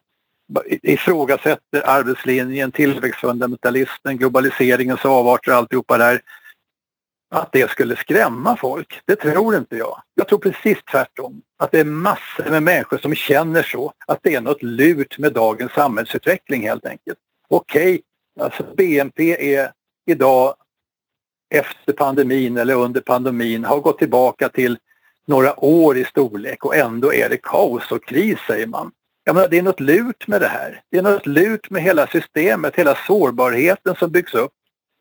ifrågasätter 0.83 1.81
arbetslinjen, 1.85 2.71
tillväxtfundamentalismen, 2.71 4.17
globaliseringens 4.17 5.05
avarter 5.05 5.51
och 5.51 5.57
alltihopa 5.57 5.97
där. 5.97 6.21
Att 7.29 7.51
det 7.51 7.71
skulle 7.71 7.95
skrämma 7.95 8.57
folk, 8.57 9.01
det 9.05 9.15
tror 9.15 9.55
inte 9.55 9.75
jag. 9.75 10.01
Jag 10.15 10.27
tror 10.27 10.39
precis 10.39 10.77
tvärtom. 10.91 11.41
Att 11.57 11.71
det 11.71 11.79
är 11.79 11.85
massor 11.85 12.49
med 12.49 12.63
människor 12.63 12.97
som 12.97 13.15
känner 13.15 13.63
så, 13.63 13.93
att 14.07 14.19
det 14.21 14.35
är 14.35 14.41
något 14.41 14.63
lurt 14.63 15.17
med 15.17 15.33
dagens 15.33 15.71
samhällsutveckling 15.71 16.67
helt 16.67 16.85
enkelt. 16.85 17.17
Okej, 17.47 17.93
okay, 17.93 18.01
alltså 18.45 18.63
BNP 18.77 19.55
är 19.55 19.71
idag 20.05 20.55
efter 21.49 21.93
pandemin 21.93 22.57
eller 22.57 22.75
under 22.75 23.01
pandemin 23.01 23.65
har 23.65 23.79
gått 23.79 23.97
tillbaka 23.97 24.49
till 24.49 24.77
några 25.25 25.59
år 25.59 25.97
i 25.97 26.05
storlek 26.05 26.65
och 26.65 26.75
ändå 26.75 27.13
är 27.13 27.29
det 27.29 27.37
kaos 27.37 27.91
och 27.91 28.05
kris 28.05 28.39
säger 28.47 28.67
man. 28.67 28.91
Jag 29.27 29.35
menar, 29.35 29.47
det 29.47 29.57
är 29.57 29.61
något 29.61 29.79
lurt 29.79 30.27
med 30.27 30.41
det 30.41 30.47
här. 30.47 30.81
Det 30.91 30.97
är 30.97 31.01
något 31.01 31.25
lurt 31.25 31.69
med 31.69 31.81
hela 31.81 32.07
systemet, 32.07 32.75
hela 32.75 32.95
sårbarheten 33.07 33.95
som 33.95 34.11
byggs 34.11 34.33
upp. 34.33 34.51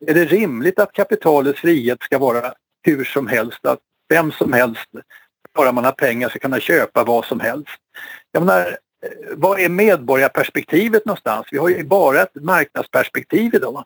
Är 0.07 0.13
det 0.13 0.25
rimligt 0.25 0.79
att 0.79 0.91
kapitalets 0.91 1.59
frihet 1.59 2.03
ska 2.03 2.17
vara 2.17 2.53
hur 2.83 3.03
som 3.03 3.27
helst, 3.27 3.65
att 3.65 3.79
vem 4.09 4.31
som 4.31 4.53
helst, 4.53 4.89
bara 5.55 5.71
man 5.71 5.85
har 5.85 5.91
pengar, 5.91 6.29
ska 6.29 6.39
kunna 6.39 6.59
köpa 6.59 7.03
vad 7.03 7.25
som 7.25 7.39
helst? 7.39 7.77
Jag 8.31 8.45
menar, 8.45 8.67
eh, 8.67 9.35
vad 9.35 9.59
är 9.59 9.69
medborgarperspektivet 9.69 11.05
någonstans? 11.05 11.47
Vi 11.51 11.57
har 11.57 11.69
ju 11.69 11.83
bara 11.83 12.21
ett 12.21 12.35
marknadsperspektiv 12.35 13.55
idag. 13.55 13.85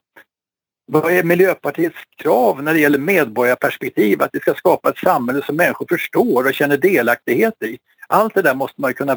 Vad 0.91 1.11
är 1.11 1.23
Miljöpartiets 1.23 1.97
krav 2.17 2.63
när 2.63 2.73
det 2.73 2.79
gäller 2.79 2.99
medborgarperspektiv? 2.99 4.21
Att 4.21 4.29
vi 4.33 4.39
ska 4.39 4.53
skapa 4.53 4.89
ett 4.89 4.97
samhälle 4.97 5.45
som 5.45 5.55
människor 5.55 5.85
förstår 5.89 6.47
och 6.47 6.53
känner 6.53 6.77
delaktighet 6.77 7.63
i. 7.63 7.77
Allt 8.07 8.33
det 8.33 8.41
där 8.41 8.55
måste 8.55 8.81
man 8.81 8.93
kunna 8.93 9.15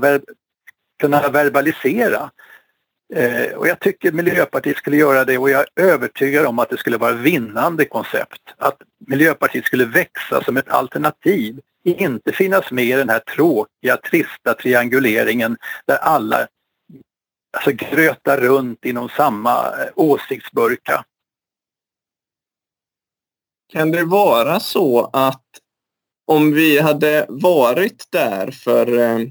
kunna 1.02 1.28
verbalisera. 1.28 2.30
Eh, 3.14 3.52
och 3.52 3.68
jag 3.68 3.80
tycker 3.80 4.12
Miljöpartiet 4.12 4.76
skulle 4.76 4.96
göra 4.96 5.24
det 5.24 5.38
och 5.38 5.50
jag 5.50 5.60
är 5.60 5.82
övertygad 5.82 6.46
om 6.46 6.58
att 6.58 6.70
det 6.70 6.76
skulle 6.76 6.96
vara 6.96 7.12
vinnande 7.12 7.84
koncept. 7.84 8.42
Att 8.56 8.76
Miljöpartiet 9.06 9.64
skulle 9.64 9.84
växa 9.84 10.44
som 10.44 10.56
ett 10.56 10.68
alternativ, 10.68 11.60
inte 11.84 12.32
finnas 12.32 12.70
med 12.70 12.84
i 12.84 12.92
den 12.92 13.08
här 13.08 13.18
tråkiga, 13.18 13.96
trista 13.96 14.54
trianguleringen 14.54 15.56
där 15.86 15.96
alla 15.96 16.46
alltså, 17.56 17.70
grötar 17.70 18.40
runt 18.40 18.84
inom 18.84 19.08
samma 19.08 19.66
eh, 19.66 19.88
åsiktsburka. 19.94 21.04
Kan 23.72 23.90
det 23.90 24.04
vara 24.04 24.60
så 24.60 25.10
att 25.12 25.44
om 26.26 26.52
vi 26.52 26.80
hade 26.80 27.26
varit 27.28 28.06
där 28.10 28.50
för 28.50 28.98
eh, 28.98 29.26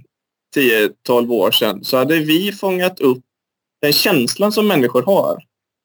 10-12 0.55 1.31
år 1.31 1.51
sedan 1.51 1.83
så 1.83 1.97
hade 1.97 2.19
vi 2.19 2.51
fångat 2.51 2.99
upp 2.99 3.23
den 3.81 3.93
känslan 3.93 4.51
som 4.51 4.67
människor 4.67 5.03
har. 5.03 5.43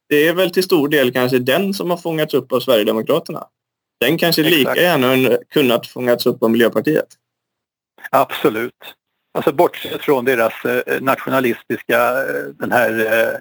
Det 0.09 0.29
är 0.29 0.35
väl 0.35 0.51
till 0.51 0.63
stor 0.63 0.89
del 0.89 1.13
kanske 1.13 1.39
den 1.39 1.75
som 1.75 1.91
har 1.91 1.97
fångats 1.97 2.35
upp 2.35 2.53
av 2.53 2.61
Sverigedemokraterna. 2.61 3.47
Den 4.01 4.19
kanske 4.19 4.43
Exakt. 4.43 4.59
lika 4.59 4.77
gärna 4.77 5.37
kunnat 5.49 5.87
fångats 5.87 6.27
upp 6.27 6.43
av 6.43 6.51
Miljöpartiet. 6.51 7.07
Absolut. 8.11 8.75
Alltså 9.35 9.53
bortsett 9.53 10.03
från 10.03 10.25
deras 10.25 10.65
eh, 10.65 11.01
nationalistiska, 11.01 11.99
eh, 12.29 12.45
den 12.59 12.73
här 12.73 13.23
eh, 13.23 13.39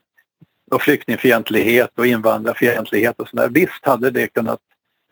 och 0.71 0.82
flyktingfientlighet 0.82 1.99
och 1.99 2.07
invandrarfientlighet 2.07 3.19
och 3.19 3.28
sådär. 3.30 3.49
Visst 3.49 3.86
hade 3.86 4.11
det 4.11 4.28
kunnat 4.28 4.59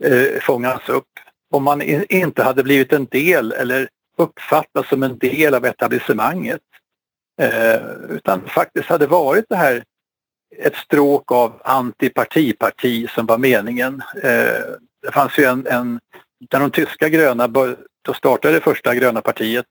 eh, 0.03 0.39
fångas 0.41 0.89
upp 0.89 1.07
om 1.51 1.63
man 1.63 1.81
inte 2.09 2.43
hade 2.43 2.63
blivit 2.63 2.93
en 2.93 3.05
del 3.05 3.51
eller 3.51 3.89
uppfattas 4.17 4.89
som 4.89 5.03
en 5.03 5.17
del 5.17 5.53
av 5.53 5.65
etablissemanget. 5.65 6.61
Eh, 7.41 7.81
utan 8.09 8.41
faktiskt 8.47 8.89
hade 8.89 9.07
varit 9.07 9.45
det 9.49 9.55
här 9.55 9.83
ett 10.57 10.75
stråk 10.75 11.31
av 11.31 11.61
antipartiparti 11.63 13.09
som 13.09 13.25
var 13.25 13.37
meningen. 13.37 14.03
Eh, 14.23 14.61
det 15.01 15.11
fanns 15.11 15.37
ju 15.39 15.43
en, 15.43 15.67
en 15.67 15.99
när 16.51 16.59
de 16.59 16.71
tyska 16.71 17.09
gröna 17.09 17.47
då 17.47 18.13
startade 18.13 18.53
det 18.53 18.61
första 18.61 18.95
gröna 18.95 19.21
partiet 19.21 19.65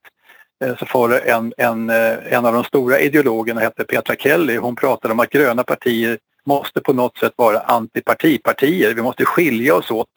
eh, 0.63 0.77
så 0.77 0.85
var 0.93 1.09
det 1.09 1.19
en, 1.19 1.53
en, 1.57 1.89
eh, 1.89 2.33
en 2.33 2.45
av 2.45 2.53
de 2.53 2.63
stora 2.63 2.99
ideologerna 2.99 3.61
hette 3.61 3.83
Petra 3.83 4.15
Kelly. 4.15 4.57
Hon 4.57 4.75
pratade 4.75 5.11
om 5.11 5.19
att 5.19 5.29
gröna 5.29 5.63
partier 5.63 6.19
måste 6.45 6.81
på 6.81 6.93
något 6.93 7.17
sätt 7.17 7.33
vara 7.35 7.59
antipartipartier. 7.59 8.93
Vi 8.93 9.01
måste 9.01 9.25
skilja 9.25 9.75
oss 9.75 9.91
åt. 9.91 10.09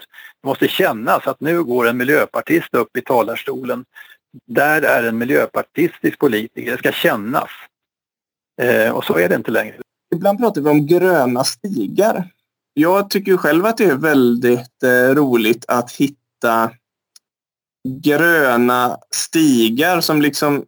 Det 0.43 0.49
måste 0.49 0.69
kännas 0.69 1.27
att 1.27 1.41
nu 1.41 1.65
går 1.65 1.89
en 1.89 1.97
miljöpartist 1.97 2.75
upp 2.75 2.97
i 2.97 3.01
talarstolen 3.01 3.85
där 4.47 4.83
är 4.83 5.03
en 5.03 5.19
miljöpartistisk 5.19 6.19
politiker. 6.19 6.73
Det 6.73 6.79
ska 6.79 6.93
kännas. 6.93 7.51
Eh, 8.63 8.91
och 8.91 9.05
så 9.05 9.19
är 9.19 9.29
det 9.29 9.35
inte 9.35 9.51
längre. 9.51 9.75
Ibland 10.15 10.39
pratar 10.39 10.61
vi 10.61 10.71
om 10.71 10.87
gröna 10.87 11.45
stigar. 11.45 12.31
Jag 12.75 13.11
tycker 13.11 13.37
själv 13.37 13.67
att 13.67 13.77
det 13.77 13.85
är 13.85 13.97
väldigt 13.97 14.83
eh, 14.83 15.15
roligt 15.15 15.65
att 15.69 15.93
hitta 15.93 16.71
gröna 17.89 18.99
stigar 19.11 20.01
som 20.01 20.23
liksom 20.23 20.65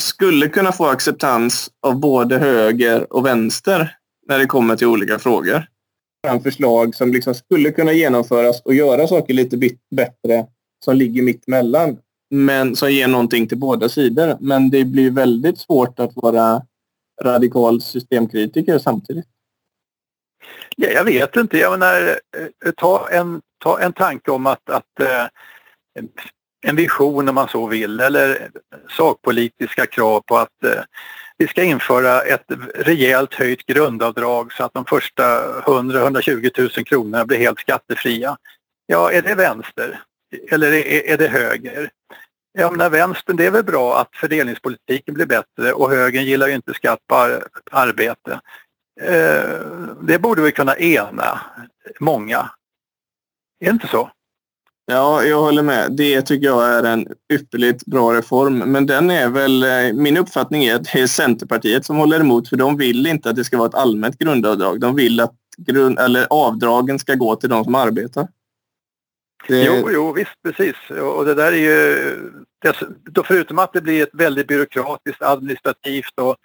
skulle 0.00 0.48
kunna 0.48 0.72
få 0.72 0.86
acceptans 0.86 1.70
av 1.86 2.00
både 2.00 2.38
höger 2.38 3.12
och 3.12 3.26
vänster 3.26 3.96
när 4.28 4.38
det 4.38 4.46
kommer 4.46 4.76
till 4.76 4.86
olika 4.86 5.18
frågor. 5.18 5.66
Fram 6.26 6.42
förslag 6.42 6.94
som 6.94 7.12
liksom 7.12 7.34
skulle 7.34 7.70
kunna 7.70 7.92
genomföras 7.92 8.62
och 8.62 8.74
göra 8.74 9.06
saker 9.06 9.34
lite 9.34 9.56
bättre 9.96 10.46
som 10.84 10.96
ligger 10.96 11.22
mitt 11.22 11.48
emellan 11.48 11.98
men 12.30 12.76
som 12.76 12.92
ger 12.92 13.08
någonting 13.08 13.48
till 13.48 13.58
båda 13.58 13.88
sidor. 13.88 14.36
Men 14.40 14.70
det 14.70 14.84
blir 14.84 15.10
väldigt 15.10 15.58
svårt 15.58 15.98
att 15.98 16.12
vara 16.14 16.62
radikal 17.22 17.80
systemkritiker 17.80 18.78
samtidigt. 18.78 19.26
Ja, 20.76 20.88
jag 20.88 21.04
vet 21.04 21.36
inte. 21.36 21.58
Jag 21.58 21.78
menar, 21.78 22.08
eh, 22.36 22.72
ta 22.76 23.08
en, 23.10 23.40
ta 23.58 23.80
en 23.80 23.92
tanke 23.92 24.30
om 24.30 24.46
att, 24.46 24.70
att 24.70 25.00
eh, 25.00 25.26
en 26.66 26.76
vision 26.76 27.28
om 27.28 27.34
man 27.34 27.48
så 27.48 27.66
vill 27.66 28.00
eller 28.00 28.50
sakpolitiska 28.96 29.86
krav 29.86 30.20
på 30.20 30.36
att 30.36 30.64
eh, 30.64 30.82
vi 31.38 31.48
ska 31.48 31.62
införa 31.62 32.22
ett 32.22 32.44
rejält 32.74 33.34
höjt 33.34 33.66
grundavdrag 33.66 34.52
så 34.52 34.64
att 34.64 34.74
de 34.74 34.84
första 34.84 35.22
100-120 35.60 36.60
000 36.60 36.84
kronorna 36.84 37.26
blir 37.26 37.38
helt 37.38 37.58
skattefria. 37.58 38.36
Ja, 38.86 39.12
är 39.12 39.22
det 39.22 39.34
vänster? 39.34 40.00
Eller 40.50 40.72
är, 40.72 41.12
är 41.12 41.18
det 41.18 41.28
höger? 41.28 41.90
Jag 42.52 42.72
menar 42.72 42.90
vänstern, 42.90 43.36
det 43.36 43.46
är 43.46 43.50
väl 43.50 43.64
bra 43.64 44.00
att 44.00 44.16
fördelningspolitiken 44.16 45.14
blir 45.14 45.26
bättre 45.26 45.72
och 45.72 45.90
högern 45.90 46.24
gillar 46.24 46.48
ju 46.48 46.54
inte 46.54 46.74
skatt 46.74 46.98
på 47.06 47.14
arbete. 47.70 48.40
Eh, 49.00 49.60
det 50.02 50.18
borde 50.18 50.42
vi 50.42 50.52
kunna 50.52 50.76
ena 50.76 51.40
många. 52.00 52.50
Är 53.60 53.66
det 53.66 53.70
inte 53.70 53.88
så? 53.88 54.10
Ja, 54.90 55.22
jag 55.22 55.40
håller 55.40 55.62
med. 55.62 55.92
Det 55.92 56.22
tycker 56.22 56.46
jag 56.46 56.68
är 56.68 56.82
en 56.82 57.06
ypperligt 57.32 57.84
bra 57.86 58.14
reform. 58.14 58.58
Men 58.58 58.86
den 58.86 59.10
är 59.10 59.28
väl, 59.28 59.62
eh, 59.62 59.92
min 59.94 60.16
uppfattning 60.16 60.64
är 60.64 60.74
att 60.74 60.84
det 60.92 61.00
är 61.00 61.06
Centerpartiet 61.06 61.84
som 61.84 61.96
håller 61.96 62.20
emot 62.20 62.48
för 62.48 62.56
de 62.56 62.76
vill 62.76 63.06
inte 63.06 63.30
att 63.30 63.36
det 63.36 63.44
ska 63.44 63.58
vara 63.58 63.68
ett 63.68 63.74
allmänt 63.74 64.18
grundavdrag. 64.18 64.80
De 64.80 64.94
vill 64.94 65.20
att 65.20 65.34
grund, 65.58 65.98
eller 65.98 66.26
avdragen 66.30 66.98
ska 66.98 67.14
gå 67.14 67.36
till 67.36 67.48
de 67.48 67.64
som 67.64 67.74
arbetar. 67.74 68.28
Det... 69.46 69.64
Jo, 69.64 69.90
jo, 69.92 70.12
visst 70.12 70.42
precis. 70.42 70.76
Och 70.90 71.24
det 71.24 71.34
där 71.34 71.52
är 71.52 71.56
ju, 71.56 72.30
det, 72.62 73.22
förutom 73.24 73.58
att 73.58 73.72
det 73.72 73.80
blir 73.80 74.02
ett 74.02 74.14
väldigt 74.14 74.46
byråkratiskt, 74.46 75.22
administrativt 75.22 76.18
och, 76.20 76.36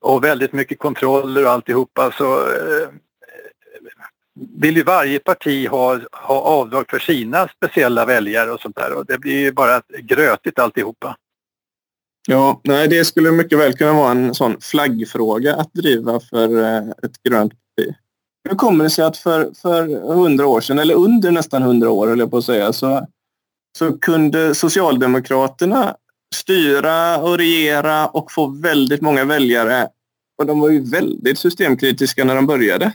och 0.00 0.24
väldigt 0.24 0.52
mycket 0.52 0.78
kontroller 0.78 1.44
och 1.44 1.50
alltihopa 1.50 2.12
så 2.12 2.40
eh, 2.40 2.88
vill 4.34 4.76
ju 4.76 4.82
varje 4.82 5.18
parti 5.18 5.68
ha, 5.68 6.00
ha 6.12 6.40
avdrag 6.40 6.84
för 6.90 6.98
sina 6.98 7.48
speciella 7.48 8.06
väljare 8.06 8.50
och 8.50 8.60
sånt 8.60 8.76
där 8.76 8.92
och 8.92 9.06
det 9.06 9.18
blir 9.18 9.38
ju 9.38 9.52
bara 9.52 9.82
grötigt 9.88 10.58
alltihopa. 10.58 11.16
Ja, 12.28 12.60
nej, 12.64 12.88
det 12.88 13.04
skulle 13.04 13.32
mycket 13.32 13.58
väl 13.58 13.72
kunna 13.72 13.92
vara 13.92 14.10
en 14.10 14.34
sån 14.34 14.60
flaggfråga 14.60 15.56
att 15.56 15.74
driva 15.74 16.20
för 16.20 16.62
eh, 16.62 16.88
ett 17.02 17.22
grönt 17.28 17.52
parti. 17.52 17.94
Hur 18.48 18.56
kommer 18.56 18.84
det 18.84 18.90
sig 18.90 19.04
att 19.04 19.16
för, 19.16 19.52
för 19.54 20.14
hundra 20.14 20.46
år 20.46 20.60
sedan, 20.60 20.78
eller 20.78 20.94
under 20.94 21.30
nästan 21.30 21.62
hundra 21.62 21.90
år 21.90 22.08
höll 22.08 22.18
jag 22.18 22.30
på 22.30 22.38
att 22.38 22.44
säga, 22.44 22.72
så, 22.72 23.06
så 23.78 23.98
kunde 23.98 24.54
Socialdemokraterna 24.54 25.96
styra 26.34 27.18
och 27.18 27.38
regera 27.38 28.06
och 28.06 28.32
få 28.32 28.46
väldigt 28.46 29.00
många 29.00 29.24
väljare. 29.24 29.88
Och 30.38 30.46
de 30.46 30.60
var 30.60 30.70
ju 30.70 30.80
väldigt 30.80 31.38
systemkritiska 31.38 32.24
när 32.24 32.34
de 32.34 32.46
började. 32.46 32.92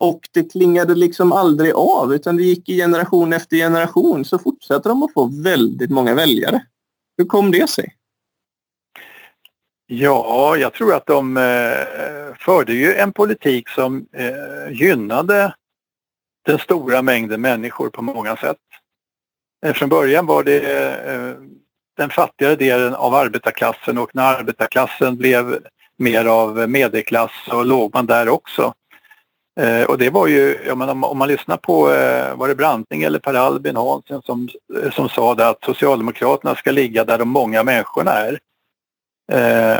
Och 0.00 0.28
det 0.32 0.52
klingade 0.52 0.94
liksom 0.94 1.32
aldrig 1.32 1.72
av 1.72 2.14
utan 2.14 2.36
det 2.36 2.42
gick 2.42 2.68
i 2.68 2.76
generation 2.76 3.32
efter 3.32 3.56
generation 3.56 4.24
så 4.24 4.38
fortsatte 4.38 4.88
de 4.88 5.02
att 5.02 5.12
få 5.12 5.30
väldigt 5.42 5.90
många 5.90 6.14
väljare. 6.14 6.66
Hur 7.18 7.24
kom 7.24 7.50
det 7.50 7.70
sig? 7.70 7.94
Ja, 9.94 10.56
jag 10.56 10.72
tror 10.72 10.94
att 10.94 11.06
de 11.06 11.36
eh, 11.36 12.34
förde 12.38 12.72
ju 12.72 12.94
en 12.94 13.12
politik 13.12 13.68
som 13.68 14.06
eh, 14.12 14.72
gynnade 14.72 15.54
den 16.46 16.58
stora 16.58 17.02
mängden 17.02 17.40
människor 17.40 17.90
på 17.90 18.02
många 18.02 18.36
sätt. 18.36 18.56
Eh, 19.66 19.72
från 19.72 19.88
början 19.88 20.26
var 20.26 20.44
det 20.44 20.60
eh, 21.06 21.34
den 21.96 22.10
fattigare 22.10 22.56
delen 22.56 22.94
av 22.94 23.14
arbetarklassen 23.14 23.98
och 23.98 24.10
när 24.14 24.34
arbetarklassen 24.34 25.16
blev 25.16 25.58
mer 25.96 26.24
av 26.24 26.68
medelklass 26.70 27.32
så 27.48 27.62
låg 27.62 27.94
man 27.94 28.06
där 28.06 28.28
också. 28.28 28.74
Eh, 29.60 29.82
och 29.82 29.98
det 29.98 30.10
var 30.10 30.26
ju, 30.26 30.58
ja, 30.66 30.74
men 30.74 30.88
om, 30.88 31.04
om 31.04 31.18
man 31.18 31.28
lyssnar 31.28 31.56
på, 31.56 31.92
eh, 31.92 32.36
var 32.36 32.48
det 32.48 32.54
Branting 32.54 33.02
eller 33.02 33.18
Per 33.18 33.34
Albin 33.34 33.76
Hansson 33.76 34.22
som, 34.22 34.48
eh, 34.82 34.90
som 34.90 35.08
sa 35.08 35.34
det 35.34 35.48
att 35.48 35.64
Socialdemokraterna 35.64 36.54
ska 36.54 36.70
ligga 36.70 37.04
där 37.04 37.18
de 37.18 37.28
många 37.28 37.62
människorna 37.62 38.12
är. 38.12 38.38
Eh, 39.32 39.78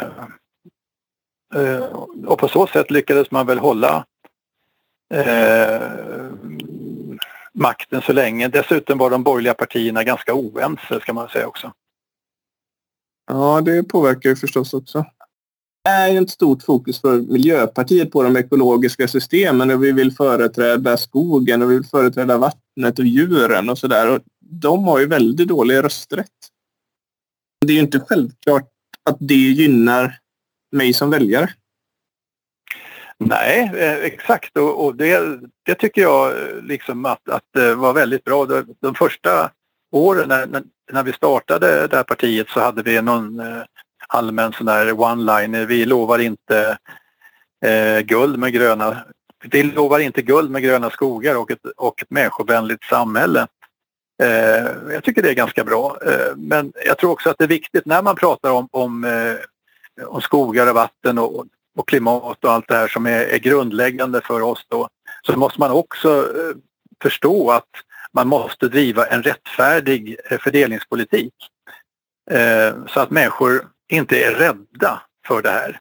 eh, 1.54 1.84
och 2.26 2.38
på 2.38 2.48
så 2.48 2.66
sätt 2.66 2.90
lyckades 2.90 3.30
man 3.30 3.46
väl 3.46 3.58
hålla 3.58 4.06
eh, 5.14 5.82
makten 7.54 8.02
så 8.02 8.12
länge. 8.12 8.48
Dessutom 8.48 8.98
var 8.98 9.10
de 9.10 9.22
borgerliga 9.22 9.54
partierna 9.54 10.04
ganska 10.04 10.34
oense 10.34 11.00
ska 11.00 11.12
man 11.12 11.28
säga 11.28 11.46
också. 11.46 11.72
Ja, 13.26 13.60
det 13.60 13.82
påverkar 13.82 14.30
ju 14.30 14.36
förstås 14.36 14.74
också. 14.74 15.04
Det 15.84 15.90
är 15.90 16.22
ett 16.22 16.30
stort 16.30 16.62
fokus 16.62 17.00
för 17.00 17.20
Miljöpartiet 17.20 18.10
på 18.10 18.22
de 18.22 18.36
ekologiska 18.36 19.08
systemen 19.08 19.70
och 19.70 19.84
vi 19.84 19.92
vill 19.92 20.12
företräda 20.12 20.96
skogen 20.96 21.62
och 21.62 21.70
vi 21.70 21.74
vill 21.74 21.84
företräda 21.84 22.38
vattnet 22.38 22.98
och 22.98 23.04
djuren 23.04 23.70
och 23.70 23.78
sådär. 23.78 24.20
De 24.40 24.84
har 24.84 24.98
ju 24.98 25.06
väldigt 25.06 25.48
dålig 25.48 25.76
rösträtt. 25.76 26.28
Det 27.66 27.72
är 27.72 27.74
ju 27.74 27.80
inte 27.82 28.00
självklart 28.00 28.72
att 29.10 29.16
det 29.20 29.34
gynnar 29.34 30.18
mig 30.72 30.92
som 30.92 31.10
väljare. 31.10 31.50
Nej, 33.18 33.70
eh, 33.76 33.96
exakt 33.96 34.56
och, 34.56 34.84
och 34.84 34.96
det, 34.96 35.40
det, 35.62 35.74
tycker 35.74 36.02
jag 36.02 36.30
eh, 36.30 36.62
liksom 36.62 37.04
att, 37.04 37.28
att 37.28 37.44
det 37.54 37.74
var 37.74 37.92
väldigt 37.92 38.24
bra. 38.24 38.46
De, 38.46 38.66
de 38.80 38.94
första 38.94 39.50
åren 39.92 40.28
när, 40.28 40.62
när, 40.92 41.02
vi 41.02 41.12
startade 41.12 41.86
det 41.86 41.96
här 41.96 42.04
partiet 42.04 42.48
så 42.48 42.60
hade 42.60 42.82
vi 42.82 43.02
någon 43.02 43.40
eh, 43.40 43.62
allmän 44.08 44.52
sån 44.52 44.66
där 44.66 44.92
one-liner. 44.92 45.66
Vi 45.66 45.84
lovar 45.84 46.18
inte 46.18 46.78
eh, 47.64 48.00
guld 48.00 48.38
med 48.38 48.52
gröna 48.52 49.04
vi 49.50 49.62
lovar 49.62 49.98
inte 49.98 50.22
guld 50.22 50.50
med 50.50 50.62
gröna 50.62 50.90
skogar 50.90 51.36
och 51.36 51.50
ett, 51.50 51.66
och 51.76 52.02
ett 52.02 52.10
människovänligt 52.10 52.84
samhälle. 52.84 53.46
Eh, 54.22 54.92
jag 54.92 55.04
tycker 55.04 55.22
det 55.22 55.30
är 55.30 55.34
ganska 55.34 55.64
bra. 55.64 55.98
Eh, 56.06 56.36
men 56.36 56.72
jag 56.86 56.98
tror 56.98 57.10
också 57.10 57.30
att 57.30 57.38
det 57.38 57.44
är 57.44 57.48
viktigt 57.48 57.86
när 57.86 58.02
man 58.02 58.16
pratar 58.16 58.50
om, 58.50 58.68
om, 58.70 59.04
eh, 59.04 60.06
om 60.06 60.20
skogar 60.20 60.66
och 60.66 60.74
vatten 60.74 61.18
och, 61.18 61.46
och, 61.76 61.88
klimat 61.88 62.44
och 62.44 62.52
allt 62.52 62.68
det 62.68 62.74
här 62.74 62.88
som 62.88 63.06
är, 63.06 63.20
är 63.20 63.38
grundläggande 63.38 64.20
för 64.20 64.40
oss 64.40 64.66
då, 64.68 64.88
så 65.26 65.36
måste 65.36 65.60
man 65.60 65.70
också 65.70 66.18
eh, 66.18 66.56
förstå 67.02 67.50
att 67.50 67.68
man 68.12 68.28
måste 68.28 68.68
driva 68.68 69.06
en 69.06 69.22
rättfärdig 69.22 70.16
eh, 70.30 70.38
fördelningspolitik. 70.38 71.34
Eh, 72.30 72.74
så 72.88 73.00
att 73.00 73.10
människor 73.10 73.68
inte 73.88 74.24
är 74.24 74.34
rädda 74.34 75.02
för 75.26 75.42
det 75.42 75.50
här. 75.50 75.78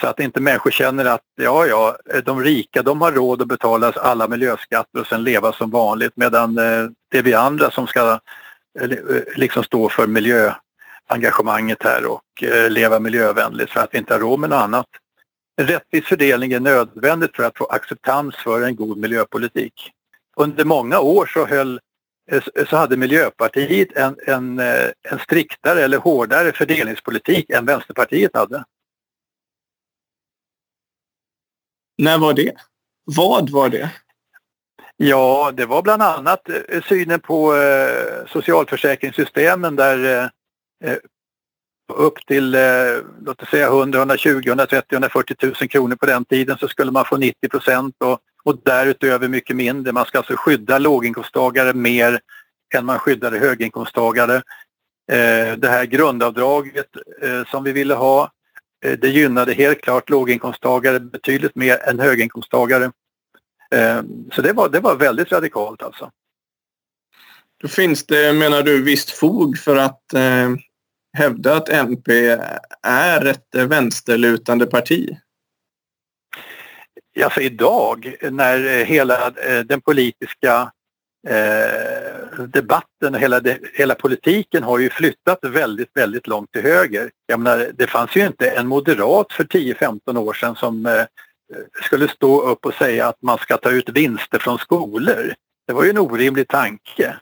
Så 0.00 0.06
att 0.06 0.20
inte 0.20 0.40
människor 0.40 0.70
känner 0.70 1.04
att 1.04 1.22
ja, 1.34 1.66
ja, 1.66 1.96
de 2.24 2.42
rika 2.42 2.82
de 2.82 3.00
har 3.00 3.12
råd 3.12 3.42
att 3.42 3.48
betala 3.48 3.92
alla 3.96 4.28
miljöskatter 4.28 5.00
och 5.00 5.06
sen 5.06 5.24
leva 5.24 5.52
som 5.52 5.70
vanligt 5.70 6.12
medan 6.16 6.58
eh, 6.58 6.84
det 7.10 7.18
är 7.18 7.22
vi 7.22 7.34
andra 7.34 7.70
som 7.70 7.86
ska 7.86 8.20
eh, 8.80 8.90
eh, 8.90 9.22
liksom 9.36 9.64
stå 9.64 9.88
för 9.88 10.06
miljöengagemanget 10.06 11.82
här 11.82 12.06
och 12.06 12.42
eh, 12.42 12.70
leva 12.70 13.00
miljövänligt 13.00 13.70
för 13.70 13.80
att 13.80 13.88
vi 13.92 13.98
inte 13.98 14.14
har 14.14 14.20
råd 14.20 14.40
med 14.40 14.50
något 14.50 14.62
annat. 14.62 14.86
En 15.56 15.66
rättvis 15.66 16.04
fördelning 16.04 16.52
är 16.52 16.60
nödvändigt 16.60 17.36
för 17.36 17.42
att 17.42 17.58
få 17.58 17.64
acceptans 17.64 18.36
för 18.36 18.62
en 18.62 18.76
god 18.76 18.98
miljöpolitik. 18.98 19.90
Under 20.36 20.64
många 20.64 21.00
år 21.00 21.26
så, 21.26 21.46
höll, 21.46 21.80
eh, 22.30 22.42
så 22.68 22.76
hade 22.76 22.96
Miljöpartiet 22.96 23.96
en, 23.96 24.16
en, 24.26 24.58
eh, 24.58 24.88
en 25.10 25.18
striktare 25.18 25.82
eller 25.82 25.98
hårdare 25.98 26.52
fördelningspolitik 26.52 27.50
än 27.50 27.66
Vänsterpartiet 27.66 28.36
hade. 28.36 28.64
När 31.98 32.18
var 32.18 32.34
det? 32.34 32.52
Vad 33.04 33.50
var 33.50 33.68
det? 33.68 33.90
Ja, 34.96 35.52
det 35.54 35.66
var 35.66 35.82
bland 35.82 36.02
annat 36.02 36.48
eh, 36.48 36.82
synen 36.82 37.20
på 37.20 37.56
eh, 37.56 38.26
socialförsäkringssystemen 38.26 39.76
där 39.76 40.04
eh, 40.04 40.90
eh, 40.90 40.98
upp 41.92 42.26
till 42.26 42.54
eh, 42.54 42.60
låt 43.24 43.42
oss 43.42 43.48
säga 43.48 43.66
100, 43.66 43.98
120, 43.98 44.42
130, 44.46 44.86
140 44.92 45.36
000 45.42 45.54
kronor 45.54 45.96
på 45.96 46.06
den 46.06 46.24
tiden 46.24 46.58
så 46.58 46.68
skulle 46.68 46.90
man 46.92 47.04
få 47.04 47.16
90 47.16 47.48
procent 47.48 47.94
och, 47.98 48.18
och 48.44 48.58
därutöver 48.64 49.28
mycket 49.28 49.56
mindre. 49.56 49.92
Man 49.92 50.06
ska 50.06 50.18
alltså 50.18 50.36
skydda 50.36 50.78
låginkomsttagare 50.78 51.74
mer 51.74 52.20
än 52.74 52.86
man 52.86 52.98
skyddade 52.98 53.38
höginkomsttagare. 53.38 54.36
Eh, 55.12 55.52
det 55.56 55.68
här 55.68 55.84
grundavdraget 55.84 56.88
eh, 57.22 57.44
som 57.50 57.64
vi 57.64 57.72
ville 57.72 57.94
ha 57.94 58.30
det 58.84 59.08
gynnade 59.08 59.52
helt 59.52 59.80
klart 59.80 60.10
låginkomsttagare 60.10 61.00
betydligt 61.00 61.54
mer 61.54 61.78
än 61.88 62.00
höginkomsttagare. 62.00 62.84
Eh, 63.70 64.02
så 64.32 64.42
det 64.42 64.52
var, 64.52 64.68
det 64.68 64.80
var 64.80 64.96
väldigt 64.96 65.32
radikalt 65.32 65.82
alltså. 65.82 66.10
Då 67.60 67.68
finns 67.68 68.06
det, 68.06 68.32
menar 68.32 68.62
du, 68.62 68.82
visst 68.82 69.10
fog 69.10 69.58
för 69.58 69.76
att 69.76 70.14
eh, 70.14 70.50
hävda 71.16 71.56
att 71.56 71.68
MP 71.68 72.38
är 72.82 73.24
ett 73.24 73.54
vänsterlutande 73.54 74.66
parti? 74.66 75.16
Alltså 77.24 77.40
idag 77.40 78.16
när 78.30 78.84
hela 78.84 79.30
den 79.64 79.80
politiska 79.80 80.72
eh, 81.26 82.44
debatten 82.46 83.14
och 83.14 83.20
hela, 83.20 83.40
hela 83.74 83.94
politiken 83.94 84.62
har 84.62 84.78
ju 84.78 84.90
flyttat 84.90 85.38
väldigt, 85.42 85.90
väldigt 85.94 86.26
långt 86.26 86.52
till 86.52 86.62
höger. 86.62 87.10
Jag 87.26 87.40
menar, 87.40 87.70
det 87.74 87.86
fanns 87.86 88.16
ju 88.16 88.26
inte 88.26 88.50
en 88.50 88.66
moderat 88.66 89.32
för 89.32 89.44
10-15 89.44 90.18
år 90.18 90.32
sedan 90.32 90.56
som 90.56 90.86
eh, 90.86 91.04
skulle 91.82 92.08
stå 92.08 92.42
upp 92.42 92.66
och 92.66 92.74
säga 92.74 93.08
att 93.08 93.22
man 93.22 93.38
ska 93.38 93.56
ta 93.56 93.70
ut 93.70 93.88
vinster 93.88 94.38
från 94.38 94.58
skolor. 94.58 95.34
Det 95.66 95.72
var 95.72 95.84
ju 95.84 95.90
en 95.90 95.98
orimlig 95.98 96.48
tanke. 96.48 97.16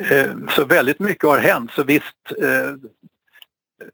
Eh, 0.00 0.30
så 0.56 0.64
väldigt 0.64 0.98
mycket 0.98 1.24
har 1.24 1.38
hänt. 1.38 1.70
Så 1.72 1.82
visst, 1.82 2.32
eh, 2.42 2.74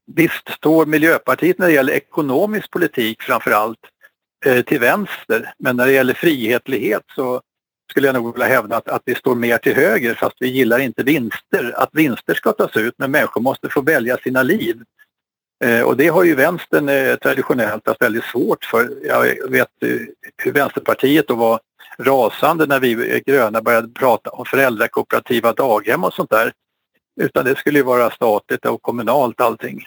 visst 0.07 0.49
står 0.49 0.87
Miljöpartiet 0.87 1.59
när 1.59 1.66
det 1.66 1.73
gäller 1.73 1.93
ekonomisk 1.93 2.71
politik 2.71 3.23
framför 3.23 3.51
allt 3.51 3.79
eh, 4.47 4.64
till 4.64 4.81
vänster. 4.81 5.53
Men 5.59 5.77
när 5.77 5.87
det 5.87 5.93
gäller 5.93 6.14
frihetlighet 6.14 7.03
så 7.14 7.43
skulle 7.91 8.09
jag 8.09 8.14
nog 8.14 8.32
vilja 8.32 8.47
hävda 8.47 8.76
att, 8.76 8.88
att 8.88 9.03
vi 9.05 9.14
står 9.14 9.34
mer 9.34 9.59
till 9.59 9.74
höger 9.74 10.14
fast 10.14 10.36
vi 10.41 10.49
gillar 10.49 10.78
inte 10.78 11.03
vinster. 11.03 11.74
Att 11.76 11.91
vinster 11.93 12.34
ska 12.34 12.53
tas 12.53 12.76
ut 12.76 12.95
men 12.97 13.11
människor 13.11 13.41
måste 13.41 13.68
få 13.68 13.80
välja 13.80 14.16
sina 14.16 14.43
liv. 14.43 14.82
Eh, 15.64 15.82
och 15.82 15.97
det 15.97 16.09
har 16.09 16.24
ju 16.24 16.34
vänstern 16.34 16.88
eh, 16.88 17.16
traditionellt 17.16 17.86
haft 17.86 18.03
väldigt 18.03 18.24
svårt 18.24 18.64
för. 18.64 18.91
Jag 19.05 19.51
vet 19.51 19.68
eh, 19.82 19.88
hur 20.36 20.53
Vänsterpartiet 20.53 21.28
då 21.28 21.34
var 21.34 21.61
rasande 21.99 22.66
när 22.66 22.80
vi 22.80 23.14
eh, 23.14 23.20
gröna 23.26 23.62
började 23.62 23.88
prata 23.88 24.30
om 24.30 24.45
föräldrakooperativa 24.45 25.53
daghem 25.53 26.05
och 26.05 26.14
sånt 26.14 26.30
där. 26.30 26.53
Utan 27.20 27.45
det 27.45 27.59
skulle 27.59 27.78
ju 27.78 27.84
vara 27.84 28.11
statligt 28.11 28.66
och 28.66 28.82
kommunalt 28.82 29.41
allting. 29.41 29.86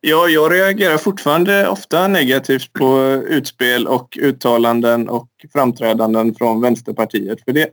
Ja, 0.00 0.28
jag 0.28 0.52
reagerar 0.52 0.98
fortfarande 0.98 1.68
ofta 1.68 2.08
negativt 2.08 2.72
på 2.72 2.98
utspel 3.28 3.86
och 3.86 4.18
uttalanden 4.20 5.08
och 5.08 5.28
framträdanden 5.52 6.34
från 6.34 6.60
Vänsterpartiet. 6.60 7.44
För 7.44 7.52
det 7.52 7.70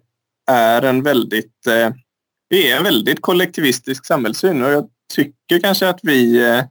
är 0.51 0.81
en 0.81 1.03
väldigt, 1.03 1.67
eh, 1.67 1.93
det 2.49 2.71
är 2.71 2.77
en 2.77 2.83
väldigt 2.83 3.21
kollektivistisk 3.21 4.05
samhällssyn 4.05 4.63
och 4.63 4.71
jag 4.71 4.89
tycker 5.13 5.59
kanske 5.59 5.89
att 5.89 5.99
vi 6.03 6.49
eh, 6.49 6.63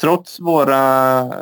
trots 0.00 0.40
våra 0.40 1.32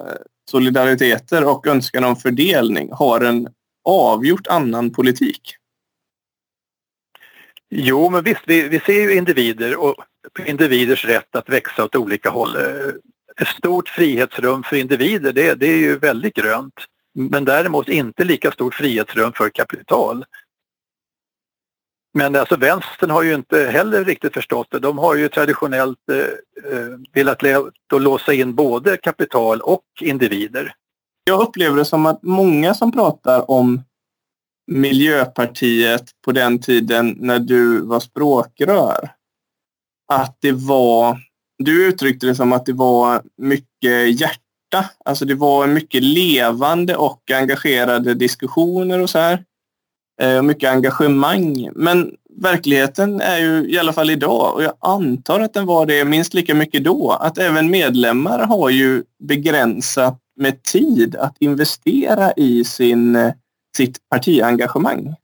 solidariteter 0.50 1.44
och 1.44 1.66
önskan 1.66 2.04
om 2.04 2.16
fördelning 2.16 2.88
har 2.92 3.20
en 3.20 3.48
avgjort 3.84 4.46
annan 4.46 4.90
politik. 4.90 5.54
Jo, 7.70 8.10
men 8.10 8.24
visst, 8.24 8.42
vi, 8.46 8.68
vi 8.68 8.80
ser 8.80 9.00
ju 9.02 9.16
individer 9.16 9.76
och 9.76 9.94
individers 10.46 11.04
rätt 11.04 11.36
att 11.36 11.48
växa 11.48 11.84
åt 11.84 11.96
olika 11.96 12.30
håll. 12.30 12.56
Ett 13.40 13.48
stort 13.48 13.88
frihetsrum 13.88 14.62
för 14.62 14.76
individer, 14.76 15.32
det, 15.32 15.54
det 15.54 15.66
är 15.66 15.76
ju 15.76 15.98
väldigt 15.98 16.34
grönt. 16.34 16.74
Men 17.14 17.44
däremot 17.44 17.88
inte 17.88 18.24
lika 18.24 18.52
stort 18.52 18.74
frihetsrum 18.74 19.32
för 19.32 19.50
kapital. 19.50 20.24
Men 22.14 22.36
alltså 22.36 22.56
vänstern 22.56 23.10
har 23.10 23.22
ju 23.22 23.34
inte 23.34 23.64
heller 23.64 24.04
riktigt 24.04 24.34
förstått 24.34 24.66
det. 24.70 24.78
De 24.78 24.98
har 24.98 25.14
ju 25.14 25.28
traditionellt 25.28 25.98
eh, 26.10 26.72
eh 26.72 26.88
velat 27.12 27.42
låsa 27.92 28.32
in 28.32 28.54
både 28.54 28.96
kapital 28.96 29.60
och 29.60 29.84
individer. 30.00 30.74
Jag 31.24 31.42
upplever 31.42 31.76
det 31.76 31.84
som 31.84 32.06
att 32.06 32.22
många 32.22 32.74
som 32.74 32.92
pratar 32.92 33.50
om 33.50 33.82
Miljöpartiet 34.66 36.10
på 36.24 36.32
den 36.32 36.58
tiden 36.58 37.16
när 37.18 37.38
du 37.38 37.80
var 37.80 38.00
språkrör. 38.00 39.10
Att 40.12 40.36
det 40.40 40.52
var, 40.52 41.18
du 41.64 41.86
uttryckte 41.88 42.26
det 42.26 42.34
som 42.34 42.52
att 42.52 42.66
det 42.66 42.72
var 42.72 43.22
mycket 43.36 44.20
hjärta. 44.20 44.90
Alltså 45.04 45.24
det 45.24 45.34
var 45.34 45.66
mycket 45.66 46.02
levande 46.02 46.96
och 46.96 47.30
engagerade 47.30 48.14
diskussioner 48.14 48.98
och 48.98 49.10
så 49.10 49.18
här. 49.18 49.44
Eh, 50.22 50.42
mycket 50.42 50.70
engagemang. 50.70 51.70
Men 51.74 52.14
verkligheten 52.36 53.20
är 53.20 53.38
ju 53.38 53.70
i 53.70 53.78
alla 53.78 53.92
fall 53.92 54.10
idag 54.10 54.54
och 54.54 54.62
jag 54.62 54.74
antar 54.80 55.40
att 55.40 55.54
den 55.54 55.66
var 55.66 55.86
det 55.86 56.04
minst 56.04 56.34
lika 56.34 56.54
mycket 56.54 56.84
då. 56.84 57.10
Att 57.10 57.38
även 57.38 57.70
medlemmar 57.70 58.38
har 58.38 58.70
ju 58.70 59.02
begränsat 59.18 60.18
med 60.36 60.62
tid 60.62 61.16
att 61.16 61.36
investera 61.40 62.32
i 62.32 62.64
sin 62.64 63.32
sitt 63.76 64.08
partiengagemang. 64.08 65.14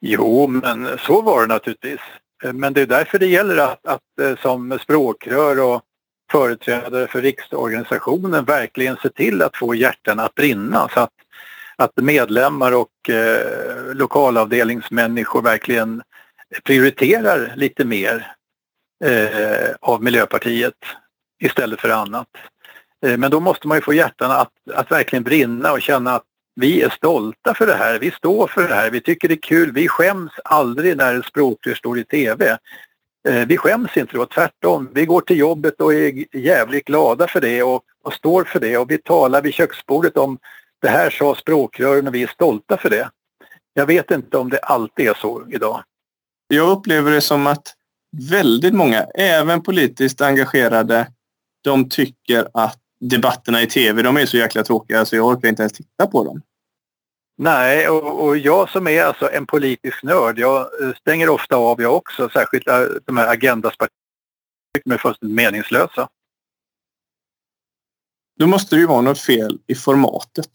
Jo, 0.00 0.46
men 0.46 0.98
så 0.98 1.22
var 1.22 1.40
det 1.40 1.54
naturligtvis. 1.54 2.00
Eh, 2.42 2.52
men 2.52 2.72
det 2.72 2.80
är 2.80 2.86
därför 2.86 3.18
det 3.18 3.26
gäller 3.26 3.56
att, 3.56 3.86
att 3.86 4.18
eh, 4.20 4.36
som 4.36 4.78
språkrör 4.78 5.60
och 5.60 5.82
företrädare 6.30 7.06
för 7.06 7.22
riksorganisationen 7.22 8.44
verkligen 8.44 8.96
se 8.96 9.08
till 9.08 9.42
att 9.42 9.56
få 9.56 9.74
hjärtan 9.74 10.20
att 10.20 10.34
brinna 10.34 10.88
så 10.94 11.00
att, 11.00 11.12
att 11.76 11.96
medlemmar 11.96 12.72
och 12.72 13.10
eh, 13.10 13.94
lokalavdelningsmänniskor 13.94 15.42
verkligen 15.42 16.02
prioriterar 16.64 17.52
lite 17.56 17.84
mer 17.84 18.32
eh, 19.04 19.70
av 19.80 20.02
Miljöpartiet 20.02 20.74
istället 21.42 21.80
för 21.80 21.88
annat. 21.88 22.28
Eh, 23.06 23.16
men 23.16 23.30
då 23.30 23.40
måste 23.40 23.68
man 23.68 23.76
ju 23.76 23.82
få 23.82 23.94
hjärtan 23.94 24.30
att, 24.30 24.52
att 24.74 24.90
verkligen 24.90 25.22
brinna 25.22 25.72
och 25.72 25.82
känna 25.82 26.14
att 26.14 26.24
vi 26.60 26.82
är 26.82 26.90
stolta 26.90 27.54
för 27.54 27.66
det 27.66 27.74
här, 27.74 27.98
vi 27.98 28.10
står 28.10 28.46
för 28.46 28.68
det 28.68 28.74
här, 28.74 28.90
vi 28.90 29.00
tycker 29.00 29.28
det 29.28 29.34
är 29.34 29.42
kul, 29.42 29.72
vi 29.72 29.88
skäms 29.88 30.32
aldrig 30.44 30.96
när 30.96 31.22
språkrör 31.22 31.74
står 31.74 31.98
i 31.98 32.04
TV. 32.04 32.58
Eh, 33.28 33.46
vi 33.46 33.56
skäms 33.56 33.96
inte 33.96 34.16
då, 34.16 34.26
tvärtom. 34.26 34.88
Vi 34.94 35.06
går 35.06 35.20
till 35.20 35.38
jobbet 35.38 35.80
och 35.80 35.94
är 35.94 36.36
jävligt 36.36 36.84
glada 36.84 37.28
för 37.28 37.40
det 37.40 37.62
och, 37.62 37.82
och 38.04 38.12
står 38.12 38.44
för 38.44 38.60
det 38.60 38.78
och 38.78 38.90
vi 38.90 38.98
talar 38.98 39.42
vid 39.42 39.54
köksbordet 39.54 40.16
om 40.16 40.38
det 40.82 40.88
här 40.88 41.10
sa 41.10 41.34
språkrören 41.34 42.08
och 42.08 42.14
vi 42.14 42.22
är 42.22 42.26
stolta 42.26 42.76
för 42.76 42.90
det. 42.90 43.10
Jag 43.74 43.86
vet 43.86 44.10
inte 44.10 44.38
om 44.38 44.50
det 44.50 44.58
alltid 44.58 45.08
är 45.08 45.14
så 45.14 45.46
idag. 45.50 45.82
Jag 46.48 46.70
upplever 46.70 47.10
det 47.10 47.20
som 47.20 47.46
att 47.46 47.74
väldigt 48.30 48.74
många, 48.74 49.02
även 49.14 49.62
politiskt 49.62 50.20
engagerade, 50.20 51.06
de 51.64 51.88
tycker 51.88 52.48
att 52.54 52.78
debatterna 53.00 53.62
i 53.62 53.66
tv, 53.66 54.02
de 54.02 54.16
är 54.16 54.26
så 54.26 54.36
jäkla 54.36 54.62
tråkiga 54.62 55.04
så 55.04 55.16
jag 55.16 55.26
orkar 55.26 55.48
inte 55.48 55.62
ens 55.62 55.72
titta 55.72 56.06
på 56.06 56.24
dem. 56.24 56.42
Nej, 57.42 57.88
och, 57.88 58.24
och, 58.24 58.36
jag 58.36 58.70
som 58.70 58.86
är 58.86 59.02
alltså 59.02 59.30
en 59.30 59.46
politisk 59.46 60.02
nörd, 60.02 60.38
jag 60.38 60.82
eh, 60.82 60.94
stänger 60.94 61.28
ofta 61.28 61.56
av 61.56 61.82
jag 61.82 61.96
också, 61.96 62.28
särskilt 62.28 62.68
eh, 62.68 62.82
de 63.06 63.16
här 63.16 63.32
agendaspartierna 63.32 63.94
de 64.84 64.92
är 64.92 64.98
fullständigt 64.98 65.36
meningslösa. 65.36 66.08
Då 68.38 68.46
måste 68.46 68.76
det 68.76 68.80
ju 68.80 68.86
vara 68.86 69.00
något 69.00 69.20
fel 69.20 69.58
i 69.66 69.74
formatet. 69.74 70.50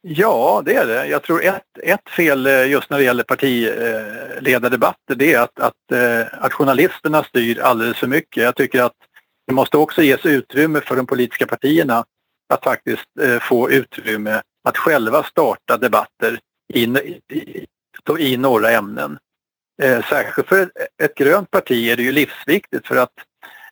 Ja, 0.00 0.62
det 0.64 0.74
är 0.74 0.86
det. 0.86 1.06
Jag 1.06 1.22
tror 1.22 1.44
ett, 1.44 1.78
ett 1.82 2.08
fel 2.16 2.46
eh, 2.46 2.70
just 2.70 2.90
när 2.90 2.98
det 2.98 3.04
gäller 3.04 3.24
partiledardebatter 3.24 5.14
det 5.14 5.34
är 5.34 5.40
att, 5.40 5.60
att, 5.60 5.92
att 6.32 6.52
journalisterna 6.52 7.24
styr 7.24 7.58
alldeles 7.58 7.96
för 7.96 8.06
mycket. 8.06 8.42
Jag 8.42 8.56
tycker 8.56 8.82
att 8.82 8.96
det 9.46 9.52
måste 9.52 9.76
också 9.76 10.02
ges 10.02 10.26
utrymme 10.26 10.80
för 10.80 10.96
de 10.96 11.06
politiska 11.06 11.46
partierna 11.46 12.04
att 12.48 12.64
faktiskt 12.64 13.06
få 13.40 13.70
utrymme 13.70 14.42
att 14.66 14.76
själva 14.76 15.22
starta 15.22 15.76
debatter 15.76 16.38
i, 16.74 16.84
i, 16.84 17.66
i 18.18 18.36
några 18.36 18.70
ämnen. 18.70 19.18
Eh, 19.82 20.04
särskilt 20.08 20.48
för 20.48 20.70
ett 21.02 21.14
grönt 21.14 21.50
parti 21.50 21.88
är 21.88 21.96
det 21.96 22.02
ju 22.02 22.12
livsviktigt 22.12 22.86
för 22.86 22.96
att 22.96 23.12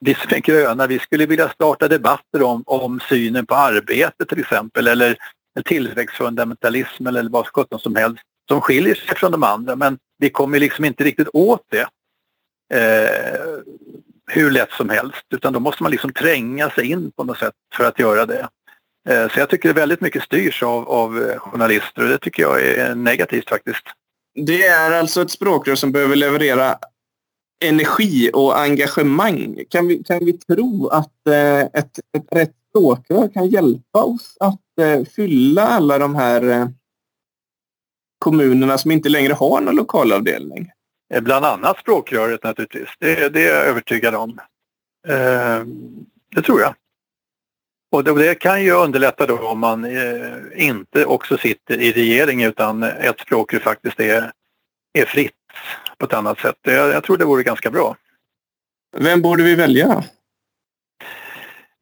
vi 0.01 0.15
som 0.15 0.33
är 0.35 0.39
gröna, 0.39 0.87
vi 0.87 0.99
skulle 0.99 1.27
vilja 1.27 1.49
starta 1.49 1.89
debatter 1.89 2.43
om, 2.43 2.63
om 2.67 3.01
synen 3.09 3.47
på 3.47 3.55
arbete 3.55 4.25
till 4.25 4.41
exempel 4.41 4.89
eller 4.89 5.17
tillväxtfundamentalism 5.65 7.07
eller 7.07 7.29
vad 7.29 7.47
sjutton 7.47 7.79
som 7.79 7.97
helst 7.97 8.23
som 8.49 8.61
skiljer 8.61 8.95
sig 8.95 9.17
från 9.17 9.33
de 9.33 9.43
andra 9.43 9.77
men 9.77 9.99
vi 10.19 10.31
kommer 10.31 10.61
liksom 10.61 10.85
inte 10.85 11.05
riktigt 11.05 11.29
åt 11.33 11.67
det 11.71 11.87
eh, 12.79 13.41
hur 14.27 14.51
lätt 14.51 14.73
som 14.73 14.89
helst 14.89 15.25
utan 15.31 15.53
då 15.53 15.61
måste 15.61 15.83
man 15.83 15.93
liksom 15.93 16.13
tränga 16.13 16.71
sig 16.71 16.91
in 16.91 17.13
på 17.17 17.25
något 17.25 17.39
sätt 17.39 17.55
för 17.75 17.85
att 17.85 17.99
göra 17.99 18.27
det. 18.27 18.49
Eh, 19.09 19.29
så 19.29 19.41
jag 19.41 19.51
tycker 19.51 19.69
det 19.69 19.75
väldigt 19.81 20.01
mycket 20.01 20.23
styrs 20.23 20.63
av, 20.63 20.89
av 20.89 21.23
eh, 21.23 21.39
journalister 21.39 22.03
och 22.03 22.09
det 22.09 22.19
tycker 22.19 22.43
jag 22.43 22.63
är 22.63 22.95
negativt 22.95 23.49
faktiskt. 23.49 23.85
Det 24.35 24.67
är 24.67 24.93
alltså 24.93 25.23
ett 25.23 25.31
språkrör 25.31 25.75
som 25.75 25.93
behöver 25.93 26.17
leverera 26.17 26.79
energi 27.65 28.31
och 28.33 28.59
engagemang. 28.59 29.65
Kan 29.69 29.87
vi, 29.87 30.05
kan 30.05 30.25
vi 30.25 30.33
tro 30.33 30.89
att 30.89 31.27
eh, 31.27 31.61
ett, 31.61 31.99
ett 32.17 32.27
rätt 32.31 32.53
språkrör 32.71 33.29
kan 33.29 33.49
hjälpa 33.49 34.03
oss 34.03 34.37
att 34.41 34.61
fylla 35.17 35.63
alla 35.63 35.99
de 35.99 36.15
här 36.15 36.73
kommunerna 38.19 38.79
som 38.79 38.91
inte 38.91 39.09
längre 39.09 39.33
har 39.33 39.61
någon 39.61 39.77
lokalavdelning? 39.77 40.71
Bland 41.21 41.45
annat 41.45 41.79
språkröret 41.79 42.43
naturligtvis. 42.43 42.89
Det, 42.99 43.29
det 43.29 43.49
är 43.49 43.57
jag 43.57 43.67
övertygad 43.67 44.15
om. 44.15 44.41
det 46.35 46.43
tror 46.43 46.61
jag. 46.61 46.75
Och 47.95 48.05
det 48.05 48.35
kan 48.35 48.63
ju 48.63 48.71
underlätta 48.73 49.27
då 49.27 49.39
om 49.39 49.59
man 49.59 49.85
eh, 49.85 50.33
inte 50.55 51.05
också 51.05 51.37
sitter 51.37 51.81
i 51.81 51.93
regering 51.93 52.43
utan 52.43 52.83
ett 52.83 53.21
språk 53.21 53.55
faktiskt 53.55 54.01
är, 54.01 54.33
är 54.99 55.05
fritt 55.05 55.33
på 55.99 56.07
ett 56.07 56.13
annat 56.13 56.39
sätt. 56.39 56.57
Jag, 56.63 56.91
jag 56.91 57.05
tror 57.05 57.17
det 57.17 57.25
vore 57.25 57.43
ganska 57.43 57.71
bra. 57.71 57.97
Vem 58.97 59.23
borde 59.23 59.43
vi 59.43 59.55
välja? 59.55 60.05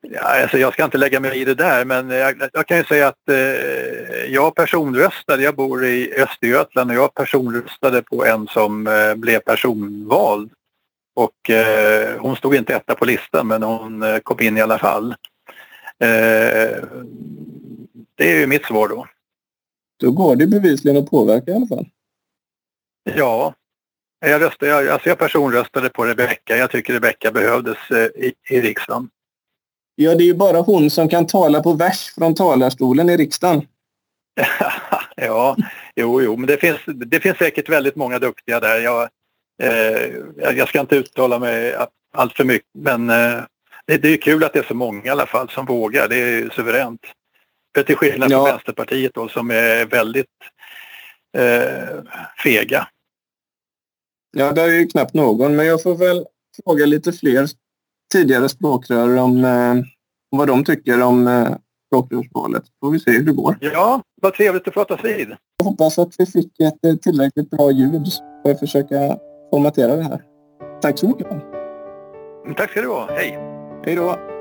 Ja, 0.00 0.42
alltså 0.42 0.58
jag 0.58 0.72
ska 0.72 0.84
inte 0.84 0.98
lägga 0.98 1.20
mig 1.20 1.40
i 1.40 1.44
det 1.44 1.54
där 1.54 1.84
men 1.84 2.10
jag, 2.10 2.48
jag 2.52 2.66
kan 2.66 2.76
ju 2.76 2.84
säga 2.84 3.08
att 3.08 3.28
eh, 3.28 4.24
jag 4.28 4.54
personröstade, 4.54 5.42
jag 5.42 5.56
bor 5.56 5.84
i 5.84 6.14
Östergötland 6.22 6.90
och 6.90 6.96
jag 6.96 7.14
personröstade 7.14 8.02
på 8.02 8.24
en 8.24 8.46
som 8.46 8.86
eh, 8.86 9.14
blev 9.14 9.38
personvald. 9.38 10.50
Och 11.14 11.50
eh, 11.50 12.20
hon 12.20 12.36
stod 12.36 12.54
inte 12.54 12.74
etta 12.74 12.94
på 12.94 13.04
listan 13.04 13.46
men 13.46 13.62
hon 13.62 14.02
eh, 14.02 14.18
kom 14.18 14.40
in 14.40 14.58
i 14.58 14.60
alla 14.60 14.78
fall. 14.78 15.14
Eh, 16.02 16.84
det 18.14 18.32
är 18.32 18.40
ju 18.40 18.46
mitt 18.46 18.64
svar 18.64 18.88
då. 18.88 19.06
Då 20.00 20.10
går 20.10 20.36
det 20.36 20.46
bevisligen 20.46 21.02
att 21.02 21.10
påverka 21.10 21.50
i 21.50 21.54
alla 21.54 21.66
fall. 21.66 21.86
Ja, 23.16 23.54
jag, 24.20 24.42
röstade, 24.42 24.70
jag, 24.70 24.88
alltså 24.88 25.08
jag 25.08 25.18
personröstade 25.18 25.88
på 25.88 26.04
Rebecka. 26.04 26.56
Jag 26.56 26.70
tycker 26.70 26.92
Rebecka 26.92 27.32
behövdes 27.32 27.90
eh, 27.90 28.06
i, 28.06 28.34
i 28.48 28.60
riksdagen. 28.60 29.10
Ja, 29.94 30.14
det 30.14 30.24
är 30.24 30.26
ju 30.26 30.34
bara 30.34 30.60
hon 30.60 30.90
som 30.90 31.08
kan 31.08 31.26
tala 31.26 31.62
på 31.62 31.72
vers 31.72 32.14
från 32.14 32.34
talarstolen 32.34 33.10
i 33.10 33.16
riksdagen. 33.16 33.66
ja, 35.16 35.56
jo, 35.96 36.22
jo, 36.22 36.36
men 36.36 36.46
det 36.46 36.56
finns, 36.56 36.80
det 36.86 37.20
finns 37.20 37.38
säkert 37.38 37.68
väldigt 37.68 37.96
många 37.96 38.18
duktiga 38.18 38.60
där. 38.60 38.80
Jag, 38.80 39.08
eh, 39.62 40.12
jag 40.56 40.68
ska 40.68 40.80
inte 40.80 40.96
uttala 40.96 41.38
mig 41.38 41.76
allt 42.14 42.32
för 42.32 42.44
mycket, 42.44 42.68
men 42.78 43.10
eh, 43.10 43.42
det, 43.86 43.98
det 43.98 44.08
är 44.08 44.16
kul 44.16 44.44
att 44.44 44.52
det 44.52 44.58
är 44.58 44.62
så 44.62 44.74
många 44.74 45.04
i 45.04 45.08
alla 45.08 45.26
fall 45.26 45.48
som 45.48 45.66
vågar. 45.66 46.08
Det 46.08 46.16
är 46.16 46.50
suveränt. 46.50 47.00
För 47.74 47.82
till 47.82 47.96
skillnad 47.96 48.30
från 48.30 48.40
ja. 48.40 48.44
Vänsterpartiet 48.44 49.14
då, 49.14 49.28
som 49.28 49.50
är 49.50 49.86
väldigt 49.86 50.26
eh, 51.38 52.04
fega. 52.44 52.88
Ja, 54.36 54.52
det 54.52 54.62
är 54.62 54.68
ju 54.68 54.86
knappt 54.86 55.14
någon, 55.14 55.56
men 55.56 55.66
jag 55.66 55.82
får 55.82 55.94
väl 55.94 56.26
fråga 56.64 56.86
lite 56.86 57.12
fler 57.12 57.48
tidigare 58.12 58.48
språkrör 58.48 59.16
om 59.16 59.44
eh, 59.44 59.74
vad 60.30 60.48
de 60.48 60.64
tycker 60.64 61.02
om 61.02 61.26
eh, 61.26 61.48
språkrörsvalet. 61.86 62.62
Får 62.80 62.90
vi 62.90 63.00
se 63.00 63.10
hur 63.10 63.24
det 63.24 63.32
går. 63.32 63.58
Ja, 63.60 64.02
vad 64.22 64.34
trevligt 64.34 64.68
att 64.68 64.74
pratas 64.74 65.04
vid. 65.04 65.36
Jag 65.56 65.64
hoppas 65.64 65.98
att 65.98 66.14
vi 66.18 66.26
fick 66.26 66.60
ett 66.60 66.84
eh, 66.84 66.94
tillräckligt 66.96 67.50
bra 67.50 67.70
ljud 67.70 68.06
för 68.42 68.50
att 68.50 68.60
försöka 68.60 69.18
formatera 69.50 69.96
det 69.96 70.02
här. 70.02 70.22
Tack 70.80 70.98
så 70.98 71.08
mycket. 71.08 71.26
Tack 72.56 72.70
ska 72.70 72.82
du 72.82 72.88
ha. 72.88 73.08
Hej. 73.10 73.51
Hej 73.84 73.94
då. 73.94 74.31